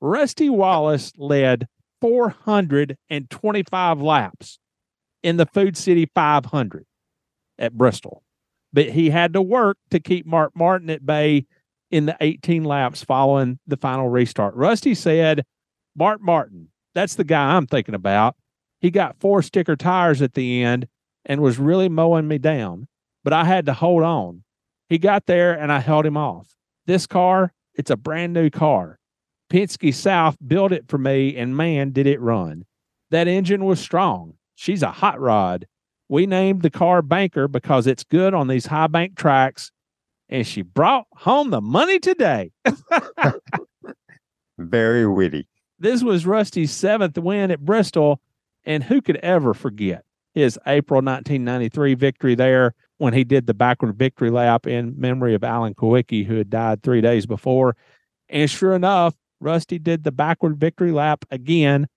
Rusty 0.00 0.48
Wallace 0.48 1.12
led 1.18 1.68
425 2.00 4.00
laps 4.00 4.58
in 5.22 5.36
the 5.36 5.44
Food 5.44 5.76
City 5.76 6.08
500 6.14 6.86
at 7.58 7.74
Bristol. 7.74 8.22
But 8.72 8.88
he 8.88 9.10
had 9.10 9.34
to 9.34 9.42
work 9.42 9.76
to 9.90 10.00
keep 10.00 10.24
Mark 10.24 10.52
Martin 10.56 10.88
at 10.88 11.04
bay 11.04 11.44
in 11.90 12.06
the 12.06 12.16
18 12.22 12.64
laps 12.64 13.04
following 13.04 13.58
the 13.66 13.76
final 13.76 14.08
restart. 14.08 14.54
Rusty 14.54 14.94
said, 14.94 15.44
Mark 15.94 16.22
Martin, 16.22 16.70
that's 16.94 17.16
the 17.16 17.24
guy 17.24 17.54
I'm 17.54 17.66
thinking 17.66 17.94
about. 17.94 18.34
He 18.80 18.90
got 18.90 19.18
four 19.18 19.42
sticker 19.42 19.76
tires 19.76 20.22
at 20.22 20.34
the 20.34 20.62
end 20.62 20.88
and 21.24 21.40
was 21.40 21.58
really 21.58 21.88
mowing 21.88 22.28
me 22.28 22.38
down, 22.38 22.88
but 23.24 23.32
I 23.32 23.44
had 23.44 23.66
to 23.66 23.72
hold 23.72 24.02
on. 24.02 24.44
He 24.88 24.98
got 24.98 25.26
there 25.26 25.52
and 25.52 25.70
I 25.70 25.80
held 25.80 26.06
him 26.06 26.16
off. 26.16 26.56
This 26.86 27.06
car, 27.06 27.52
it's 27.74 27.90
a 27.90 27.96
brand 27.96 28.32
new 28.32 28.50
car. 28.50 28.98
Penske 29.50 29.94
South 29.94 30.36
built 30.46 30.72
it 30.72 30.88
for 30.88 30.98
me, 30.98 31.36
and 31.36 31.56
man, 31.56 31.90
did 31.90 32.06
it 32.06 32.20
run. 32.20 32.64
That 33.10 33.28
engine 33.28 33.64
was 33.64 33.80
strong. 33.80 34.34
She's 34.54 34.82
a 34.82 34.90
hot 34.90 35.20
rod. 35.20 35.66
We 36.08 36.26
named 36.26 36.62
the 36.62 36.70
car 36.70 37.02
Banker 37.02 37.48
because 37.48 37.86
it's 37.86 38.04
good 38.04 38.34
on 38.34 38.48
these 38.48 38.66
high 38.66 38.86
bank 38.86 39.16
tracks, 39.16 39.70
and 40.28 40.46
she 40.46 40.62
brought 40.62 41.06
home 41.12 41.50
the 41.50 41.60
money 41.60 41.98
today. 41.98 42.52
Very 44.58 45.06
witty. 45.06 45.46
This 45.78 46.02
was 46.02 46.26
Rusty's 46.26 46.72
seventh 46.72 47.16
win 47.16 47.50
at 47.50 47.64
Bristol, 47.64 48.20
and 48.68 48.84
who 48.84 49.00
could 49.00 49.16
ever 49.16 49.54
forget 49.54 50.04
his 50.34 50.58
April 50.66 50.98
1993 50.98 51.94
victory 51.94 52.34
there 52.34 52.74
when 52.98 53.14
he 53.14 53.24
did 53.24 53.46
the 53.46 53.54
backward 53.54 53.96
victory 53.96 54.30
lap 54.30 54.66
in 54.66 54.94
memory 55.00 55.34
of 55.34 55.42
Alan 55.42 55.74
Kulwicki, 55.74 56.24
who 56.26 56.36
had 56.36 56.50
died 56.50 56.82
three 56.82 57.00
days 57.00 57.24
before. 57.24 57.76
And 58.28 58.48
sure 58.48 58.74
enough, 58.74 59.14
Rusty 59.40 59.78
did 59.78 60.04
the 60.04 60.12
backward 60.12 60.58
victory 60.58 60.92
lap 60.92 61.24
again 61.30 61.88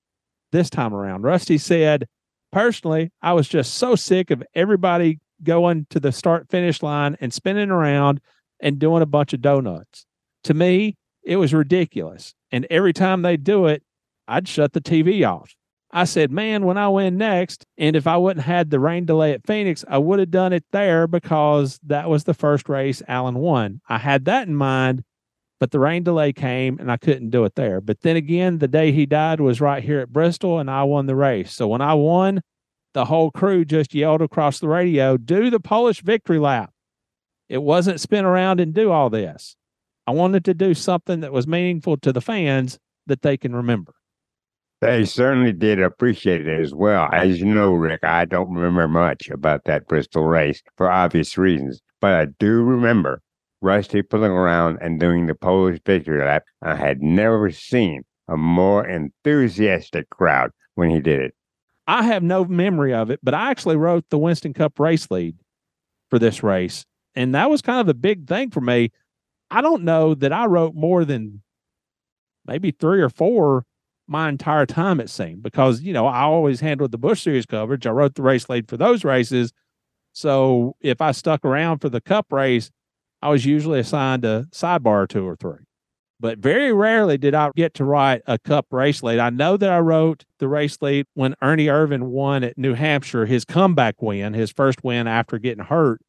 this 0.53 0.69
time 0.69 0.93
around. 0.93 1.23
Rusty 1.23 1.57
said, 1.57 2.07
Personally, 2.53 3.11
I 3.21 3.33
was 3.33 3.49
just 3.49 3.75
so 3.75 3.95
sick 3.95 4.31
of 4.31 4.41
everybody 4.55 5.19
going 5.43 5.87
to 5.89 5.99
the 5.99 6.11
start 6.11 6.49
finish 6.49 6.81
line 6.81 7.17
and 7.19 7.33
spinning 7.33 7.69
around 7.69 8.21
and 8.61 8.79
doing 8.79 9.01
a 9.01 9.07
bunch 9.07 9.33
of 9.33 9.41
donuts. 9.41 10.05
To 10.45 10.53
me, 10.53 10.95
it 11.23 11.35
was 11.35 11.53
ridiculous. 11.53 12.33
And 12.51 12.65
every 12.69 12.93
time 12.93 13.23
they 13.23 13.37
do 13.37 13.67
it, 13.67 13.83
I'd 14.27 14.47
shut 14.47 14.73
the 14.73 14.81
TV 14.81 15.27
off. 15.27 15.55
I 15.93 16.05
said, 16.05 16.31
man, 16.31 16.65
when 16.65 16.77
I 16.77 16.87
win 16.87 17.17
next, 17.17 17.65
and 17.77 17.95
if 17.95 18.07
I 18.07 18.15
wouldn't 18.15 18.45
had 18.45 18.69
the 18.69 18.79
rain 18.79 19.05
delay 19.05 19.33
at 19.33 19.45
Phoenix, 19.45 19.83
I 19.87 19.97
would 19.97 20.19
have 20.19 20.31
done 20.31 20.53
it 20.53 20.63
there 20.71 21.05
because 21.05 21.79
that 21.83 22.09
was 22.09 22.23
the 22.23 22.33
first 22.33 22.69
race 22.69 23.01
Alan 23.07 23.35
won. 23.35 23.81
I 23.89 23.97
had 23.97 24.25
that 24.25 24.47
in 24.47 24.55
mind, 24.55 25.03
but 25.59 25.71
the 25.71 25.79
rain 25.79 26.03
delay 26.03 26.31
came 26.31 26.79
and 26.79 26.89
I 26.89 26.95
couldn't 26.95 27.29
do 27.29 27.43
it 27.43 27.55
there. 27.55 27.81
But 27.81 28.01
then 28.01 28.15
again, 28.15 28.59
the 28.59 28.69
day 28.69 28.93
he 28.93 29.05
died 29.05 29.41
was 29.41 29.59
right 29.59 29.83
here 29.83 29.99
at 29.99 30.13
Bristol 30.13 30.59
and 30.59 30.71
I 30.71 30.83
won 30.83 31.07
the 31.07 31.15
race. 31.15 31.51
So 31.53 31.67
when 31.67 31.81
I 31.81 31.93
won, 31.93 32.41
the 32.93 33.05
whole 33.05 33.31
crew 33.31 33.65
just 33.65 33.93
yelled 33.93 34.21
across 34.21 34.59
the 34.59 34.69
radio, 34.69 35.17
do 35.17 35.49
the 35.49 35.59
Polish 35.59 36.01
victory 36.01 36.39
lap. 36.39 36.71
It 37.49 37.61
wasn't 37.63 37.99
spin 37.99 38.23
around 38.23 38.61
and 38.61 38.73
do 38.73 38.91
all 38.91 39.09
this. 39.09 39.57
I 40.07 40.11
wanted 40.11 40.45
to 40.45 40.53
do 40.53 40.73
something 40.73 41.19
that 41.19 41.33
was 41.33 41.47
meaningful 41.47 41.97
to 41.97 42.13
the 42.13 42.21
fans 42.21 42.79
that 43.07 43.21
they 43.23 43.35
can 43.35 43.53
remember. 43.53 43.93
They 44.81 45.05
certainly 45.05 45.53
did 45.53 45.79
appreciate 45.79 46.47
it 46.47 46.59
as 46.59 46.73
well. 46.73 47.07
As 47.13 47.39
you 47.39 47.45
know, 47.45 47.73
Rick, 47.73 48.03
I 48.03 48.25
don't 48.25 48.51
remember 48.51 48.87
much 48.87 49.29
about 49.29 49.65
that 49.65 49.87
Bristol 49.87 50.25
race 50.25 50.63
for 50.75 50.89
obvious 50.89 51.37
reasons, 51.37 51.81
but 51.99 52.13
I 52.13 52.25
do 52.39 52.63
remember 52.63 53.21
Rusty 53.61 54.01
pulling 54.01 54.31
around 54.31 54.79
and 54.81 54.99
doing 54.99 55.27
the 55.27 55.35
Polish 55.35 55.79
victory 55.85 56.25
lap. 56.25 56.45
I 56.63 56.75
had 56.75 57.03
never 57.03 57.51
seen 57.51 58.01
a 58.27 58.35
more 58.35 58.87
enthusiastic 58.87 60.09
crowd 60.09 60.49
when 60.73 60.89
he 60.89 60.99
did 60.99 61.21
it. 61.21 61.35
I 61.85 62.01
have 62.03 62.23
no 62.23 62.45
memory 62.45 62.93
of 62.93 63.11
it, 63.11 63.19
but 63.21 63.35
I 63.35 63.51
actually 63.51 63.75
wrote 63.75 64.05
the 64.09 64.17
Winston 64.17 64.53
Cup 64.53 64.79
race 64.79 65.11
lead 65.11 65.37
for 66.09 66.17
this 66.17 66.41
race. 66.41 66.85
And 67.13 67.35
that 67.35 67.51
was 67.51 67.61
kind 67.61 67.79
of 67.79 67.85
the 67.85 67.93
big 67.93 68.27
thing 68.27 68.49
for 68.49 68.61
me. 68.61 68.91
I 69.51 69.61
don't 69.61 69.83
know 69.83 70.15
that 70.15 70.33
I 70.33 70.45
wrote 70.45 70.73
more 70.73 71.05
than 71.05 71.43
maybe 72.47 72.71
three 72.71 73.01
or 73.01 73.09
four 73.09 73.65
my 74.11 74.29
entire 74.29 74.65
time, 74.65 74.99
it 74.99 75.09
seemed, 75.09 75.41
because, 75.41 75.81
you 75.81 75.93
know, 75.93 76.05
I 76.05 76.21
always 76.23 76.59
handled 76.59 76.91
the 76.91 76.97
Busch 76.97 77.23
Series 77.23 77.45
coverage. 77.45 77.87
I 77.87 77.91
wrote 77.91 78.15
the 78.15 78.21
race 78.21 78.49
lead 78.49 78.67
for 78.67 78.77
those 78.77 79.03
races. 79.03 79.53
So 80.11 80.75
if 80.81 81.01
I 81.01 81.11
stuck 81.11 81.45
around 81.45 81.79
for 81.79 81.89
the 81.89 82.01
cup 82.01 82.31
race, 82.31 82.69
I 83.21 83.29
was 83.29 83.45
usually 83.45 83.79
assigned 83.79 84.25
a 84.25 84.47
sidebar 84.51 85.07
two 85.07 85.25
or 85.25 85.35
three. 85.35 85.65
But 86.19 86.39
very 86.39 86.73
rarely 86.73 87.17
did 87.17 87.33
I 87.33 87.49
get 87.55 87.73
to 87.75 87.85
write 87.85 88.21
a 88.27 88.37
cup 88.37 88.67
race 88.71 89.01
lead. 89.01 89.19
I 89.19 89.29
know 89.31 89.57
that 89.57 89.71
I 89.71 89.79
wrote 89.79 90.25
the 90.39 90.47
race 90.47 90.77
lead 90.81 91.05
when 91.13 91.35
Ernie 91.41 91.67
Irvan 91.67 92.09
won 92.09 92.43
at 92.43 92.57
New 92.57 92.73
Hampshire, 92.73 93.25
his 93.25 93.45
comeback 93.45 94.01
win, 94.01 94.33
his 94.33 94.51
first 94.51 94.83
win 94.83 95.07
after 95.07 95.39
getting 95.39 95.63
hurt. 95.63 96.01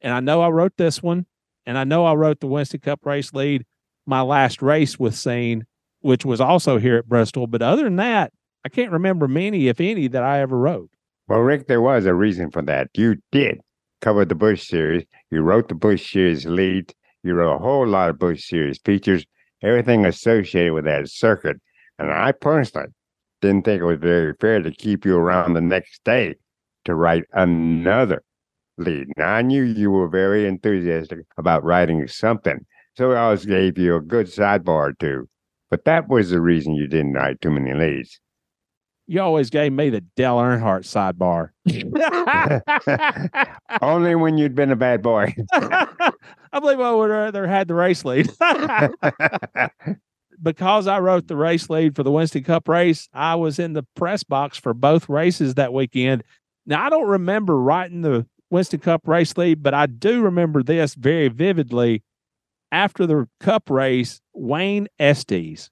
And 0.00 0.12
I 0.14 0.20
know 0.20 0.40
I 0.40 0.48
wrote 0.48 0.78
this 0.78 1.02
one. 1.02 1.26
And 1.66 1.76
I 1.76 1.84
know 1.84 2.06
I 2.06 2.14
wrote 2.14 2.40
the 2.40 2.46
Winston 2.46 2.80
Cup 2.80 3.04
race 3.04 3.34
lead 3.34 3.66
my 4.06 4.22
last 4.22 4.62
race 4.62 4.98
with 4.98 5.14
Scene, 5.14 5.66
which 6.00 6.24
was 6.24 6.40
also 6.40 6.78
here 6.78 6.96
at 6.96 7.08
Bristol. 7.08 7.46
But 7.46 7.62
other 7.62 7.84
than 7.84 7.96
that, 7.96 8.32
I 8.64 8.68
can't 8.68 8.92
remember 8.92 9.28
many, 9.28 9.68
if 9.68 9.80
any, 9.80 10.08
that 10.08 10.22
I 10.22 10.40
ever 10.40 10.58
wrote. 10.58 10.90
Well, 11.28 11.40
Rick, 11.40 11.68
there 11.68 11.80
was 11.80 12.06
a 12.06 12.14
reason 12.14 12.50
for 12.50 12.62
that. 12.62 12.88
You 12.94 13.16
did 13.32 13.60
cover 14.00 14.24
the 14.24 14.34
Busch 14.34 14.66
Series. 14.66 15.04
You 15.30 15.42
wrote 15.42 15.68
the 15.68 15.74
Busch 15.74 16.12
Series 16.12 16.44
lead. 16.46 16.92
You 17.22 17.34
wrote 17.34 17.54
a 17.54 17.58
whole 17.58 17.86
lot 17.86 18.10
of 18.10 18.18
Busch 18.18 18.44
Series 18.44 18.78
features, 18.84 19.24
everything 19.62 20.04
associated 20.04 20.72
with 20.72 20.84
that 20.84 21.08
circuit. 21.08 21.58
And 21.98 22.10
I 22.10 22.32
personally 22.32 22.88
didn't 23.40 23.64
think 23.64 23.80
it 23.80 23.84
was 23.84 23.98
very 23.98 24.34
fair 24.40 24.62
to 24.62 24.70
keep 24.70 25.04
you 25.04 25.16
around 25.16 25.54
the 25.54 25.60
next 25.60 26.02
day 26.04 26.34
to 26.84 26.94
write 26.94 27.24
another 27.32 28.22
lead. 28.78 29.08
Now, 29.16 29.34
I 29.34 29.42
knew 29.42 29.62
you 29.62 29.90
were 29.90 30.08
very 30.08 30.46
enthusiastic 30.46 31.20
about 31.36 31.62
writing 31.62 32.06
something, 32.08 32.64
so 32.96 33.12
I 33.12 33.20
always 33.20 33.44
gave 33.44 33.78
you 33.78 33.96
a 33.96 34.00
good 34.00 34.26
sidebar 34.26 34.98
too. 34.98 35.28
But 35.70 35.84
that 35.84 36.08
was 36.08 36.30
the 36.30 36.40
reason 36.40 36.74
you 36.74 36.88
didn't 36.88 37.12
write 37.12 37.40
too 37.40 37.50
many 37.50 37.72
leads. 37.72 38.20
You 39.06 39.20
always 39.20 39.50
gave 39.50 39.72
me 39.72 39.90
the 39.90 40.02
Dale 40.14 40.36
Earnhardt 40.36 40.86
sidebar. 40.86 41.50
Only 43.82 44.14
when 44.14 44.38
you'd 44.38 44.54
been 44.54 44.70
a 44.70 44.76
bad 44.76 45.02
boy. 45.02 45.34
I 45.52 46.60
believe 46.60 46.80
I 46.80 46.92
would 46.92 47.10
rather 47.10 47.46
had 47.46 47.66
the 47.66 47.74
race 47.74 48.04
lead. 48.04 48.30
because 50.42 50.86
I 50.86 51.00
wrote 51.00 51.26
the 51.26 51.36
race 51.36 51.68
lead 51.68 51.96
for 51.96 52.02
the 52.02 52.12
Winston 52.12 52.44
Cup 52.44 52.68
race, 52.68 53.08
I 53.12 53.34
was 53.34 53.58
in 53.58 53.72
the 53.72 53.84
press 53.96 54.22
box 54.22 54.58
for 54.58 54.74
both 54.74 55.08
races 55.08 55.54
that 55.54 55.72
weekend. 55.72 56.22
Now, 56.66 56.86
I 56.86 56.90
don't 56.90 57.08
remember 57.08 57.60
writing 57.60 58.02
the 58.02 58.26
Winston 58.50 58.80
Cup 58.80 59.08
race 59.08 59.36
lead, 59.36 59.62
but 59.62 59.74
I 59.74 59.86
do 59.86 60.22
remember 60.22 60.62
this 60.62 60.94
very 60.94 61.28
vividly. 61.28 62.02
After 62.72 63.06
the 63.06 63.28
Cup 63.40 63.68
race, 63.68 64.20
Wayne 64.32 64.88
Estes 64.98 65.70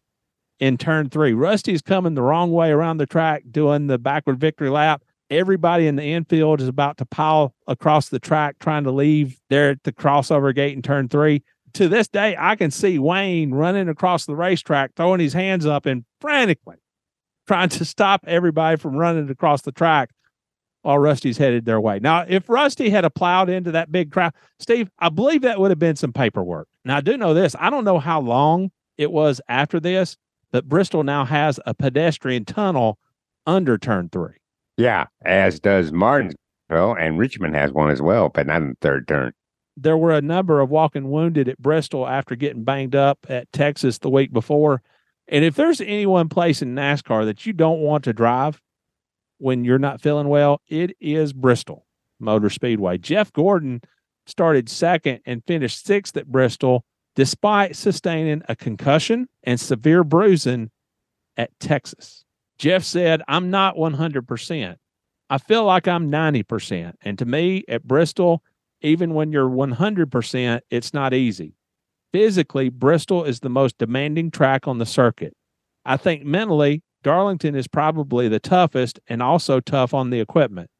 in 0.61 0.77
turn 0.77 1.09
three, 1.09 1.33
Rusty's 1.33 1.83
coming 1.83 2.15
the 2.15 2.23
wrong 2.23 2.51
way 2.51 2.71
around 2.71 2.97
the 2.97 3.07
track 3.07 3.45
doing 3.51 3.87
the 3.87 3.99
backward 3.99 4.41
victory 4.41 4.71
lap. 4.71 5.03
Everybody 5.31 5.87
in 5.87 5.97
the 5.97 6.03
infield 6.03 6.61
is 6.61 6.69
about 6.69 6.97
to 6.99 7.07
pile 7.07 7.55
across 7.67 8.09
the 8.09 8.19
track 8.19 8.57
trying 8.59 8.85
to 8.85 8.91
leave 8.91 9.39
there 9.51 9.71
at 9.71 9.85
the 9.85 9.93
crossover 9.93 10.55
gate 10.55 10.75
in 10.75 10.83
turn 10.83 11.09
three. 11.09 11.45
To 11.75 11.89
this 11.89 12.09
day, 12.09 12.35
I 12.39 12.57
can 12.57 12.71
see 12.71 12.99
Wayne 12.99 13.53
running 13.53 13.89
across 13.89 14.25
the 14.27 14.35
racetrack, 14.35 14.93
throwing 14.97 15.21
his 15.21 15.35
hands 15.35 15.67
up 15.67 15.87
and 15.87 16.05
frantically 16.21 16.77
trying 17.47 17.69
to 17.71 17.85
stop 17.85 18.25
everybody 18.27 18.77
from 18.77 18.97
running 18.97 19.31
across 19.31 19.63
the 19.63 19.73
track 19.73 20.11
while 20.83 20.99
Rusty's 20.99 21.39
headed 21.39 21.65
their 21.65 21.81
way. 21.81 21.99
Now, 21.99 22.25
if 22.29 22.49
Rusty 22.49 22.91
had 22.91 23.07
plowed 23.15 23.49
into 23.49 23.71
that 23.73 23.93
big 23.93 24.11
crowd, 24.11 24.33
Steve, 24.59 24.91
I 24.99 25.09
believe 25.09 25.43
that 25.43 25.61
would 25.61 25.71
have 25.71 25.79
been 25.79 25.97
some 25.97 26.13
paperwork. 26.13 26.69
Now, 26.89 26.97
I 26.97 27.01
do 27.03 27.19
know 27.19 27.35
this. 27.35 27.55
I 27.61 27.69
don't 27.69 27.85
know 27.85 27.99
how 27.99 28.19
long 28.19 28.71
it 28.97 29.13
was 29.13 29.43
after 29.47 29.79
this, 29.79 30.17
but 30.51 30.67
Bristol 30.67 31.05
now 31.05 31.27
has 31.27 31.61
a 31.67 31.75
pedestrian 31.75 32.47
tunnel 32.47 32.99
under 33.47 33.77
turn 33.77 34.09
three. 34.09 34.37
Yeah, 34.79 35.05
as 35.23 35.61
does 35.61 35.93
Martinsville, 35.93 36.39
and 36.71 37.19
Richmond 37.19 37.55
has 37.57 37.73
one 37.73 37.91
as 37.91 38.01
well, 38.01 38.31
but 38.31 38.47
not 38.47 38.63
in 38.63 38.71
the 38.71 38.77
third 38.81 39.07
turn. 39.07 39.35
There 39.77 39.99
were 39.99 40.13
a 40.13 40.23
number 40.23 40.61
of 40.61 40.71
walking 40.71 41.11
wounded 41.11 41.47
at 41.47 41.59
Bristol 41.59 42.09
after 42.09 42.35
getting 42.35 42.65
banged 42.65 42.97
up 42.97 43.19
at 43.29 43.53
Texas 43.53 43.99
the 43.99 44.09
week 44.09 44.33
before. 44.33 44.81
And 45.29 45.45
if 45.45 45.57
there's 45.57 45.83
any 45.83 46.07
one 46.07 46.31
place 46.31 46.63
in 46.63 46.75
NASCAR 46.75 47.27
that 47.27 47.45
you 47.45 47.53
don't 47.53 47.81
want 47.81 48.05
to 48.05 48.15
drive, 48.15 48.63
when 49.37 49.63
you're 49.63 49.79
not 49.79 50.01
feeling 50.01 50.29
well, 50.29 50.63
it 50.69 50.97
is 51.01 51.35
Bristol 51.35 51.85
Motor 52.19 52.49
Speedway. 52.49 52.97
Jeff 52.97 53.31
Gordon 53.35 53.83
started 54.29 54.69
second 54.69 55.21
and 55.27 55.43
finished 55.47 55.85
sixth 55.85 56.17
at 56.17 56.27
Bristol 56.27 56.85
despite 57.17 57.75
sustaining 57.75 58.43
a 58.49 58.55
concussion 58.55 59.27
and 59.43 59.59
severe 59.59 60.05
bruising 60.05 60.71
at 61.37 61.51
Texas. 61.59 62.25
Jeff 62.59 62.85
said, 62.85 63.23
I'm 63.27 63.51
not 63.51 63.77
100%. 63.77 64.77
I 65.31 65.39
feel 65.39 65.65
like 65.65 65.89
I'm 65.89 66.11
90%. 66.11 66.93
And 67.03 67.19
to 67.19 67.25
me, 67.25 67.65
at 67.69 67.85
Bristol, 67.85 68.43
even 68.81 69.15
when 69.15 69.33
you're 69.33 69.49
100%, 69.49 70.61
it's 70.71 70.95
not 70.95 71.13
easy. 71.13 71.55
Physically, 72.13 72.69
Bristol 72.69 73.25
is 73.25 73.41
the 73.41 73.51
most 73.51 73.79
demanding 73.79 74.31
track 74.31 74.67
on 74.67 74.79
the 74.79 74.87
circuit. 74.87 75.35
I 75.85 75.97
think 75.97 76.25
mentally, 76.25 76.83
Darlington 77.03 77.55
is 77.55 77.69
probably 77.69 78.29
the 78.29 78.41
toughest 78.41 79.01
and 79.09 79.23
also 79.23 79.61
tough 79.61 79.93
on 79.93 80.11
the 80.11 80.21
equipment. 80.21 80.71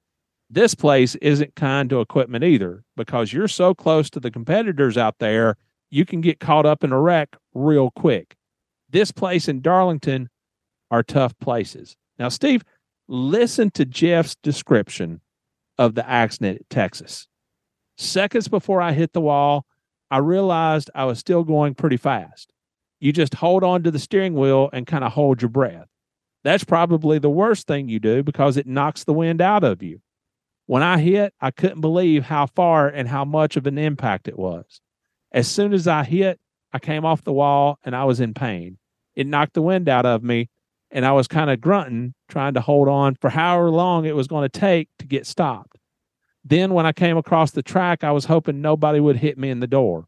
This 0.51 0.75
place 0.75 1.15
isn't 1.17 1.57
kind 1.57 1.91
to 1.91 2.01
equipment 2.01 2.45
either 2.45 2.85
because 2.97 3.33
you're 3.33 3.49
so 3.49 3.75
close 3.75 4.09
to 4.11 4.21
the 4.21 4.31
competitors 4.31 4.97
out 4.97 5.19
there, 5.19 5.57
you 5.91 6.05
can 6.05 6.21
get 6.21 6.41
caught 6.41 6.65
up 6.67 6.83
in 6.83 6.93
a 6.93 7.01
wreck 7.01 7.37
real 7.55 7.91
quick. 7.91 8.37
This 8.91 9.13
place 9.13 9.49
in 9.49 9.61
Darlington 9.61 10.31
are 10.91 11.03
tough 11.03 11.39
places. 11.39 11.97
Now, 12.19 12.31
Steve, 12.31 12.65
listen 13.09 13.71
to 13.73 13.85
Jeff's 13.85 14.37
description 14.37 15.21
of 15.77 15.95
the 15.95 16.09
accident 16.09 16.61
at 16.61 16.71
Texas. 16.71 17.29
Seconds 17.99 18.49
before 18.49 18.81
I 18.81 18.93
hit 18.93 19.13
the 19.13 19.21
wall, 19.21 19.67
I 20.11 20.19
realized 20.19 20.91
I 20.95 21.05
was 21.05 21.19
still 21.19 21.45
going 21.45 21.75
pretty 21.75 21.99
fast. 21.99 22.53
You 23.01 23.13
just 23.13 23.35
hold 23.35 23.63
on 23.63 23.83
to 23.83 23.91
the 23.91 23.99
steering 23.99 24.35
wheel 24.35 24.71
and 24.73 24.87
kind 24.87 25.05
of 25.05 25.13
hold 25.13 25.43
your 25.43 25.51
breath. 25.51 25.89
That's 26.43 26.65
probably 26.65 27.19
the 27.19 27.31
worst 27.31 27.67
thing 27.67 27.89
you 27.89 28.01
do 28.01 28.23
because 28.23 28.57
it 28.57 28.67
knocks 28.67 29.05
the 29.05 29.13
wind 29.13 29.41
out 29.41 29.65
of 29.65 29.83
you. 29.83 30.01
When 30.69 30.83
I 30.83 30.99
hit, 30.99 31.33
I 31.41 31.51
couldn't 31.51 31.81
believe 31.81 32.25
how 32.25 32.45
far 32.47 32.89
and 32.89 33.09
how 33.09 33.25
much 33.25 33.57
of 33.57 33.67
an 33.67 33.79
impact 33.79 34.29
it 34.29 34.39
was. 34.39 34.81
As 35.33 35.49
soon 35.49 35.73
as 35.73 35.89
I 35.89 36.05
hit, 36.05 36.39
I 36.73 36.79
came 36.79 37.05
off 37.05 37.25
the 37.25 37.33
wall 37.33 37.79
and 37.83 37.97
I 37.97 38.05
was 38.05 38.21
in 38.21 38.35
pain. 38.35 38.77
It 39.17 39.27
knocked 39.27 39.55
the 39.55 39.63
wind 39.63 39.89
out 39.89 40.05
of 40.05 40.23
me, 40.23 40.51
and 40.91 41.05
I 41.05 41.13
was 41.13 41.27
kind 41.27 41.51
of 41.51 41.61
grunting, 41.61 42.15
trying 42.29 42.55
to 42.55 42.61
hold 42.61 42.87
on 42.87 43.15
for 43.15 43.31
however 43.31 43.71
long 43.71 44.05
it 44.05 44.15
was 44.15 44.29
going 44.29 44.49
to 44.49 44.61
take 44.61 44.89
to 44.99 45.07
get 45.07 45.27
stopped. 45.27 45.79
Then, 46.45 46.75
when 46.75 46.87
I 46.87 46.93
came 46.93 47.17
across 47.17 47.51
the 47.51 47.63
track, 47.63 48.05
I 48.05 48.13
was 48.13 48.27
hoping 48.27 48.61
nobody 48.61 49.01
would 49.01 49.17
hit 49.17 49.39
me 49.39 49.51
in 49.51 49.61
the 49.61 49.67
door. 49.67 50.07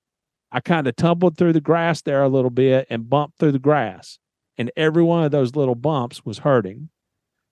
I 0.52 0.61
kind 0.61 0.86
of 0.86 0.94
tumbled 0.94 1.36
through 1.36 1.54
the 1.54 1.61
grass 1.61 2.02
there 2.02 2.22
a 2.22 2.28
little 2.28 2.50
bit 2.50 2.86
and 2.88 3.11
bumped 3.11 3.38
through 3.38 3.52
the 3.52 3.58
grass 3.58 4.20
and 4.61 4.70
every 4.76 5.02
one 5.02 5.24
of 5.24 5.30
those 5.30 5.56
little 5.56 5.74
bumps 5.74 6.26
was 6.26 6.40
hurting. 6.40 6.90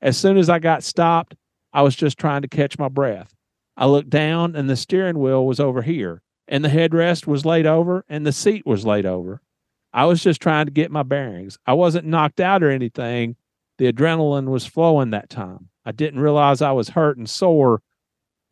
As 0.02 0.18
soon 0.18 0.36
as 0.36 0.50
I 0.50 0.58
got 0.58 0.82
stopped, 0.82 1.34
I 1.72 1.82
was 1.82 1.94
just 1.96 2.18
trying 2.18 2.42
to 2.42 2.48
catch 2.48 2.78
my 2.78 2.88
breath. 2.88 3.34
I 3.76 3.86
looked 3.86 4.10
down, 4.10 4.56
and 4.56 4.68
the 4.68 4.76
steering 4.76 5.18
wheel 5.18 5.46
was 5.46 5.60
over 5.60 5.82
here, 5.82 6.22
and 6.48 6.64
the 6.64 6.68
headrest 6.68 7.26
was 7.26 7.44
laid 7.44 7.66
over, 7.66 8.04
and 8.08 8.26
the 8.26 8.32
seat 8.32 8.66
was 8.66 8.84
laid 8.84 9.06
over. 9.06 9.40
I 9.92 10.04
was 10.04 10.22
just 10.22 10.40
trying 10.40 10.66
to 10.66 10.72
get 10.72 10.90
my 10.90 11.02
bearings. 11.02 11.58
I 11.66 11.74
wasn't 11.74 12.06
knocked 12.06 12.40
out 12.40 12.62
or 12.62 12.70
anything. 12.70 13.36
The 13.78 13.92
adrenaline 13.92 14.48
was 14.48 14.66
flowing 14.66 15.10
that 15.10 15.30
time. 15.30 15.68
I 15.84 15.92
didn't 15.92 16.20
realize 16.20 16.60
I 16.60 16.72
was 16.72 16.90
hurt 16.90 17.16
and 17.16 17.28
sore 17.28 17.80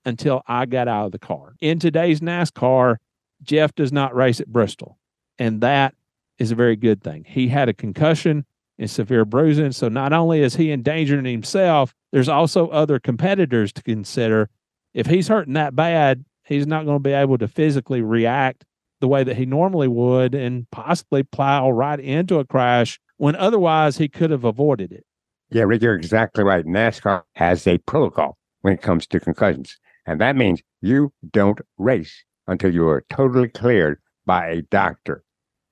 until 0.05 0.43
I 0.47 0.67
got 0.67 0.89
out 0.89 1.07
of 1.07 1.13
the 1.13 1.19
car. 1.19 1.57
In 1.61 1.79
today's 1.79 2.21
NASCAR, 2.21 2.97
Jeff 3.43 3.75
does 3.75 3.93
not 3.93 4.15
race 4.15 4.41
at 4.41 4.53
Bristol, 4.53 4.99
and 5.39 5.61
that 5.61 5.95
is 6.39 6.53
a 6.53 6.55
very 6.55 6.77
good 6.77 7.03
thing. 7.03 7.25
He 7.27 7.49
had 7.49 7.69
a 7.69 7.75
concussion 7.75 8.47
and 8.79 8.91
severe 8.91 9.25
bruising. 9.25 9.73
So 9.73 9.89
not 9.89 10.13
only 10.13 10.41
is 10.41 10.57
he 10.57 10.73
endangering 10.73 11.25
himself, 11.25 11.95
there's 12.13 12.29
also 12.29 12.69
other 12.69 12.99
competitors 12.99 13.73
to 13.75 13.83
consider. 13.83 14.51
If 14.95 15.07
he's 15.07 15.29
hurting 15.29 15.55
that 15.55 15.75
bad, 15.75 16.25
he's 16.45 16.67
not 16.67 16.85
going 16.85 16.97
to 16.97 17.09
be 17.09 17.13
able 17.13 17.39
to 17.39 17.49
physically 17.49 18.03
react 18.03 18.65
the 19.01 19.09
way 19.09 19.25
that 19.25 19.37
he 19.37 19.47
normally 19.47 19.89
would 19.89 20.35
and 20.35 20.71
possibly 20.71 21.23
plow 21.23 21.71
right 21.71 22.01
into 22.01 22.39
a 22.39 22.45
crash 22.45 22.99
when 23.19 23.37
otherwise 23.37 23.99
he 23.99 24.09
could 24.09 24.31
have 24.31 24.45
avoided 24.45 24.93
it. 24.93 25.05
Yeah, 25.51 25.63
Rick, 25.63 25.83
you're 25.83 25.95
exactly 25.95 26.45
right. 26.45 26.65
NASCAR 26.65 27.23
has 27.35 27.67
a 27.67 27.79
protocol 27.79 28.37
when 28.63 28.75
it 28.75 28.83
comes 28.83 29.07
to 29.07 29.21
concussions. 29.21 29.79
And 30.07 30.21
that 30.21 30.37
means 30.37 30.63
you 30.81 31.13
don't 31.33 31.61
race 31.79 32.25
until 32.47 32.73
you 32.73 32.89
are 32.89 33.05
totally 33.11 33.49
cleared 33.49 34.01
by 34.25 34.49
a 34.49 34.63
doctor. 34.63 35.25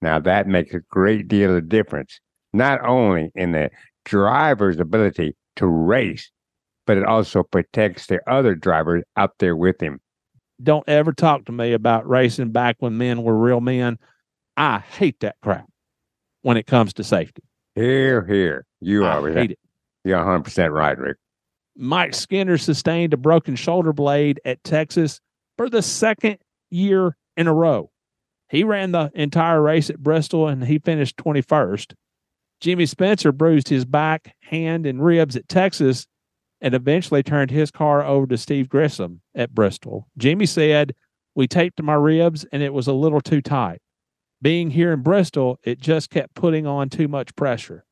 Now, 0.03 0.19
that 0.21 0.47
makes 0.47 0.75
a 0.75 0.81
great 0.81 1.29
deal 1.29 1.57
of 1.57 1.69
difference, 1.69 2.21
not 2.55 2.85
only 2.87 3.31
in 3.35 3.53
the 3.53 3.71
driver's 4.05 4.79
ability 4.79 5.37
to 5.57 5.67
race, 5.67 6.31
but 6.87 6.97
it 6.97 7.05
also 7.05 7.43
protects 7.43 8.07
the 8.07 8.21
other 8.31 8.55
drivers 8.55 9.03
out 9.17 9.33
there 9.39 9.57
with 9.57 9.81
him. 9.81 10.01
don't 10.63 10.89
ever 10.89 11.13
talk 11.13 11.45
to 11.47 11.53
me 11.53 11.73
about 11.73 12.09
racing 12.09 12.51
back 12.51 12.77
when 12.79 12.97
men 12.97 13.23
were 13.23 13.37
real 13.37 13.61
men. 13.61 13.99
I 14.57 14.79
hate 14.79 15.19
that 15.21 15.37
crap 15.43 15.67
when 16.43 16.57
it 16.57 16.67
comes 16.67 16.93
to 16.95 17.05
safety. 17.05 17.43
Here, 17.75 18.25
here. 18.25 18.65
You 18.81 19.05
I 19.05 19.17
are. 19.19 19.33
hate 19.33 19.51
it. 19.53 19.59
You're 20.05 20.19
100% 20.19 20.71
right, 20.73 20.97
Rick. 20.97 21.17
Mike 21.77 22.15
Skinner 22.15 22.57
sustained 22.57 23.13
a 23.13 23.17
broken 23.17 23.57
shoulder 23.57 23.93
blade 23.93 24.41
at 24.45 24.63
Texas 24.63 25.21
for 25.57 25.69
the 25.69 25.83
second 25.83 26.39
year 26.71 27.17
in 27.37 27.49
a 27.49 27.53
row. 27.53 27.91
He 28.49 28.63
ran 28.63 28.93
the 28.93 29.11
entire 29.15 29.61
race 29.61 29.91
at 29.91 29.99
Bristol 29.99 30.47
and 30.47 30.63
he 30.65 30.79
finished 30.79 31.17
21st. 31.17 31.95
Jimmy 32.65 32.87
Spencer 32.87 33.31
bruised 33.31 33.69
his 33.69 33.85
back, 33.85 34.35
hand, 34.41 34.87
and 34.87 35.05
ribs 35.05 35.37
at 35.37 35.51
Texas 35.51 36.07
and 36.63 36.73
eventually 36.73 37.23
turned 37.23 37.51
his 37.51 37.71
car 37.71 38.03
over 38.03 38.27
to 38.27 38.39
Steve 38.39 38.71
Grissom 38.71 39.21
at 39.35 39.55
Bristol. 39.55 40.09
Jimmy 40.17 40.47
said, 40.47 40.95
We 41.35 41.47
taped 41.47 41.83
my 41.83 41.93
ribs 41.93 42.47
and 42.53 42.63
it 42.63 42.73
was 42.73 42.87
a 42.87 42.95
little 42.95 43.21
too 43.21 43.43
tight. 43.43 43.83
Being 44.41 44.71
here 44.71 44.95
in 44.95 45.03
Bristol, 45.03 45.59
it 45.63 45.79
just 45.79 46.09
kept 46.09 46.35
putting 46.35 46.67
on 46.67 46.89
too 46.89 47.07
much 47.07 47.37
pressure. 47.37 47.85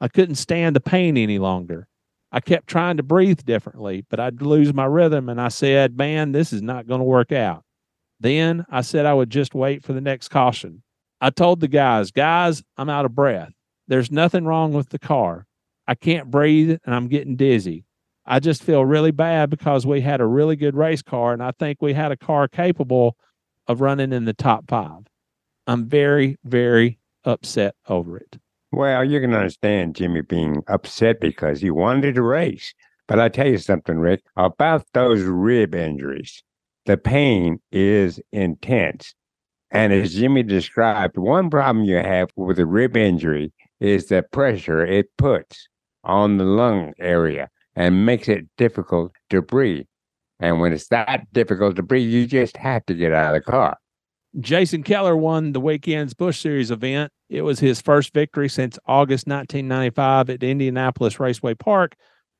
I 0.00 0.08
couldn't 0.08 0.34
stand 0.34 0.74
the 0.74 0.80
pain 0.80 1.16
any 1.16 1.38
longer. 1.38 1.86
I 2.32 2.40
kept 2.40 2.66
trying 2.66 2.96
to 2.96 3.04
breathe 3.04 3.44
differently, 3.44 4.04
but 4.10 4.18
I'd 4.18 4.42
lose 4.42 4.74
my 4.74 4.86
rhythm. 4.86 5.28
And 5.28 5.40
I 5.40 5.50
said, 5.50 5.96
Man, 5.96 6.32
this 6.32 6.52
is 6.52 6.62
not 6.62 6.88
going 6.88 6.98
to 6.98 7.04
work 7.04 7.30
out. 7.30 7.62
Then 8.18 8.66
I 8.70 8.80
said 8.80 9.06
I 9.06 9.14
would 9.14 9.30
just 9.30 9.54
wait 9.54 9.84
for 9.84 9.92
the 9.92 10.00
next 10.00 10.30
caution. 10.30 10.82
I 11.20 11.30
told 11.30 11.60
the 11.60 11.68
guys, 11.68 12.10
Guys, 12.10 12.64
I'm 12.76 12.90
out 12.90 13.04
of 13.04 13.14
breath. 13.14 13.52
There's 13.88 14.10
nothing 14.10 14.44
wrong 14.44 14.72
with 14.72 14.90
the 14.90 14.98
car. 14.98 15.46
I 15.86 15.94
can't 15.94 16.30
breathe 16.30 16.78
and 16.84 16.94
I'm 16.94 17.08
getting 17.08 17.36
dizzy. 17.36 17.84
I 18.24 18.40
just 18.40 18.62
feel 18.62 18.84
really 18.84 19.12
bad 19.12 19.50
because 19.50 19.86
we 19.86 20.00
had 20.00 20.20
a 20.20 20.26
really 20.26 20.56
good 20.56 20.74
race 20.74 21.02
car 21.02 21.32
and 21.32 21.42
I 21.42 21.52
think 21.52 21.80
we 21.80 21.92
had 21.92 22.10
a 22.10 22.16
car 22.16 22.48
capable 22.48 23.16
of 23.68 23.80
running 23.80 24.12
in 24.12 24.24
the 24.24 24.34
top 24.34 24.68
five. 24.68 25.06
I'm 25.66 25.88
very, 25.88 26.36
very 26.44 26.98
upset 27.24 27.74
over 27.88 28.16
it. 28.16 28.38
Well, 28.72 29.04
you 29.04 29.20
can 29.20 29.32
understand 29.32 29.94
Jimmy 29.94 30.22
being 30.22 30.62
upset 30.66 31.20
because 31.20 31.60
he 31.60 31.70
wanted 31.70 32.16
to 32.16 32.22
race. 32.22 32.74
But 33.08 33.20
I 33.20 33.28
tell 33.28 33.46
you 33.46 33.58
something, 33.58 33.98
Rick, 33.98 34.24
about 34.36 34.84
those 34.92 35.22
rib 35.22 35.74
injuries. 35.74 36.42
The 36.86 36.96
pain 36.96 37.60
is 37.70 38.20
intense. 38.32 39.14
And 39.70 39.92
as 39.92 40.14
Jimmy 40.14 40.42
described, 40.42 41.16
one 41.16 41.50
problem 41.50 41.84
you 41.84 41.96
have 41.96 42.30
with 42.36 42.58
a 42.58 42.66
rib 42.66 42.96
injury 42.96 43.52
is 43.80 44.06
the 44.06 44.22
pressure 44.22 44.84
it 44.84 45.06
puts 45.18 45.68
on 46.04 46.38
the 46.38 46.44
lung 46.44 46.92
area 46.98 47.48
and 47.74 48.06
makes 48.06 48.28
it 48.28 48.46
difficult 48.56 49.12
to 49.30 49.42
breathe. 49.42 49.86
And 50.40 50.60
when 50.60 50.72
it's 50.72 50.88
that 50.88 51.32
difficult 51.32 51.76
to 51.76 51.82
breathe, 51.82 52.10
you 52.10 52.26
just 52.26 52.56
have 52.56 52.84
to 52.86 52.94
get 52.94 53.12
out 53.12 53.34
of 53.34 53.44
the 53.44 53.50
car. 53.50 53.78
Jason 54.38 54.82
Keller 54.82 55.16
won 55.16 55.52
the 55.52 55.60
weekend's 55.60 56.12
Busch 56.12 56.40
Series 56.40 56.70
event. 56.70 57.10
It 57.30 57.42
was 57.42 57.58
his 57.58 57.80
first 57.80 58.12
victory 58.12 58.48
since 58.48 58.78
August 58.86 59.26
1995 59.26 60.30
at 60.30 60.42
Indianapolis 60.42 61.18
Raceway 61.18 61.54
Park, 61.54 61.96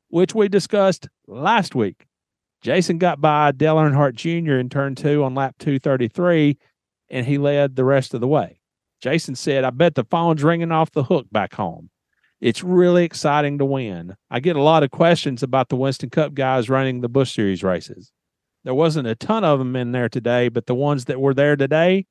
which 0.09 0.35
we 0.35 0.49
discussed 0.49 1.09
last 1.27 1.75
week. 1.75 2.07
Jason 2.61 2.99
got 2.99 3.21
by 3.21 3.53
Dale 3.53 3.77
Earnhardt 3.77 4.15
Jr. 4.15 4.55
in 4.55 4.69
turn 4.69 4.95
two 4.95 5.25
on 5.25 5.35
lap 5.35 5.55
233, 5.59 6.59
and 7.09 7.27
he 7.27 7.39
led 7.39 7.77
the 7.77 7.85
rest 7.85 8.13
of 8.13 8.21
the 8.21 8.29
way. 8.29 8.61
Jason 9.01 9.35
said, 9.35 9.65
I 9.65 9.71
bet 9.71 9.95
the 9.95 10.05
phone's 10.05 10.43
ringing 10.43 10.73
off 10.73 10.91
the 10.91 11.05
hook 11.05 11.27
back 11.31 11.55
home. 11.55 11.91
It's 12.41 12.63
really 12.63 13.05
exciting 13.05 13.59
to 13.59 13.65
win. 13.65 14.17
I 14.31 14.41
get 14.41 14.57
a 14.57 14.63
lot 14.63 14.83
of 14.83 14.91
questions 14.91 15.43
about 15.43 15.69
the 15.69 15.77
Winston 15.77 16.11
Cup 16.11 16.35
guys 16.35 16.69
running 16.69 17.01
the 17.01 17.09
Busch 17.09 17.35
Series 17.35 17.63
races. 17.63 18.13
There 18.65 18.75
wasn't 18.75 19.09
a 19.09 19.15
ton 19.15 19.45
of 19.45 19.59
them 19.59 19.77
in 19.77 19.93
there 19.93 20.09
today, 20.09 20.49
but 20.49 20.67
the 20.67 20.75
ones 20.75 21.07
that 21.07 21.21
were 21.21 21.35
there 21.35 21.57
today, 21.57 22.07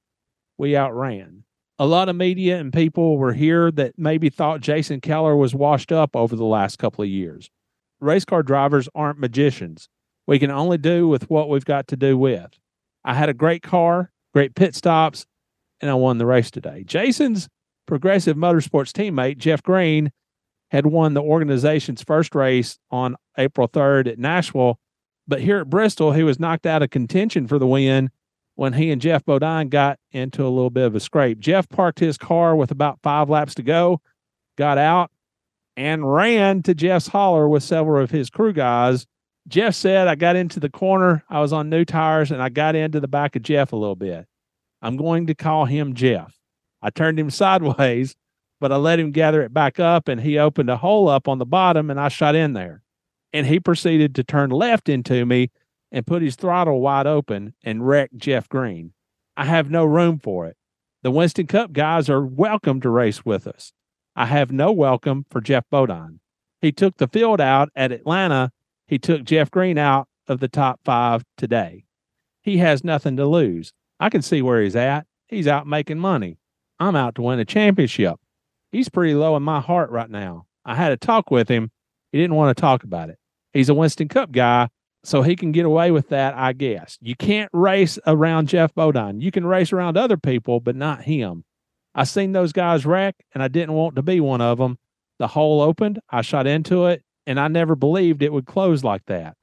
we 0.58 0.76
outran. 0.76 1.44
A 1.78 1.86
lot 1.86 2.08
of 2.08 2.16
media 2.16 2.58
and 2.58 2.72
people 2.72 3.18
were 3.18 3.34
here 3.34 3.70
that 3.72 4.00
maybe 4.00 4.30
thought 4.30 4.62
Jason 4.62 5.02
Keller 5.02 5.36
was 5.36 5.54
washed 5.54 5.92
up 5.92 6.16
over 6.16 6.36
the 6.36 6.46
last 6.46 6.80
couple 6.80 7.04
of 7.04 7.10
years. 7.10 7.52
Race 8.00 8.26
car 8.26 8.42
drivers 8.42 8.88
aren't 8.96 9.20
magicians. 9.20 9.90
We 10.26 10.40
can 10.40 10.50
only 10.50 10.78
do 10.78 11.08
with 11.08 11.30
what 11.30 11.50
we've 11.50 11.66
got 11.66 11.88
to 11.90 11.98
do 11.98 12.18
with. 12.18 12.58
I 13.04 13.14
had 13.14 13.30
a 13.30 13.34
great 13.34 13.62
car, 13.62 14.12
great 14.34 14.56
pit 14.56 14.74
stops, 14.74 15.26
and 15.86 15.92
I 15.92 15.94
won 15.94 16.18
the 16.18 16.26
race 16.26 16.50
today. 16.50 16.84
Jason's 16.84 17.48
Progressive 17.86 18.36
Motorsports 18.36 18.92
teammate, 18.92 19.38
Jeff 19.38 19.62
Green, 19.62 20.12
had 20.72 20.88
won 20.88 21.14
the 21.14 21.22
organization's 21.22 22.02
first 22.02 22.34
race 22.34 22.80
on 22.90 23.16
April 23.38 23.68
3rd 23.68 24.08
at 24.08 24.18
Nashville. 24.18 24.80
But 25.28 25.42
here 25.42 25.60
at 25.60 25.70
Bristol, 25.70 26.12
he 26.12 26.24
was 26.24 26.40
knocked 26.40 26.66
out 26.66 26.82
of 26.82 26.90
contention 26.90 27.48
for 27.48 27.60
the 27.60 27.68
win 27.68 28.10
when 28.56 28.74
he 28.74 28.90
and 28.90 29.00
Geoff 29.00 29.24
Bodine 29.26 29.70
got 29.70 30.00
into 30.10 30.44
a 30.44 30.50
little 30.50 30.72
bit 30.72 30.88
of 30.88 30.96
a 30.96 31.00
scrape. 31.00 31.38
Jeff 31.38 31.70
parked 31.70 32.00
his 32.00 32.18
car 32.18 32.56
with 32.56 32.72
about 32.72 33.00
five 33.04 33.30
laps 33.30 33.54
to 33.56 33.62
go, 33.62 34.02
got 34.58 34.80
out, 34.80 35.12
and 35.78 36.12
ran 36.12 36.64
to 36.64 36.74
Jeff's 36.74 37.10
holler 37.10 37.48
with 37.48 37.62
several 37.62 38.04
of 38.04 38.10
his 38.10 38.32
crew 38.32 38.54
guys. 38.54 39.06
Jeff 39.48 39.76
said, 39.76 40.08
I 40.08 40.16
got 40.16 40.36
into 40.36 40.60
the 40.60 40.70
corner, 40.70 41.24
I 41.30 41.42
was 41.42 41.54
on 41.54 41.70
new 41.70 41.86
tires, 41.86 42.32
and 42.32 42.42
I 42.42 42.50
got 42.50 42.74
into 42.74 43.00
the 43.00 43.08
back 43.08 43.36
of 43.36 43.44
Jeff 43.44 43.74
a 43.74 43.76
little 43.76 43.96
bit. 43.96 44.26
I'm 44.82 44.98
going 44.98 45.28
to 45.28 45.36
call 45.36 45.66
him 45.66 45.94
Jeff. 45.94 46.38
I 46.82 46.90
turned 46.90 47.20
him 47.20 47.30
sideways, 47.32 48.16
but 48.60 48.72
I 48.72 48.78
let 48.78 49.00
him 49.00 49.12
gather 49.12 49.42
it 49.42 49.54
back 49.54 49.80
up, 49.80 50.08
and 50.08 50.22
he 50.22 50.38
opened 50.38 50.70
a 50.70 50.78
hole 50.78 51.08
up 51.08 51.28
on 51.28 51.40
the 51.40 51.46
bottom, 51.46 51.90
and 51.90 52.00
I 52.00 52.08
shot 52.08 52.36
in 52.36 52.54
there. 52.54 52.84
And 53.34 53.48
he 53.48 53.60
proceeded 53.60 54.16
to 54.16 54.24
turn 54.24 54.50
left 54.50 54.88
into 54.88 55.26
me 55.26 55.52
and 55.92 56.08
put 56.08 56.22
his 56.22 56.36
throttle 56.36 56.82
wide 56.82 57.08
open 57.08 57.54
and 57.64 57.88
wreck 57.88 58.12
Jeff 58.16 58.48
Green. 58.48 58.94
I 59.38 59.46
have 59.46 59.70
no 59.70 59.84
room 59.84 60.20
for 60.20 60.46
it. 60.46 60.58
The 61.04 61.12
Winston 61.12 61.48
Cup 61.48 61.74
guys 61.74 62.10
are 62.10 62.26
welcome 62.26 62.82
to 62.82 62.90
race 62.90 63.26
with 63.26 63.46
us. 63.46 63.74
I 64.16 64.26
have 64.28 64.52
no 64.52 64.72
welcome 64.72 65.26
for 65.30 65.42
Geoff 65.42 65.66
Bodine. 65.70 66.20
He 66.62 66.72
took 66.72 66.98
the 66.98 67.08
field 67.08 67.42
out 67.42 67.70
at 67.76 67.92
Atlanta. 67.92 68.52
He 68.88 68.98
took 68.98 69.24
Jeff 69.24 69.52
Green 69.52 69.78
out 69.78 70.08
of 70.28 70.40
the 70.40 70.48
top 70.48 70.80
five 70.84 71.24
today. 71.38 71.86
He 72.42 72.58
has 72.58 72.84
nothing 72.84 73.18
to 73.18 73.26
lose. 73.26 73.74
I 74.00 74.10
can 74.10 74.22
see 74.22 74.42
where 74.42 74.62
he's 74.62 74.76
at. 74.76 75.06
He's 75.28 75.48
out 75.48 75.68
making 75.68 76.00
money. 76.00 76.38
I'm 76.80 76.96
out 76.96 77.16
to 77.16 77.22
win 77.22 77.40
a 77.40 77.46
championship. 77.46 78.20
He's 78.72 78.90
pretty 78.90 79.14
low 79.14 79.36
in 79.36 79.44
my 79.44 79.62
heart 79.62 79.90
right 79.90 80.10
now. 80.10 80.46
I 80.66 80.76
had 80.76 80.92
a 80.92 80.98
talk 80.98 81.32
with 81.32 81.48
him. 81.48 81.72
He 82.12 82.20
didn't 82.20 82.36
want 82.36 82.56
to 82.56 82.62
talk 82.62 82.84
about 82.84 83.10
it. 83.10 83.18
He's 83.54 83.70
a 83.70 83.74
Winston 83.74 84.10
Cup 84.10 84.32
guy, 84.32 84.70
so 85.04 85.22
he 85.22 85.36
can 85.36 85.52
get 85.52 85.66
away 85.66 85.92
with 85.92 86.10
that, 86.10 86.34
I 86.36 86.54
guess. 86.54 86.98
You 87.02 87.16
can't 87.16 87.50
race 87.54 87.98
around 88.06 88.50
Geoff 88.50 88.76
Bodine. 88.76 89.22
You 89.22 89.32
can 89.32 89.46
race 89.46 89.72
around 89.72 89.98
other 89.98 90.18
people, 90.18 90.60
but 90.60 90.76
not 90.76 91.04
him. 91.04 91.46
I 91.94 92.04
seen 92.04 92.34
those 92.34 92.52
guys 92.52 92.86
wreck, 92.86 93.16
and 93.34 93.42
I 93.42 93.48
didn't 93.48 93.74
want 93.74 93.96
to 93.96 94.02
be 94.02 94.20
one 94.20 94.42
of 94.42 94.58
them. 94.58 94.78
The 95.20 95.28
hole 95.28 95.62
opened, 95.62 96.00
I 96.10 96.22
shot 96.22 96.46
into 96.46 96.88
it, 96.88 97.04
and 97.26 97.40
I 97.40 97.48
never 97.48 97.76
believed 97.76 98.22
it 98.22 98.34
would 98.34 98.46
close 98.46 98.84
like 98.84 99.06
that. 99.06 99.36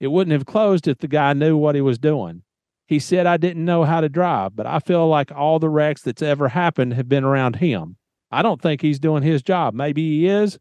It 0.00 0.08
wouldn't 0.08 0.32
have 0.32 0.44
closed 0.44 0.86
if 0.86 0.98
the 0.98 1.08
guy 1.08 1.32
knew 1.32 1.56
what 1.56 1.74
he 1.74 1.80
was 1.80 1.98
doing. 1.98 2.42
He 2.86 2.98
said 2.98 3.26
I 3.26 3.36
didn't 3.36 3.64
know 3.64 3.84
how 3.84 4.00
to 4.00 4.08
drive, 4.08 4.54
but 4.54 4.66
I 4.66 4.78
feel 4.78 5.08
like 5.08 5.32
all 5.32 5.58
the 5.58 5.70
wrecks 5.70 6.02
that's 6.02 6.22
ever 6.22 6.48
happened 6.48 6.94
have 6.94 7.08
been 7.08 7.24
around 7.24 7.56
him. 7.56 7.96
I 8.30 8.42
don't 8.42 8.60
think 8.60 8.82
he's 8.82 8.98
doing 8.98 9.22
his 9.22 9.42
job. 9.42 9.74
Maybe 9.74 10.02
he 10.02 10.26
is, 10.26 10.58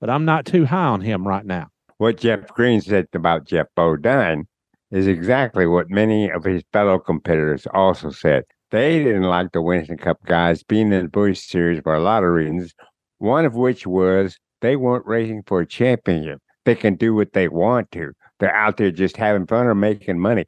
but 0.00 0.10
I'm 0.10 0.24
not 0.24 0.46
too 0.46 0.64
high 0.64 0.86
on 0.86 1.00
him 1.02 1.26
right 1.26 1.44
now. 1.44 1.68
What 1.98 2.18
Jeff 2.18 2.48
Green 2.48 2.80
said 2.80 3.06
about 3.12 3.46
Geoff 3.46 3.68
Bodine 3.76 4.46
is 4.90 5.06
exactly 5.06 5.66
what 5.66 5.90
many 5.90 6.30
of 6.30 6.44
his 6.44 6.64
fellow 6.72 6.98
competitors 6.98 7.66
also 7.72 8.10
said. 8.10 8.44
They 8.70 9.04
didn't 9.04 9.22
like 9.22 9.52
the 9.52 9.62
Winston 9.62 9.98
Cup 9.98 10.24
guys 10.24 10.62
being 10.62 10.92
in 10.92 11.02
the 11.02 11.08
Busch 11.08 11.38
Series 11.40 11.80
for 11.82 11.94
a 11.94 12.00
lot 12.00 12.24
of 12.24 12.30
reasons, 12.30 12.74
one 13.18 13.44
of 13.44 13.54
which 13.54 13.86
was 13.86 14.38
they 14.62 14.76
weren't 14.76 15.06
racing 15.06 15.42
for 15.46 15.60
a 15.60 15.66
championship. 15.66 16.40
They 16.64 16.74
can 16.74 16.96
do 16.96 17.14
what 17.14 17.34
they 17.34 17.48
want 17.48 17.90
to. 17.92 18.12
They're 18.40 18.54
out 18.54 18.78
there 18.78 18.90
just 18.90 19.16
having 19.16 19.46
fun 19.46 19.66
or 19.66 19.74
making 19.74 20.18
money. 20.18 20.46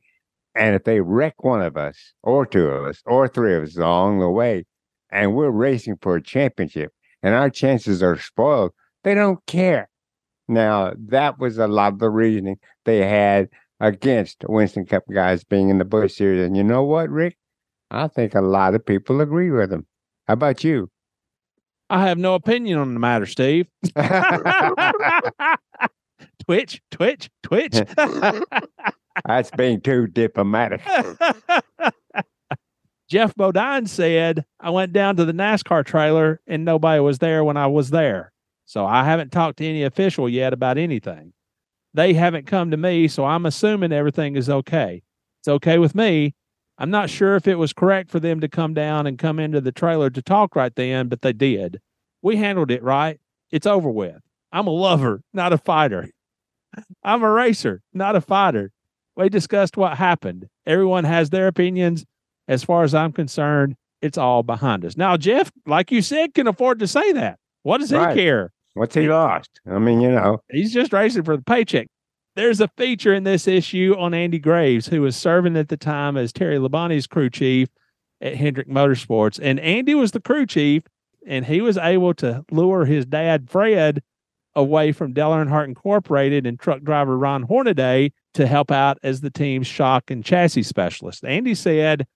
And 0.54 0.74
if 0.74 0.84
they 0.84 1.00
wreck 1.00 1.42
one 1.42 1.62
of 1.62 1.76
us, 1.76 2.12
or 2.22 2.46
two 2.46 2.66
of 2.66 2.84
us, 2.84 3.02
or 3.06 3.26
three 3.26 3.56
of 3.56 3.64
us 3.64 3.76
along 3.76 4.20
the 4.20 4.30
way, 4.30 4.64
and 5.10 5.34
we're 5.34 5.50
racing 5.50 5.96
for 6.00 6.16
a 6.16 6.22
championship, 6.22 6.92
and 7.22 7.34
our 7.34 7.50
chances 7.50 8.02
are 8.02 8.18
spoiled, 8.18 8.72
they 9.02 9.14
don't 9.14 9.44
care. 9.46 9.88
Now, 10.46 10.92
that 11.08 11.38
was 11.38 11.58
a 11.58 11.66
lot 11.66 11.94
of 11.94 11.98
the 11.98 12.10
reasoning 12.10 12.58
they 12.84 12.98
had 12.98 13.48
against 13.80 14.44
Winston 14.48 14.86
Cup 14.86 15.04
guys 15.12 15.42
being 15.42 15.70
in 15.70 15.78
the 15.78 15.84
Busch 15.84 16.14
Series. 16.14 16.46
And 16.46 16.56
you 16.56 16.62
know 16.62 16.84
what, 16.84 17.10
Rick? 17.10 17.36
I 17.90 18.08
think 18.08 18.34
a 18.34 18.40
lot 18.40 18.74
of 18.74 18.84
people 18.84 19.20
agree 19.20 19.50
with 19.50 19.70
them. 19.70 19.86
How 20.26 20.34
about 20.34 20.62
you? 20.64 20.90
I 21.90 22.06
have 22.06 22.18
no 22.18 22.34
opinion 22.34 22.78
on 22.78 22.94
the 22.94 23.00
matter, 23.00 23.26
Steve. 23.26 23.66
twitch, 26.46 26.80
twitch, 26.90 27.30
twitch. 27.42 27.74
That's 29.26 29.50
being 29.52 29.80
too 29.80 30.06
diplomatic. 30.06 30.82
Geoff 33.08 33.34
Bodine 33.34 33.86
said, 33.86 34.44
I 34.58 34.70
went 34.70 34.92
down 34.92 35.16
to 35.16 35.24
the 35.24 35.32
NASCAR 35.32 35.84
trailer 35.84 36.40
and 36.46 36.64
nobody 36.64 37.00
was 37.00 37.18
there 37.18 37.44
when 37.44 37.56
I 37.56 37.66
was 37.66 37.90
there. 37.90 38.32
So 38.64 38.86
I 38.86 39.04
haven't 39.04 39.30
talked 39.30 39.58
to 39.58 39.66
any 39.66 39.82
official 39.82 40.28
yet 40.28 40.52
about 40.52 40.78
anything. 40.78 41.32
They 41.92 42.14
haven't 42.14 42.46
come 42.46 42.70
to 42.70 42.76
me, 42.76 43.06
so 43.08 43.24
I'm 43.24 43.46
assuming 43.46 43.92
everything 43.92 44.36
is 44.36 44.50
okay. 44.50 45.02
It's 45.40 45.48
okay 45.48 45.78
with 45.78 45.94
me. 45.94 46.34
I'm 46.78 46.90
not 46.90 47.08
sure 47.08 47.36
if 47.36 47.46
it 47.46 47.54
was 47.54 47.72
correct 47.72 48.10
for 48.10 48.18
them 48.18 48.40
to 48.40 48.48
come 48.48 48.74
down 48.74 49.06
and 49.06 49.18
come 49.18 49.38
into 49.38 49.60
the 49.60 49.70
trailer 49.70 50.10
to 50.10 50.22
talk 50.22 50.56
right 50.56 50.74
then, 50.74 51.08
but 51.08 51.22
they 51.22 51.32
did. 51.32 51.80
We 52.20 52.36
handled 52.36 52.70
it 52.70 52.82
right. 52.82 53.20
It's 53.52 53.66
over 53.66 53.90
with. 53.90 54.20
I'm 54.50 54.66
a 54.66 54.70
lover, 54.70 55.22
not 55.32 55.52
a 55.52 55.58
fighter. 55.58 56.08
I'm 57.04 57.22
a 57.22 57.30
racer, 57.30 57.82
not 57.92 58.16
a 58.16 58.20
fighter. 58.20 58.72
We 59.16 59.28
discussed 59.28 59.76
what 59.76 59.96
happened. 59.96 60.48
Everyone 60.66 61.04
has 61.04 61.30
their 61.30 61.46
opinions. 61.46 62.04
As 62.48 62.62
far 62.64 62.82
as 62.84 62.94
I'm 62.94 63.12
concerned, 63.12 63.76
it's 64.02 64.18
all 64.18 64.42
behind 64.42 64.84
us. 64.84 64.96
Now, 64.96 65.16
Jeff, 65.16 65.50
like 65.66 65.90
you 65.90 66.02
said, 66.02 66.34
can 66.34 66.46
afford 66.46 66.78
to 66.80 66.86
say 66.86 67.12
that. 67.12 67.38
What 67.62 67.78
does 67.78 67.92
Right. 67.92 68.14
he 68.16 68.22
care? 68.22 68.52
What's 68.74 68.94
he 68.94 69.08
lost? 69.08 69.60
I 69.66 69.78
mean, 69.78 70.00
you 70.00 70.10
know, 70.10 70.40
He's 70.50 70.72
just 70.74 70.92
racing 70.92 71.22
for 71.22 71.36
the 71.36 71.42
paycheck. 71.42 71.86
There's 72.36 72.60
a 72.60 72.68
feature 72.76 73.14
in 73.14 73.22
this 73.22 73.46
issue 73.46 73.94
on 73.96 74.12
Andy 74.12 74.40
Graves, 74.40 74.88
who 74.88 75.00
was 75.00 75.16
serving 75.16 75.56
at 75.56 75.68
the 75.68 75.76
time 75.76 76.16
as 76.16 76.32
Terry 76.32 76.58
Labonte's 76.58 77.06
crew 77.06 77.30
chief 77.30 77.68
at 78.20 78.34
Hendrick 78.34 78.68
Motorsports. 78.68 79.38
And 79.40 79.60
Andy 79.60 79.94
was 79.94 80.10
the 80.10 80.20
crew 80.20 80.44
chief, 80.44 80.82
and 81.26 81.46
he 81.46 81.60
was 81.60 81.78
able 81.78 82.12
to 82.14 82.44
lure 82.50 82.84
his 82.84 83.06
dad, 83.06 83.48
Fred, 83.48 84.02
away 84.56 84.92
from 84.92 85.12
Dale 85.12 85.30
Earnhardt 85.30 85.66
Incorporated 85.66 86.46
and 86.46 86.58
truck 86.58 86.82
driver 86.82 87.18
Ron 87.18 87.42
Hornaday 87.42 88.12
to 88.34 88.46
help 88.46 88.70
out 88.70 88.98
as 89.02 89.20
the 89.20 89.30
team's 89.30 89.66
shock 89.66 90.10
and 90.10 90.24
chassis 90.24 90.62
specialist. 90.62 91.24
Andy 91.24 91.54
said, 91.54 92.06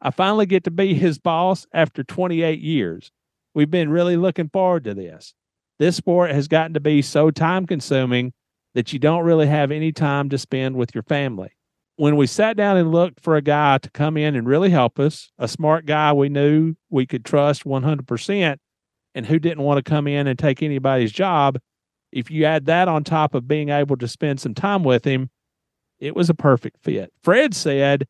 I 0.00 0.10
finally 0.10 0.46
get 0.46 0.64
to 0.64 0.70
be 0.70 0.94
his 0.94 1.18
boss 1.18 1.66
after 1.72 2.02
28 2.02 2.60
years. 2.60 3.12
We've 3.54 3.70
been 3.70 3.90
really 3.90 4.16
looking 4.16 4.48
forward 4.48 4.84
to 4.84 4.94
this. 4.94 5.34
This 5.78 5.96
sport 5.96 6.30
has 6.30 6.48
gotten 6.48 6.74
to 6.74 6.80
be 6.80 7.02
so 7.02 7.30
time 7.30 7.66
consuming 7.66 8.32
that 8.74 8.92
you 8.92 8.98
don't 8.98 9.24
really 9.24 9.46
have 9.46 9.70
any 9.70 9.92
time 9.92 10.28
to 10.30 10.38
spend 10.38 10.76
with 10.76 10.94
your 10.94 11.02
family. 11.02 11.50
When 11.96 12.16
we 12.16 12.26
sat 12.26 12.56
down 12.56 12.78
and 12.78 12.90
looked 12.90 13.20
for 13.20 13.36
a 13.36 13.42
guy 13.42 13.78
to 13.78 13.90
come 13.90 14.16
in 14.16 14.34
and 14.34 14.46
really 14.46 14.70
help 14.70 14.98
us, 14.98 15.30
a 15.38 15.46
smart 15.46 15.84
guy 15.84 16.12
we 16.12 16.30
knew 16.30 16.74
we 16.88 17.06
could 17.06 17.24
trust 17.24 17.64
100%, 17.64 18.56
and 19.14 19.26
who 19.26 19.38
didn't 19.38 19.62
want 19.62 19.84
to 19.84 19.88
come 19.88 20.06
in 20.06 20.26
and 20.26 20.38
take 20.38 20.62
anybody's 20.62 21.12
job, 21.12 21.58
if 22.12 22.30
you 22.30 22.44
add 22.44 22.66
that 22.66 22.88
on 22.88 23.04
top 23.04 23.34
of 23.34 23.48
being 23.48 23.70
able 23.70 23.96
to 23.96 24.06
spend 24.06 24.40
some 24.40 24.54
time 24.54 24.84
with 24.84 25.04
him, 25.04 25.30
it 25.98 26.14
was 26.14 26.28
a 26.28 26.34
perfect 26.34 26.78
fit. 26.82 27.12
Fred 27.22 27.54
said 27.54 28.06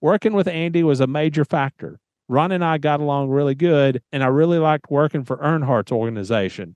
working 0.00 0.32
with 0.32 0.48
Andy 0.48 0.82
was 0.82 1.00
a 1.00 1.06
major 1.06 1.44
factor. 1.44 1.98
Ron 2.28 2.50
and 2.52 2.64
I 2.64 2.78
got 2.78 3.00
along 3.00 3.30
really 3.30 3.54
good, 3.54 4.02
and 4.10 4.24
I 4.24 4.26
really 4.26 4.58
liked 4.58 4.90
working 4.90 5.24
for 5.24 5.36
Earnhardt's 5.36 5.92
organization. 5.92 6.74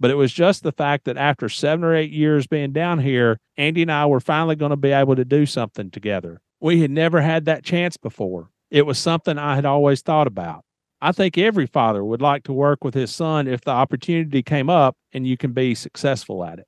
But 0.00 0.10
it 0.10 0.14
was 0.14 0.32
just 0.32 0.62
the 0.62 0.72
fact 0.72 1.04
that 1.04 1.16
after 1.16 1.48
seven 1.48 1.84
or 1.84 1.94
eight 1.94 2.10
years 2.10 2.46
being 2.46 2.72
down 2.72 2.98
here, 2.98 3.38
Andy 3.56 3.82
and 3.82 3.92
I 3.92 4.06
were 4.06 4.20
finally 4.20 4.56
going 4.56 4.70
to 4.70 4.76
be 4.76 4.92
able 4.92 5.16
to 5.16 5.24
do 5.24 5.46
something 5.46 5.90
together. 5.90 6.40
We 6.60 6.80
had 6.80 6.90
never 6.90 7.20
had 7.20 7.44
that 7.46 7.64
chance 7.64 7.96
before. 7.96 8.50
It 8.70 8.86
was 8.86 8.98
something 8.98 9.38
I 9.38 9.54
had 9.54 9.64
always 9.64 10.02
thought 10.02 10.26
about. 10.26 10.64
I 11.00 11.12
think 11.12 11.36
every 11.36 11.66
father 11.66 12.04
would 12.04 12.22
like 12.22 12.44
to 12.44 12.52
work 12.52 12.82
with 12.82 12.94
his 12.94 13.14
son 13.14 13.46
if 13.46 13.60
the 13.62 13.70
opportunity 13.70 14.42
came 14.42 14.70
up 14.70 14.96
and 15.12 15.26
you 15.26 15.36
can 15.36 15.52
be 15.52 15.74
successful 15.74 16.44
at 16.44 16.58
it. 16.58 16.66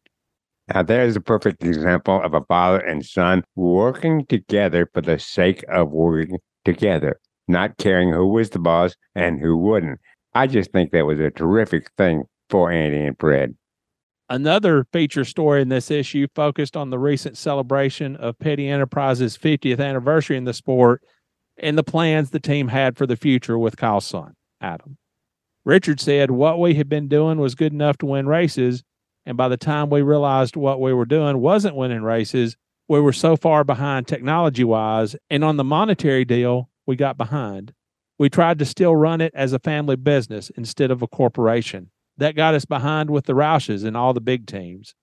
now 0.75 0.83
there's 0.83 1.17
a 1.17 1.21
perfect 1.21 1.65
example 1.65 2.21
of 2.23 2.35
a 2.35 2.43
father 2.43 2.79
and 2.79 3.05
son 3.05 3.43
working 3.57 4.27
together 4.27 4.89
for 4.93 5.01
the 5.01 5.19
sake 5.19 5.65
of 5.69 5.91
working 5.91 6.39
together, 6.65 7.19
not 7.47 7.79
caring 7.79 8.13
who 8.13 8.27
was 8.27 8.51
the 8.51 8.59
boss 8.59 8.95
and 9.15 9.41
who 9.41 9.57
wouldn't. 9.57 9.99
I 10.35 10.47
just 10.47 10.73
think 10.73 10.93
that 10.93 11.07
was 11.07 11.19
a 11.21 11.31
terrific 11.31 11.91
thing 11.97 12.25
for 12.51 12.71
Andy 12.71 13.05
and 13.05 13.17
Fred. 13.19 13.57
Another 14.31 14.85
feature 14.93 15.25
story 15.25 15.63
in 15.63 15.71
this 15.71 15.91
issue 15.91 16.27
focused 16.35 16.77
on 16.77 16.91
the 16.91 16.99
recent 16.99 17.39
celebration 17.39 18.15
of 18.17 18.39
Petty 18.39 18.69
Enterprises' 18.69 19.39
50th 19.39 19.81
anniversary 19.81 20.37
in 20.37 20.45
the 20.45 20.53
sport 20.53 21.03
and 21.59 21.77
the 21.77 21.85
plans 21.85 22.31
the 22.31 22.41
team 22.41 22.69
had 22.69 22.97
for 22.97 23.07
the 23.07 23.17
future 23.17 23.59
with 23.59 23.77
Kyle's 23.77 24.07
son, 24.07 24.35
Adam. 24.61 24.99
Richard 25.65 26.01
said 26.01 26.31
what 26.31 26.59
we 26.59 26.75
had 26.75 26.89
been 26.89 27.09
doing 27.09 27.39
was 27.39 27.55
good 27.55 27.73
enough 27.73 27.99
to 27.99 28.07
win 28.07 28.27
races, 28.27 28.85
and 29.27 29.37
by 29.37 29.49
the 29.49 29.57
time 29.57 29.91
we 29.91 30.01
realized 30.01 30.57
what 30.57 30.81
we 30.81 30.93
were 30.93 31.05
doing 31.05 31.39
wasn't 31.39 31.77
winning 31.77 32.03
races, 32.03 32.57
we 32.89 33.01
were 33.01 33.13
so 33.13 33.37
far 33.37 33.65
behind 33.65 34.07
technology 34.07 34.65
wise, 34.65 35.15
and 35.29 35.45
on 35.45 35.59
the 35.59 35.65
monetary 35.65 36.25
deal, 36.25 36.71
we 36.87 36.97
got 36.97 37.19
behind. 37.19 37.75
We 38.19 38.31
tried 38.31 38.59
to 38.61 38.65
still 38.65 38.97
run 38.97 39.21
it 39.21 39.33
as 39.35 39.53
a 39.53 39.59
family 39.59 39.97
business 39.97 40.51
instead 40.57 40.91
of 40.91 41.03
a 41.03 41.07
corporation 41.07 41.91
that 42.17 42.35
got 42.35 42.55
us 42.55 42.65
behind 42.65 43.11
with 43.11 43.27
the 43.27 43.35
Roushes 43.35 43.85
and 43.85 43.97
all 43.97 44.13
the 44.13 44.21
big 44.21 44.47
teams. 44.47 44.95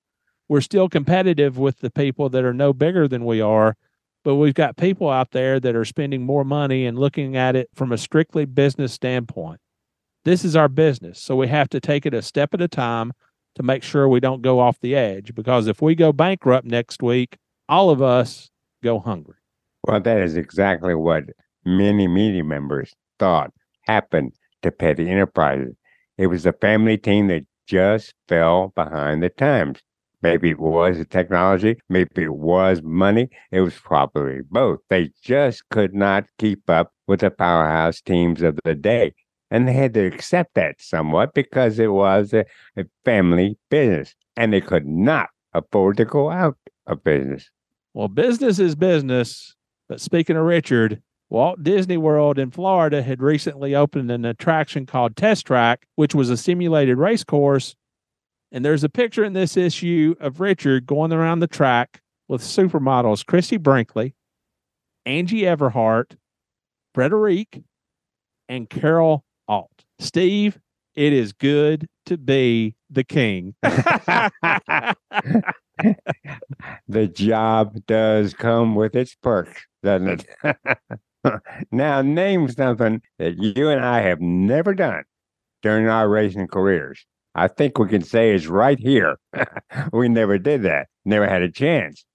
We're 0.49 0.61
still 0.61 0.89
competitive 0.89 1.57
with 1.57 1.79
the 1.79 1.89
people 1.89 2.29
that 2.29 2.43
are 2.43 2.53
no 2.53 2.73
bigger 2.73 3.07
than 3.07 3.23
we 3.23 3.41
are, 3.41 3.77
but 4.25 4.35
we've 4.35 4.55
got 4.55 4.75
people 4.75 5.07
out 5.07 5.31
there 5.31 5.59
that 5.59 5.75
are 5.75 5.85
spending 5.85 6.23
more 6.23 6.43
money 6.43 6.87
and 6.87 6.97
looking 6.97 7.37
at 7.37 7.55
it 7.55 7.69
from 7.75 7.91
a 7.91 7.97
strictly 7.97 8.43
business 8.43 8.91
standpoint. 8.91 9.61
This 10.25 10.43
is 10.43 10.55
our 10.55 10.67
business, 10.67 11.21
so 11.21 11.35
we 11.35 11.47
have 11.47 11.69
to 11.69 11.79
take 11.79 12.07
it 12.07 12.13
a 12.15 12.23
step 12.23 12.55
at 12.55 12.61
a 12.61 12.67
time 12.67 13.13
to 13.53 13.61
make 13.61 13.83
sure 13.83 14.09
we 14.09 14.19
don't 14.19 14.41
go 14.41 14.59
off 14.59 14.79
the 14.81 14.95
edge 14.95 15.35
because 15.35 15.67
if 15.67 15.79
we 15.79 15.93
go 15.93 16.11
bankrupt 16.11 16.65
next 16.65 17.03
week, 17.03 17.37
all 17.69 17.91
of 17.91 18.01
us 18.01 18.49
go 18.83 18.99
hungry. 18.99 19.35
Well, 19.87 20.01
that 20.01 20.17
is 20.17 20.35
exactly 20.35 20.95
what 20.95 21.25
many 21.63 22.07
media 22.07 22.43
members 22.43 22.93
thought 23.19 23.53
happened 23.83 24.33
to 24.63 24.71
Petty 24.71 25.07
Enterprises. 25.07 25.75
It 26.17 26.27
was 26.27 26.47
a 26.47 26.53
family 26.53 26.97
team 26.97 27.27
that 27.27 27.45
just 27.67 28.15
fell 28.27 28.73
behind 28.75 29.21
the 29.21 29.29
times. 29.29 29.81
Maybe 30.25 30.49
it 30.49 30.59
was 30.59 30.97
the 30.97 31.05
technology, 31.05 31.77
maybe 31.87 32.23
it 32.23 32.33
was 32.33 32.81
money. 32.81 33.29
It 33.51 33.61
was 33.61 33.75
probably 33.75 34.39
both. 34.49 34.79
They 34.89 35.11
just 35.21 35.69
could 35.69 35.93
not 35.93 36.25
keep 36.39 36.67
up 36.67 36.91
with 37.05 37.19
the 37.19 37.29
powerhouse 37.29 38.01
teams 38.01 38.41
of 38.41 38.57
the 38.63 38.73
day. 38.73 39.13
And 39.51 39.67
they 39.67 39.73
had 39.73 39.93
to 39.93 40.03
accept 40.03 40.55
that 40.55 40.81
somewhat 40.81 41.35
because 41.35 41.77
it 41.77 41.91
was 41.91 42.33
a, 42.33 42.43
a 42.75 42.85
family 43.05 43.59
business 43.69 44.15
and 44.35 44.51
they 44.51 44.61
could 44.61 44.87
not 44.87 45.29
afford 45.53 45.97
to 45.97 46.05
go 46.05 46.31
out 46.31 46.57
of 46.87 47.03
business. 47.03 47.47
Well, 47.93 48.07
business 48.07 48.57
is 48.57 48.73
business. 48.73 49.55
But 49.87 50.01
speaking 50.01 50.37
of 50.37 50.45
Richard, 50.45 51.03
Walt 51.29 51.61
Disney 51.61 51.97
World 51.97 52.39
in 52.39 52.49
Florida 52.49 53.03
had 53.03 53.21
recently 53.21 53.75
opened 53.75 54.09
an 54.09 54.25
attraction 54.25 54.87
called 54.87 55.15
Test 55.15 55.45
Track, 55.45 55.85
which 55.93 56.15
was 56.15 56.31
a 56.31 56.37
simulated 56.37 56.97
race 56.97 57.23
course. 57.23 57.75
And 58.55 58.63
there's 58.63 58.85
a 58.85 58.89
picture 58.89 59.25
in 59.25 59.33
this 59.33 59.57
issue 59.57 60.15
of 60.21 60.39
Richard 60.39 60.85
going 60.85 61.11
around 61.11 61.41
the 61.41 61.47
track 61.47 61.99
with 62.29 62.41
supermodels 62.41 63.25
Christie 63.25 63.57
Brinkley, 63.57 64.15
Angie 65.05 65.41
Everhart, 65.41 66.15
Frederique, 66.93 67.63
and 68.47 68.69
Carol 68.69 69.25
Alt. 69.49 69.83
Steve, 69.99 70.57
it 70.95 71.11
is 71.11 71.33
good 71.33 71.89
to 72.05 72.17
be 72.17 72.77
the 72.89 73.03
king. 73.03 73.55
the 76.87 77.07
job 77.13 77.75
does 77.87 78.33
come 78.33 78.73
with 78.73 78.95
its 78.95 79.15
perks, 79.15 79.65
doesn't 79.83 80.25
it? 80.45 80.55
now, 81.73 82.01
name 82.01 82.47
something 82.47 83.01
that 83.19 83.37
you 83.37 83.67
and 83.67 83.83
I 83.83 83.99
have 83.99 84.21
never 84.21 84.73
done 84.73 85.03
during 85.61 85.89
our 85.89 86.07
racing 86.07 86.47
careers. 86.47 87.05
I 87.35 87.49
think 87.49 87.77
we 87.77 87.87
can 87.89 88.01
say 88.01 88.33
it's 88.33 88.47
right 88.47 88.79
here. 88.79 89.17
we 89.93 90.07
never 90.07 90.37
did 90.37 90.63
that, 90.63 90.87
never 91.03 91.27
had 91.27 91.41
a 91.41 91.51
chance. 91.51 92.05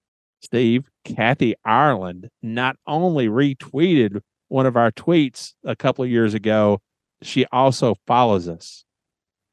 Steve, 0.41 0.89
Kathy 1.05 1.53
Ireland 1.63 2.29
not 2.41 2.75
only 2.87 3.27
retweeted 3.27 4.21
one 4.47 4.65
of 4.65 4.75
our 4.75 4.91
tweets 4.91 5.53
a 5.63 5.75
couple 5.75 6.03
of 6.03 6.09
years 6.09 6.33
ago, 6.33 6.81
she 7.21 7.45
also 7.51 7.95
follows 8.07 8.47
us. 8.47 8.83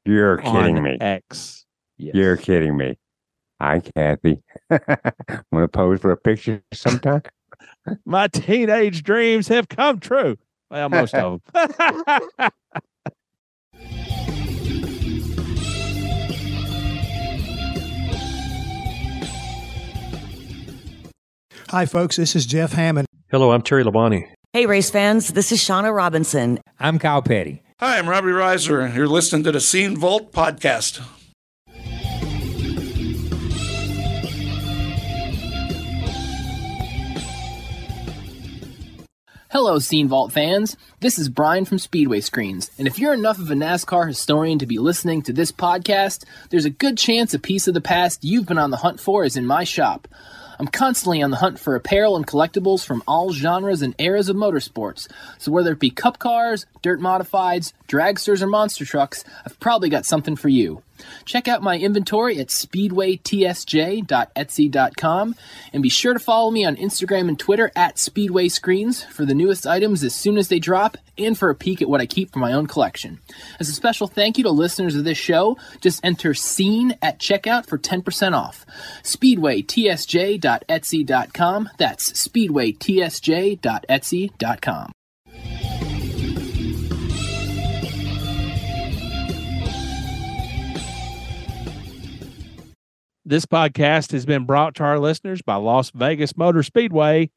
You're 0.05 0.37
kidding 0.37 0.81
me. 0.81 0.97
X. 0.99 1.65
Yes. 1.97 2.15
You're 2.15 2.37
kidding 2.37 2.75
me. 2.75 2.97
Hi, 3.61 3.81
Kathy. 3.95 4.41
Want 4.69 4.81
to 5.53 5.67
pose 5.67 5.99
for 5.99 6.11
a 6.11 6.17
picture 6.17 6.63
sometime? 6.73 7.21
My 8.05 8.27
teenage 8.27 9.03
dreams 9.03 9.47
have 9.49 9.69
come 9.69 9.99
true. 9.99 10.37
Well, 10.71 10.89
most 10.89 11.13
of 11.13 11.41
them. 11.53 12.49
Hi, 21.69 21.85
folks. 21.85 22.15
This 22.15 22.35
is 22.35 22.47
Jeff 22.47 22.71
Hammond. 22.73 23.05
Hello, 23.29 23.51
I'm 23.51 23.61
Terry 23.61 23.83
Labonte. 23.83 24.27
Hey, 24.53 24.65
race 24.65 24.89
fans, 24.89 25.27
this 25.27 25.51
is 25.51 25.59
Shawna 25.59 25.95
Robinson. 25.95 26.59
I'm 26.79 26.97
Kyle 26.97 27.21
Petty. 27.21 27.61
Hi, 27.79 27.99
I'm 27.99 28.09
Robbie 28.09 28.29
Reiser, 28.29 28.83
and 28.83 28.95
you're 28.95 29.07
listening 29.07 29.43
to 29.43 29.51
the 29.51 29.59
Scene 29.59 29.95
Vault 29.95 30.31
podcast. 30.31 30.99
Hello, 39.51 39.77
Scene 39.77 40.07
Vault 40.07 40.31
fans. 40.31 40.75
This 41.01 41.19
is 41.19 41.29
Brian 41.29 41.65
from 41.65 41.77
Speedway 41.77 42.21
Screens, 42.21 42.71
and 42.79 42.87
if 42.87 42.97
you're 42.97 43.13
enough 43.13 43.37
of 43.37 43.51
a 43.51 43.53
NASCAR 43.53 44.07
historian 44.07 44.57
to 44.57 44.65
be 44.65 44.79
listening 44.79 45.21
to 45.21 45.33
this 45.33 45.51
podcast, 45.51 46.25
there's 46.49 46.65
a 46.65 46.71
good 46.71 46.97
chance 46.97 47.35
a 47.35 47.39
piece 47.39 47.67
of 47.67 47.75
the 47.75 47.79
past 47.79 48.23
you've 48.23 48.47
been 48.47 48.57
on 48.57 48.71
the 48.71 48.77
hunt 48.77 48.99
for 48.99 49.23
is 49.23 49.37
in 49.37 49.45
my 49.45 49.63
shop. 49.63 50.07
I'm 50.59 50.67
constantly 50.67 51.21
on 51.21 51.31
the 51.31 51.37
hunt 51.37 51.57
for 51.57 51.75
apparel 51.75 52.17
and 52.17 52.27
collectibles 52.27 52.85
from 52.85 53.01
all 53.07 53.31
genres 53.31 53.81
and 53.81 53.95
eras 53.97 54.27
of 54.27 54.35
motorsports, 54.35 55.07
so 55.37 55.53
whether 55.53 55.71
it 55.71 55.79
be 55.79 55.89
cup 55.89 56.19
cars, 56.19 56.65
dirt 56.81 56.99
modifieds, 56.99 57.71
dragsters, 57.87 58.41
or 58.41 58.47
monster 58.47 58.83
trucks, 58.83 59.23
I've 59.45 59.57
probably 59.61 59.87
got 59.89 60.05
something 60.05 60.35
for 60.35 60.49
you. 60.49 60.83
Check 61.25 61.47
out 61.47 61.63
my 61.63 61.77
inventory 61.77 62.39
at 62.39 62.47
speedwaytsj.etsy.com 62.47 65.35
and 65.73 65.83
be 65.83 65.89
sure 65.89 66.13
to 66.13 66.19
follow 66.19 66.51
me 66.51 66.63
on 66.65 66.75
Instagram 66.75 67.27
and 67.27 67.39
Twitter 67.39 67.71
at 67.75 67.99
Speedway 67.99 68.49
Screens 68.49 69.03
for 69.03 69.25
the 69.25 69.33
newest 69.33 69.65
items 69.67 70.03
as 70.03 70.13
soon 70.15 70.37
as 70.37 70.49
they 70.49 70.59
drop 70.59 70.97
and 71.17 71.37
for 71.37 71.49
a 71.49 71.55
peek 71.55 71.81
at 71.81 71.89
what 71.89 72.01
I 72.01 72.05
keep 72.05 72.31
for 72.31 72.39
my 72.39 72.53
own 72.53 72.67
collection. 72.67 73.19
As 73.59 73.67
a 73.69 73.73
special 73.73 74.07
thank 74.07 74.37
you 74.37 74.43
to 74.45 74.51
listeners 74.51 74.95
of 74.95 75.03
this 75.03 75.17
show, 75.17 75.57
just 75.81 75.99
enter 76.03 76.33
SCENE 76.33 76.95
at 77.01 77.19
checkout 77.19 77.65
for 77.65 77.77
10% 77.77 78.33
off. 78.33 78.65
SpeedwayTSJ.etsy.com. 79.03 81.69
That's 81.77 82.13
SpeedwayTSJ.etsy.com. 82.13 84.91
This 93.29 93.45
podcast 93.45 94.11
has 94.13 94.25
been 94.25 94.45
brought 94.45 94.73
to 94.77 94.83
our 94.83 94.97
listeners 94.97 95.43
by 95.43 95.53
Las 95.53 95.91
Vegas 95.91 96.35
Motor 96.35 96.63
Speedway, 96.63 97.29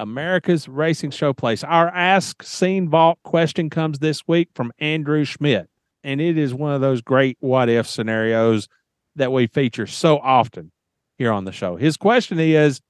America's 0.00 0.70
racing 0.70 1.10
showplace. 1.10 1.62
Our 1.68 1.88
Ask 1.88 2.42
Scene 2.42 2.88
Vault 2.88 3.18
question 3.24 3.68
comes 3.68 3.98
this 3.98 4.26
week 4.26 4.48
from 4.54 4.72
Andrew 4.78 5.22
Schmidt, 5.26 5.68
and 6.02 6.18
it 6.18 6.38
is 6.38 6.54
one 6.54 6.72
of 6.72 6.80
those 6.80 7.02
great 7.02 7.36
what 7.40 7.68
if 7.68 7.86
scenarios 7.86 8.68
that 9.16 9.32
we 9.32 9.46
feature 9.46 9.86
so 9.86 10.16
often 10.20 10.72
here 11.18 11.30
on 11.30 11.44
the 11.44 11.52
show. 11.52 11.76
His 11.76 11.98
question 11.98 12.40
is 12.40 12.80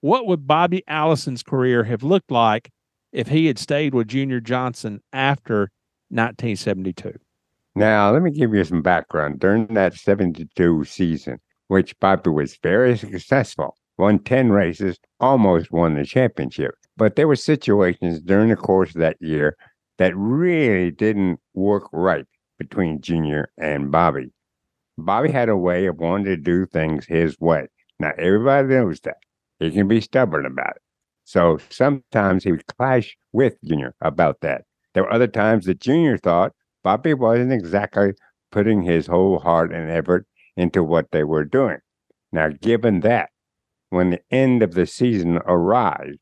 What 0.00 0.28
would 0.28 0.46
Bobby 0.46 0.84
Allison's 0.86 1.42
career 1.42 1.82
have 1.82 2.04
looked 2.04 2.30
like 2.30 2.70
if 3.12 3.26
he 3.26 3.46
had 3.46 3.58
stayed 3.58 3.96
with 3.96 4.06
Junior 4.06 4.38
Johnson 4.38 5.02
after 5.12 5.72
1972? 6.10 7.18
Now, 7.74 8.12
let 8.12 8.22
me 8.22 8.30
give 8.30 8.54
you 8.54 8.62
some 8.62 8.80
background. 8.80 9.40
During 9.40 9.66
that 9.74 9.94
72 9.94 10.84
season, 10.84 11.40
which 11.70 11.96
Bobby 12.00 12.30
was 12.30 12.58
very 12.64 12.98
successful, 12.98 13.76
won 13.96 14.18
10 14.18 14.50
races, 14.50 14.98
almost 15.20 15.70
won 15.70 15.94
the 15.94 16.04
championship. 16.04 16.74
But 16.96 17.14
there 17.14 17.28
were 17.28 17.36
situations 17.36 18.20
during 18.20 18.48
the 18.48 18.56
course 18.56 18.92
of 18.92 19.00
that 19.02 19.16
year 19.20 19.56
that 19.96 20.16
really 20.16 20.90
didn't 20.90 21.38
work 21.54 21.84
right 21.92 22.24
between 22.58 23.00
Junior 23.00 23.52
and 23.56 23.92
Bobby. 23.92 24.32
Bobby 24.98 25.30
had 25.30 25.48
a 25.48 25.56
way 25.56 25.86
of 25.86 25.98
wanting 25.98 26.24
to 26.24 26.36
do 26.36 26.66
things 26.66 27.06
his 27.06 27.38
way. 27.38 27.68
Now, 28.00 28.14
everybody 28.18 28.66
knows 28.66 28.98
that. 29.02 29.18
He 29.60 29.70
can 29.70 29.86
be 29.86 30.00
stubborn 30.00 30.46
about 30.46 30.74
it. 30.74 30.82
So 31.24 31.58
sometimes 31.70 32.42
he 32.42 32.50
would 32.50 32.66
clash 32.66 33.16
with 33.32 33.54
Junior 33.62 33.94
about 34.00 34.40
that. 34.40 34.64
There 34.94 35.04
were 35.04 35.12
other 35.12 35.28
times 35.28 35.66
that 35.66 35.78
Junior 35.78 36.18
thought 36.18 36.52
Bobby 36.82 37.14
wasn't 37.14 37.52
exactly 37.52 38.14
putting 38.50 38.82
his 38.82 39.06
whole 39.06 39.38
heart 39.38 39.72
and 39.72 39.88
effort 39.88 40.26
into 40.60 40.84
what 40.84 41.10
they 41.10 41.24
were 41.24 41.44
doing. 41.44 41.78
Now, 42.32 42.48
given 42.48 43.00
that, 43.00 43.30
when 43.88 44.10
the 44.10 44.20
end 44.30 44.62
of 44.62 44.74
the 44.74 44.86
season 44.86 45.38
arrived, 45.46 46.18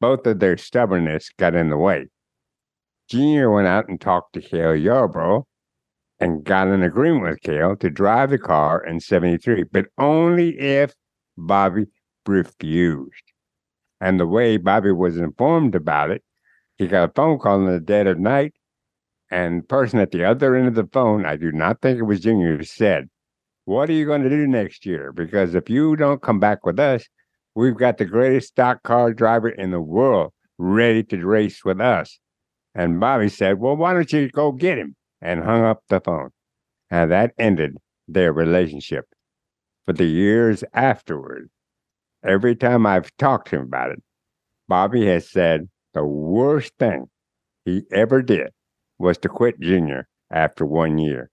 both 0.00 0.26
of 0.26 0.38
their 0.38 0.56
stubbornness 0.56 1.30
got 1.36 1.54
in 1.54 1.68
the 1.68 1.76
way. 1.76 2.06
Junior 3.08 3.50
went 3.50 3.66
out 3.66 3.88
and 3.88 4.00
talked 4.00 4.34
to 4.34 4.40
Cale 4.40 4.76
Yarborough 4.76 5.46
and 6.20 6.44
got 6.44 6.68
an 6.68 6.82
agreement 6.82 7.24
with 7.24 7.40
Cale 7.40 7.76
to 7.76 7.90
drive 7.90 8.30
the 8.30 8.38
car 8.38 8.84
in 8.84 9.00
73, 9.00 9.64
but 9.72 9.86
only 9.98 10.58
if 10.58 10.94
Bobby 11.36 11.86
refused. 12.26 13.32
And 14.00 14.20
the 14.20 14.26
way 14.26 14.56
Bobby 14.56 14.92
was 14.92 15.16
informed 15.16 15.74
about 15.74 16.10
it, 16.10 16.22
he 16.76 16.86
got 16.86 17.10
a 17.10 17.12
phone 17.12 17.38
call 17.38 17.60
in 17.60 17.66
the 17.66 17.80
dead 17.80 18.06
of 18.06 18.18
night, 18.18 18.54
and 19.30 19.62
the 19.62 19.66
person 19.66 19.98
at 19.98 20.12
the 20.12 20.24
other 20.24 20.54
end 20.54 20.68
of 20.68 20.74
the 20.74 20.88
phone, 20.92 21.26
I 21.26 21.36
do 21.36 21.50
not 21.50 21.80
think 21.82 21.98
it 21.98 22.04
was 22.04 22.20
Junior, 22.20 22.62
said, 22.62 23.08
What 23.68 23.90
are 23.90 23.92
you 23.92 24.06
going 24.06 24.22
to 24.22 24.30
do 24.30 24.46
next 24.46 24.86
year? 24.86 25.12
Because 25.12 25.54
if 25.54 25.68
you 25.68 25.94
don't 25.94 26.22
come 26.22 26.40
back 26.40 26.64
with 26.64 26.80
us, 26.80 27.06
we've 27.54 27.76
got 27.76 27.98
the 27.98 28.06
greatest 28.06 28.48
stock 28.48 28.82
car 28.82 29.12
driver 29.12 29.50
in 29.50 29.72
the 29.72 29.80
world 29.82 30.32
ready 30.56 31.02
to 31.02 31.26
race 31.26 31.62
with 31.66 31.78
us. 31.78 32.18
And 32.74 32.98
Bobby 32.98 33.28
said, 33.28 33.58
Well, 33.58 33.76
why 33.76 33.92
don't 33.92 34.10
you 34.10 34.30
go 34.30 34.52
get 34.52 34.78
him? 34.78 34.96
And 35.20 35.44
hung 35.44 35.64
up 35.64 35.82
the 35.90 36.00
phone. 36.00 36.30
And 36.90 37.10
that 37.10 37.34
ended 37.38 37.76
their 38.06 38.32
relationship. 38.32 39.04
For 39.84 39.92
the 39.92 40.06
years 40.06 40.64
afterward, 40.72 41.50
every 42.24 42.56
time 42.56 42.86
I've 42.86 43.14
talked 43.18 43.50
to 43.50 43.56
him 43.56 43.64
about 43.64 43.90
it, 43.90 44.02
Bobby 44.66 45.04
has 45.08 45.30
said 45.30 45.68
the 45.92 46.06
worst 46.06 46.72
thing 46.78 47.10
he 47.66 47.82
ever 47.92 48.22
did 48.22 48.48
was 48.98 49.18
to 49.18 49.28
quit 49.28 49.60
Junior 49.60 50.08
after 50.30 50.64
one 50.64 50.96
year. 50.96 51.28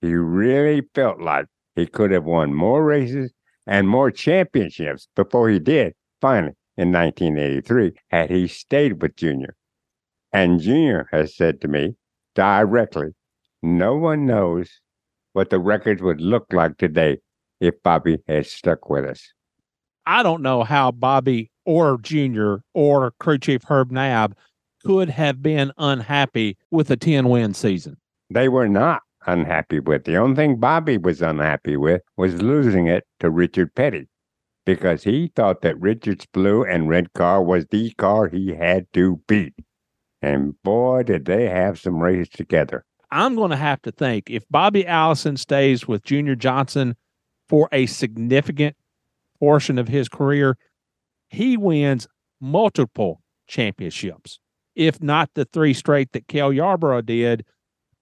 He 0.00 0.14
really 0.14 0.80
felt 0.94 1.20
like 1.20 1.44
he 1.76 1.86
could 1.86 2.10
have 2.10 2.24
won 2.24 2.52
more 2.52 2.84
races 2.84 3.32
and 3.66 3.88
more 3.88 4.10
championships 4.10 5.08
before 5.14 5.48
he 5.48 5.58
did 5.58 5.94
finally 6.20 6.54
in 6.76 6.90
1983 6.90 7.92
had 8.10 8.30
he 8.30 8.48
stayed 8.48 9.00
with 9.02 9.16
Junior. 9.16 9.54
And 10.32 10.60
Junior 10.60 11.08
has 11.12 11.36
said 11.36 11.60
to 11.60 11.68
me 11.68 11.94
directly, 12.34 13.08
no 13.62 13.96
one 13.96 14.26
knows 14.26 14.80
what 15.32 15.50
the 15.50 15.58
records 15.58 16.02
would 16.02 16.20
look 16.20 16.46
like 16.52 16.78
today 16.78 17.18
if 17.60 17.74
Bobby 17.82 18.18
had 18.26 18.46
stuck 18.46 18.88
with 18.88 19.04
us. 19.04 19.32
I 20.06 20.22
don't 20.22 20.42
know 20.42 20.62
how 20.62 20.92
Bobby 20.92 21.50
or 21.64 21.98
Junior 21.98 22.62
or 22.74 23.12
crew 23.18 23.38
chief 23.38 23.62
Herb 23.64 23.90
Nab 23.90 24.36
could 24.84 25.08
have 25.10 25.42
been 25.42 25.72
unhappy 25.78 26.56
with 26.70 26.90
a 26.90 26.96
10 26.96 27.28
win 27.28 27.54
season. 27.54 27.96
They 28.30 28.48
were 28.48 28.68
not 28.68 29.02
unhappy 29.26 29.80
with. 29.80 30.04
The 30.04 30.16
only 30.16 30.36
thing 30.36 30.56
Bobby 30.56 30.98
was 30.98 31.22
unhappy 31.22 31.76
with 31.76 32.02
was 32.16 32.42
losing 32.42 32.86
it 32.86 33.04
to 33.20 33.30
Richard 33.30 33.74
Petty 33.74 34.08
because 34.64 35.04
he 35.04 35.32
thought 35.34 35.62
that 35.62 35.80
Richard's 35.80 36.26
blue 36.26 36.64
and 36.64 36.88
red 36.88 37.12
car 37.12 37.42
was 37.42 37.66
the 37.66 37.92
car 37.94 38.28
he 38.28 38.54
had 38.54 38.86
to 38.92 39.20
beat. 39.28 39.54
And 40.20 40.60
boy, 40.62 41.04
did 41.04 41.24
they 41.24 41.48
have 41.48 41.78
some 41.78 42.02
races 42.02 42.28
together. 42.28 42.84
I'm 43.10 43.36
going 43.36 43.50
to 43.50 43.56
have 43.56 43.80
to 43.82 43.92
think 43.92 44.28
if 44.28 44.44
Bobby 44.50 44.86
Allison 44.86 45.36
stays 45.36 45.86
with 45.86 46.02
Junior 46.02 46.34
Johnson 46.34 46.96
for 47.48 47.68
a 47.70 47.86
significant 47.86 48.76
portion 49.38 49.78
of 49.78 49.86
his 49.86 50.08
career, 50.08 50.56
he 51.30 51.56
wins 51.56 52.08
multiple 52.40 53.22
championships, 53.46 54.40
if 54.74 55.00
not 55.00 55.30
the 55.34 55.44
three 55.44 55.72
straight 55.72 56.10
that 56.12 56.26
Cale 56.26 56.52
Yarborough 56.52 57.02
did 57.02 57.44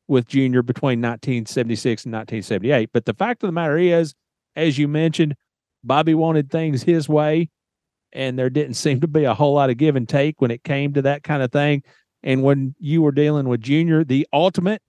with 0.08 0.26
Junior 0.26 0.62
between 0.62 1.00
1976 1.00 2.04
and 2.04 2.12
1978. 2.12 2.90
But 2.92 3.04
the 3.04 3.14
fact 3.14 3.42
of 3.42 3.48
the 3.48 3.52
matter 3.52 3.78
is, 3.78 4.14
as 4.56 4.78
you 4.78 4.88
mentioned, 4.88 5.34
Bobby 5.82 6.14
wanted 6.14 6.50
things 6.50 6.82
his 6.82 7.08
way, 7.08 7.50
and 8.12 8.38
there 8.38 8.50
didn't 8.50 8.74
seem 8.74 9.00
to 9.00 9.08
be 9.08 9.24
a 9.24 9.34
whole 9.34 9.54
lot 9.54 9.70
of 9.70 9.76
give 9.76 9.96
and 9.96 10.08
take 10.08 10.40
when 10.40 10.50
it 10.50 10.64
came 10.64 10.92
to 10.94 11.02
that 11.02 11.22
kind 11.22 11.42
of 11.42 11.52
thing. 11.52 11.82
And 12.22 12.42
when 12.42 12.74
you 12.78 13.02
were 13.02 13.12
dealing 13.12 13.48
with 13.48 13.60
Junior, 13.60 14.04
the 14.04 14.26
ultimate 14.32 14.80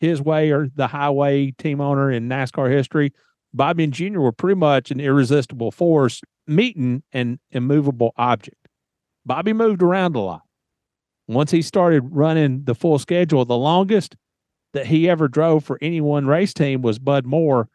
his 0.00 0.22
way 0.22 0.50
or 0.50 0.68
the 0.74 0.86
highway 0.86 1.50
team 1.52 1.80
owner 1.80 2.10
in 2.10 2.28
NASCAR 2.28 2.70
history, 2.70 3.12
Bobby 3.52 3.84
and 3.84 3.92
Junior 3.92 4.20
were 4.20 4.32
pretty 4.32 4.58
much 4.58 4.90
an 4.90 5.00
irresistible 5.00 5.70
force 5.70 6.20
meeting 6.46 7.02
an 7.12 7.38
immovable 7.50 8.12
object. 8.16 8.68
Bobby 9.26 9.52
moved 9.52 9.82
around 9.82 10.16
a 10.16 10.20
lot. 10.20 10.42
Once 11.26 11.50
he 11.50 11.60
started 11.60 12.02
running 12.10 12.64
the 12.64 12.74
full 12.74 12.98
schedule, 12.98 13.44
the 13.44 13.56
longest 13.56 14.16
that 14.72 14.86
he 14.86 15.08
ever 15.08 15.28
drove 15.28 15.64
for 15.64 15.78
any 15.80 16.00
one 16.00 16.26
race 16.26 16.52
team 16.54 16.82
was 16.82 16.98
Bud 16.98 17.24
Moore 17.24 17.68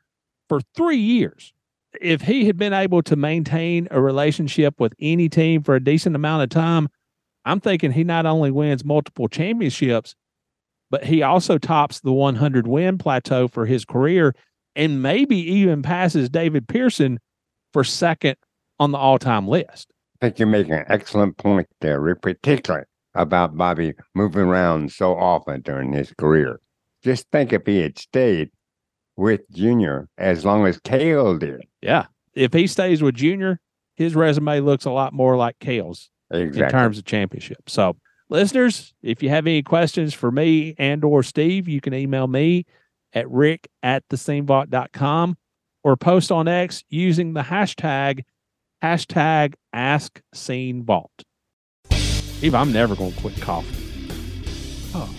for 0.49 0.61
three 0.76 0.98
years. 0.98 1.53
If 2.02 2.22
he 2.22 2.45
had 2.45 2.57
been 2.57 2.74
able 2.74 3.03
to 3.03 3.15
maintain 3.15 3.88
a 3.91 4.02
relationship 4.02 4.80
with 4.80 4.94
any 4.99 5.30
team 5.30 5.64
for 5.64 5.76
a 5.76 5.84
decent 5.84 6.15
amount 6.15 6.44
of 6.44 6.49
time, 6.49 6.90
I'm 7.45 7.60
thinking 7.60 7.91
he 7.91 8.03
not 8.03 8.26
only 8.26 8.52
wins 8.52 8.86
multiple 8.86 9.28
championships, 9.28 10.15
but 10.90 11.03
he 11.03 11.22
also 11.24 11.57
tops 11.57 11.99
the 11.99 12.14
100 12.14 12.68
win 12.68 12.98
plateau 12.98 13.48
for 13.48 13.65
his 13.65 13.86
career 13.86 14.36
and 14.76 15.02
maybe 15.02 15.38
even 15.38 15.82
passes 15.82 16.30
David 16.30 16.68
Pearson 16.68 17.20
for 17.74 17.84
second 17.84 18.36
on 18.80 18.91
the 18.91 18.98
all 18.98 19.20
time 19.20 19.48
list. 19.48 19.91
I 20.22 20.28
think 20.28 20.40
you're 20.40 20.48
making 20.48 20.74
an 20.74 20.86
excellent 20.88 21.38
point 21.38 21.68
there, 21.82 22.15
particularly 22.15 22.86
about 23.15 23.57
Bobby 23.57 23.94
moving 24.15 24.44
around 24.44 24.91
so 24.91 25.15
often 25.15 25.61
during 25.61 25.94
his 25.94 26.14
career. 26.18 26.60
Just 27.03 27.27
think 27.31 27.53
if 27.53 27.65
he 27.65 27.80
had 27.80 27.97
stayed 27.97 28.49
with 29.15 29.41
Junior 29.51 30.07
as 30.17 30.45
long 30.45 30.65
as 30.65 30.80
Cale 30.80 31.38
did. 31.38 31.61
Yeah. 31.81 32.05
If 32.34 32.53
he 32.53 32.67
stays 32.67 33.01
with 33.01 33.15
Junior, 33.15 33.59
his 33.95 34.15
resume 34.15 34.59
looks 34.61 34.85
a 34.85 34.91
lot 34.91 35.13
more 35.13 35.38
like 35.38 35.59
Cale's 35.59 36.09
exactly. 36.31 36.63
in 36.63 36.69
terms 36.69 36.97
of 36.97 37.05
championship. 37.05 37.69
So, 37.69 37.97
listeners, 38.30 38.93
if 39.03 39.21
you 39.21 39.30
have 39.30 39.45
any 39.45 39.61
questions 39.61 40.13
for 40.13 40.31
me 40.31 40.73
and 40.80 41.03
or 41.03 41.21
Steve, 41.21 41.67
you 41.67 41.80
can 41.81 41.93
email 41.93 42.27
me 42.27 42.65
at 43.13 43.30
rick 43.30 43.67
at 43.84 44.07
thescenevault.com 44.09 45.38
or 45.84 45.97
post 45.97 46.31
on 46.31 46.47
X 46.47 46.84
using 46.89 47.34
the 47.34 47.43
hashtag 47.43 48.23
Hashtag 48.84 49.53
Ask 49.71 50.21
Scene 50.34 50.84
Vault. 50.84 51.23
Eve, 52.41 52.53
I'm 52.53 52.73
never 52.73 52.95
going 52.95 53.13
to 53.13 53.21
quit 53.21 53.39
coughing. 53.39 53.77
Oh. 54.93 55.09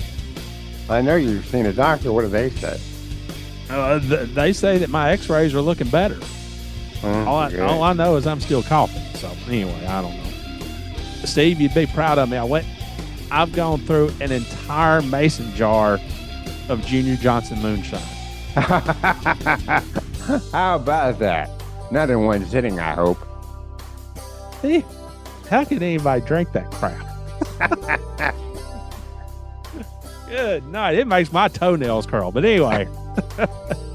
I 0.88 1.00
know 1.00 1.16
you've 1.16 1.46
seen 1.46 1.66
a 1.66 1.72
doctor. 1.72 2.12
What 2.12 2.22
do 2.22 2.28
they 2.28 2.50
say? 2.50 2.80
Uh, 3.70 3.98
th- 4.00 4.28
they 4.30 4.52
say 4.52 4.78
that 4.78 4.90
my 4.90 5.10
X-rays 5.10 5.54
are 5.54 5.60
looking 5.60 5.88
better. 5.88 6.16
Mm, 7.00 7.26
all, 7.26 7.38
I, 7.38 7.50
good. 7.50 7.60
all 7.60 7.82
I 7.82 7.92
know 7.92 8.16
is 8.16 8.26
I'm 8.26 8.40
still 8.40 8.62
coughing. 8.62 9.02
So 9.18 9.30
anyway, 9.48 9.86
I 9.86 10.02
don't 10.02 10.16
know. 10.16 10.30
Steve, 11.24 11.60
you'd 11.60 11.74
be 11.74 11.86
proud 11.86 12.18
of 12.18 12.28
me. 12.28 12.36
I 12.36 12.44
went. 12.44 12.66
I've 13.30 13.52
gone 13.52 13.80
through 13.80 14.12
an 14.20 14.30
entire 14.30 15.00
mason 15.02 15.52
jar 15.54 15.98
of 16.68 16.84
Junior 16.84 17.16
Johnson 17.16 17.60
moonshine. 17.60 18.00
How 20.52 20.76
about 20.76 21.18
that? 21.18 21.50
Not 21.90 22.10
in 22.10 22.24
one 22.24 22.46
sitting, 22.46 22.78
I 22.78 22.92
hope. 22.94 23.18
See, 24.62 24.84
how 25.50 25.64
can 25.64 25.82
anybody 25.82 26.24
drink 26.24 26.52
that 26.52 26.70
crap? 26.72 28.34
Good 30.34 30.66
night. 30.66 30.98
It 30.98 31.06
makes 31.06 31.32
my 31.32 31.46
toenails 31.46 32.06
curl. 32.06 32.32
But 32.32 32.44
anyway. 32.44 32.88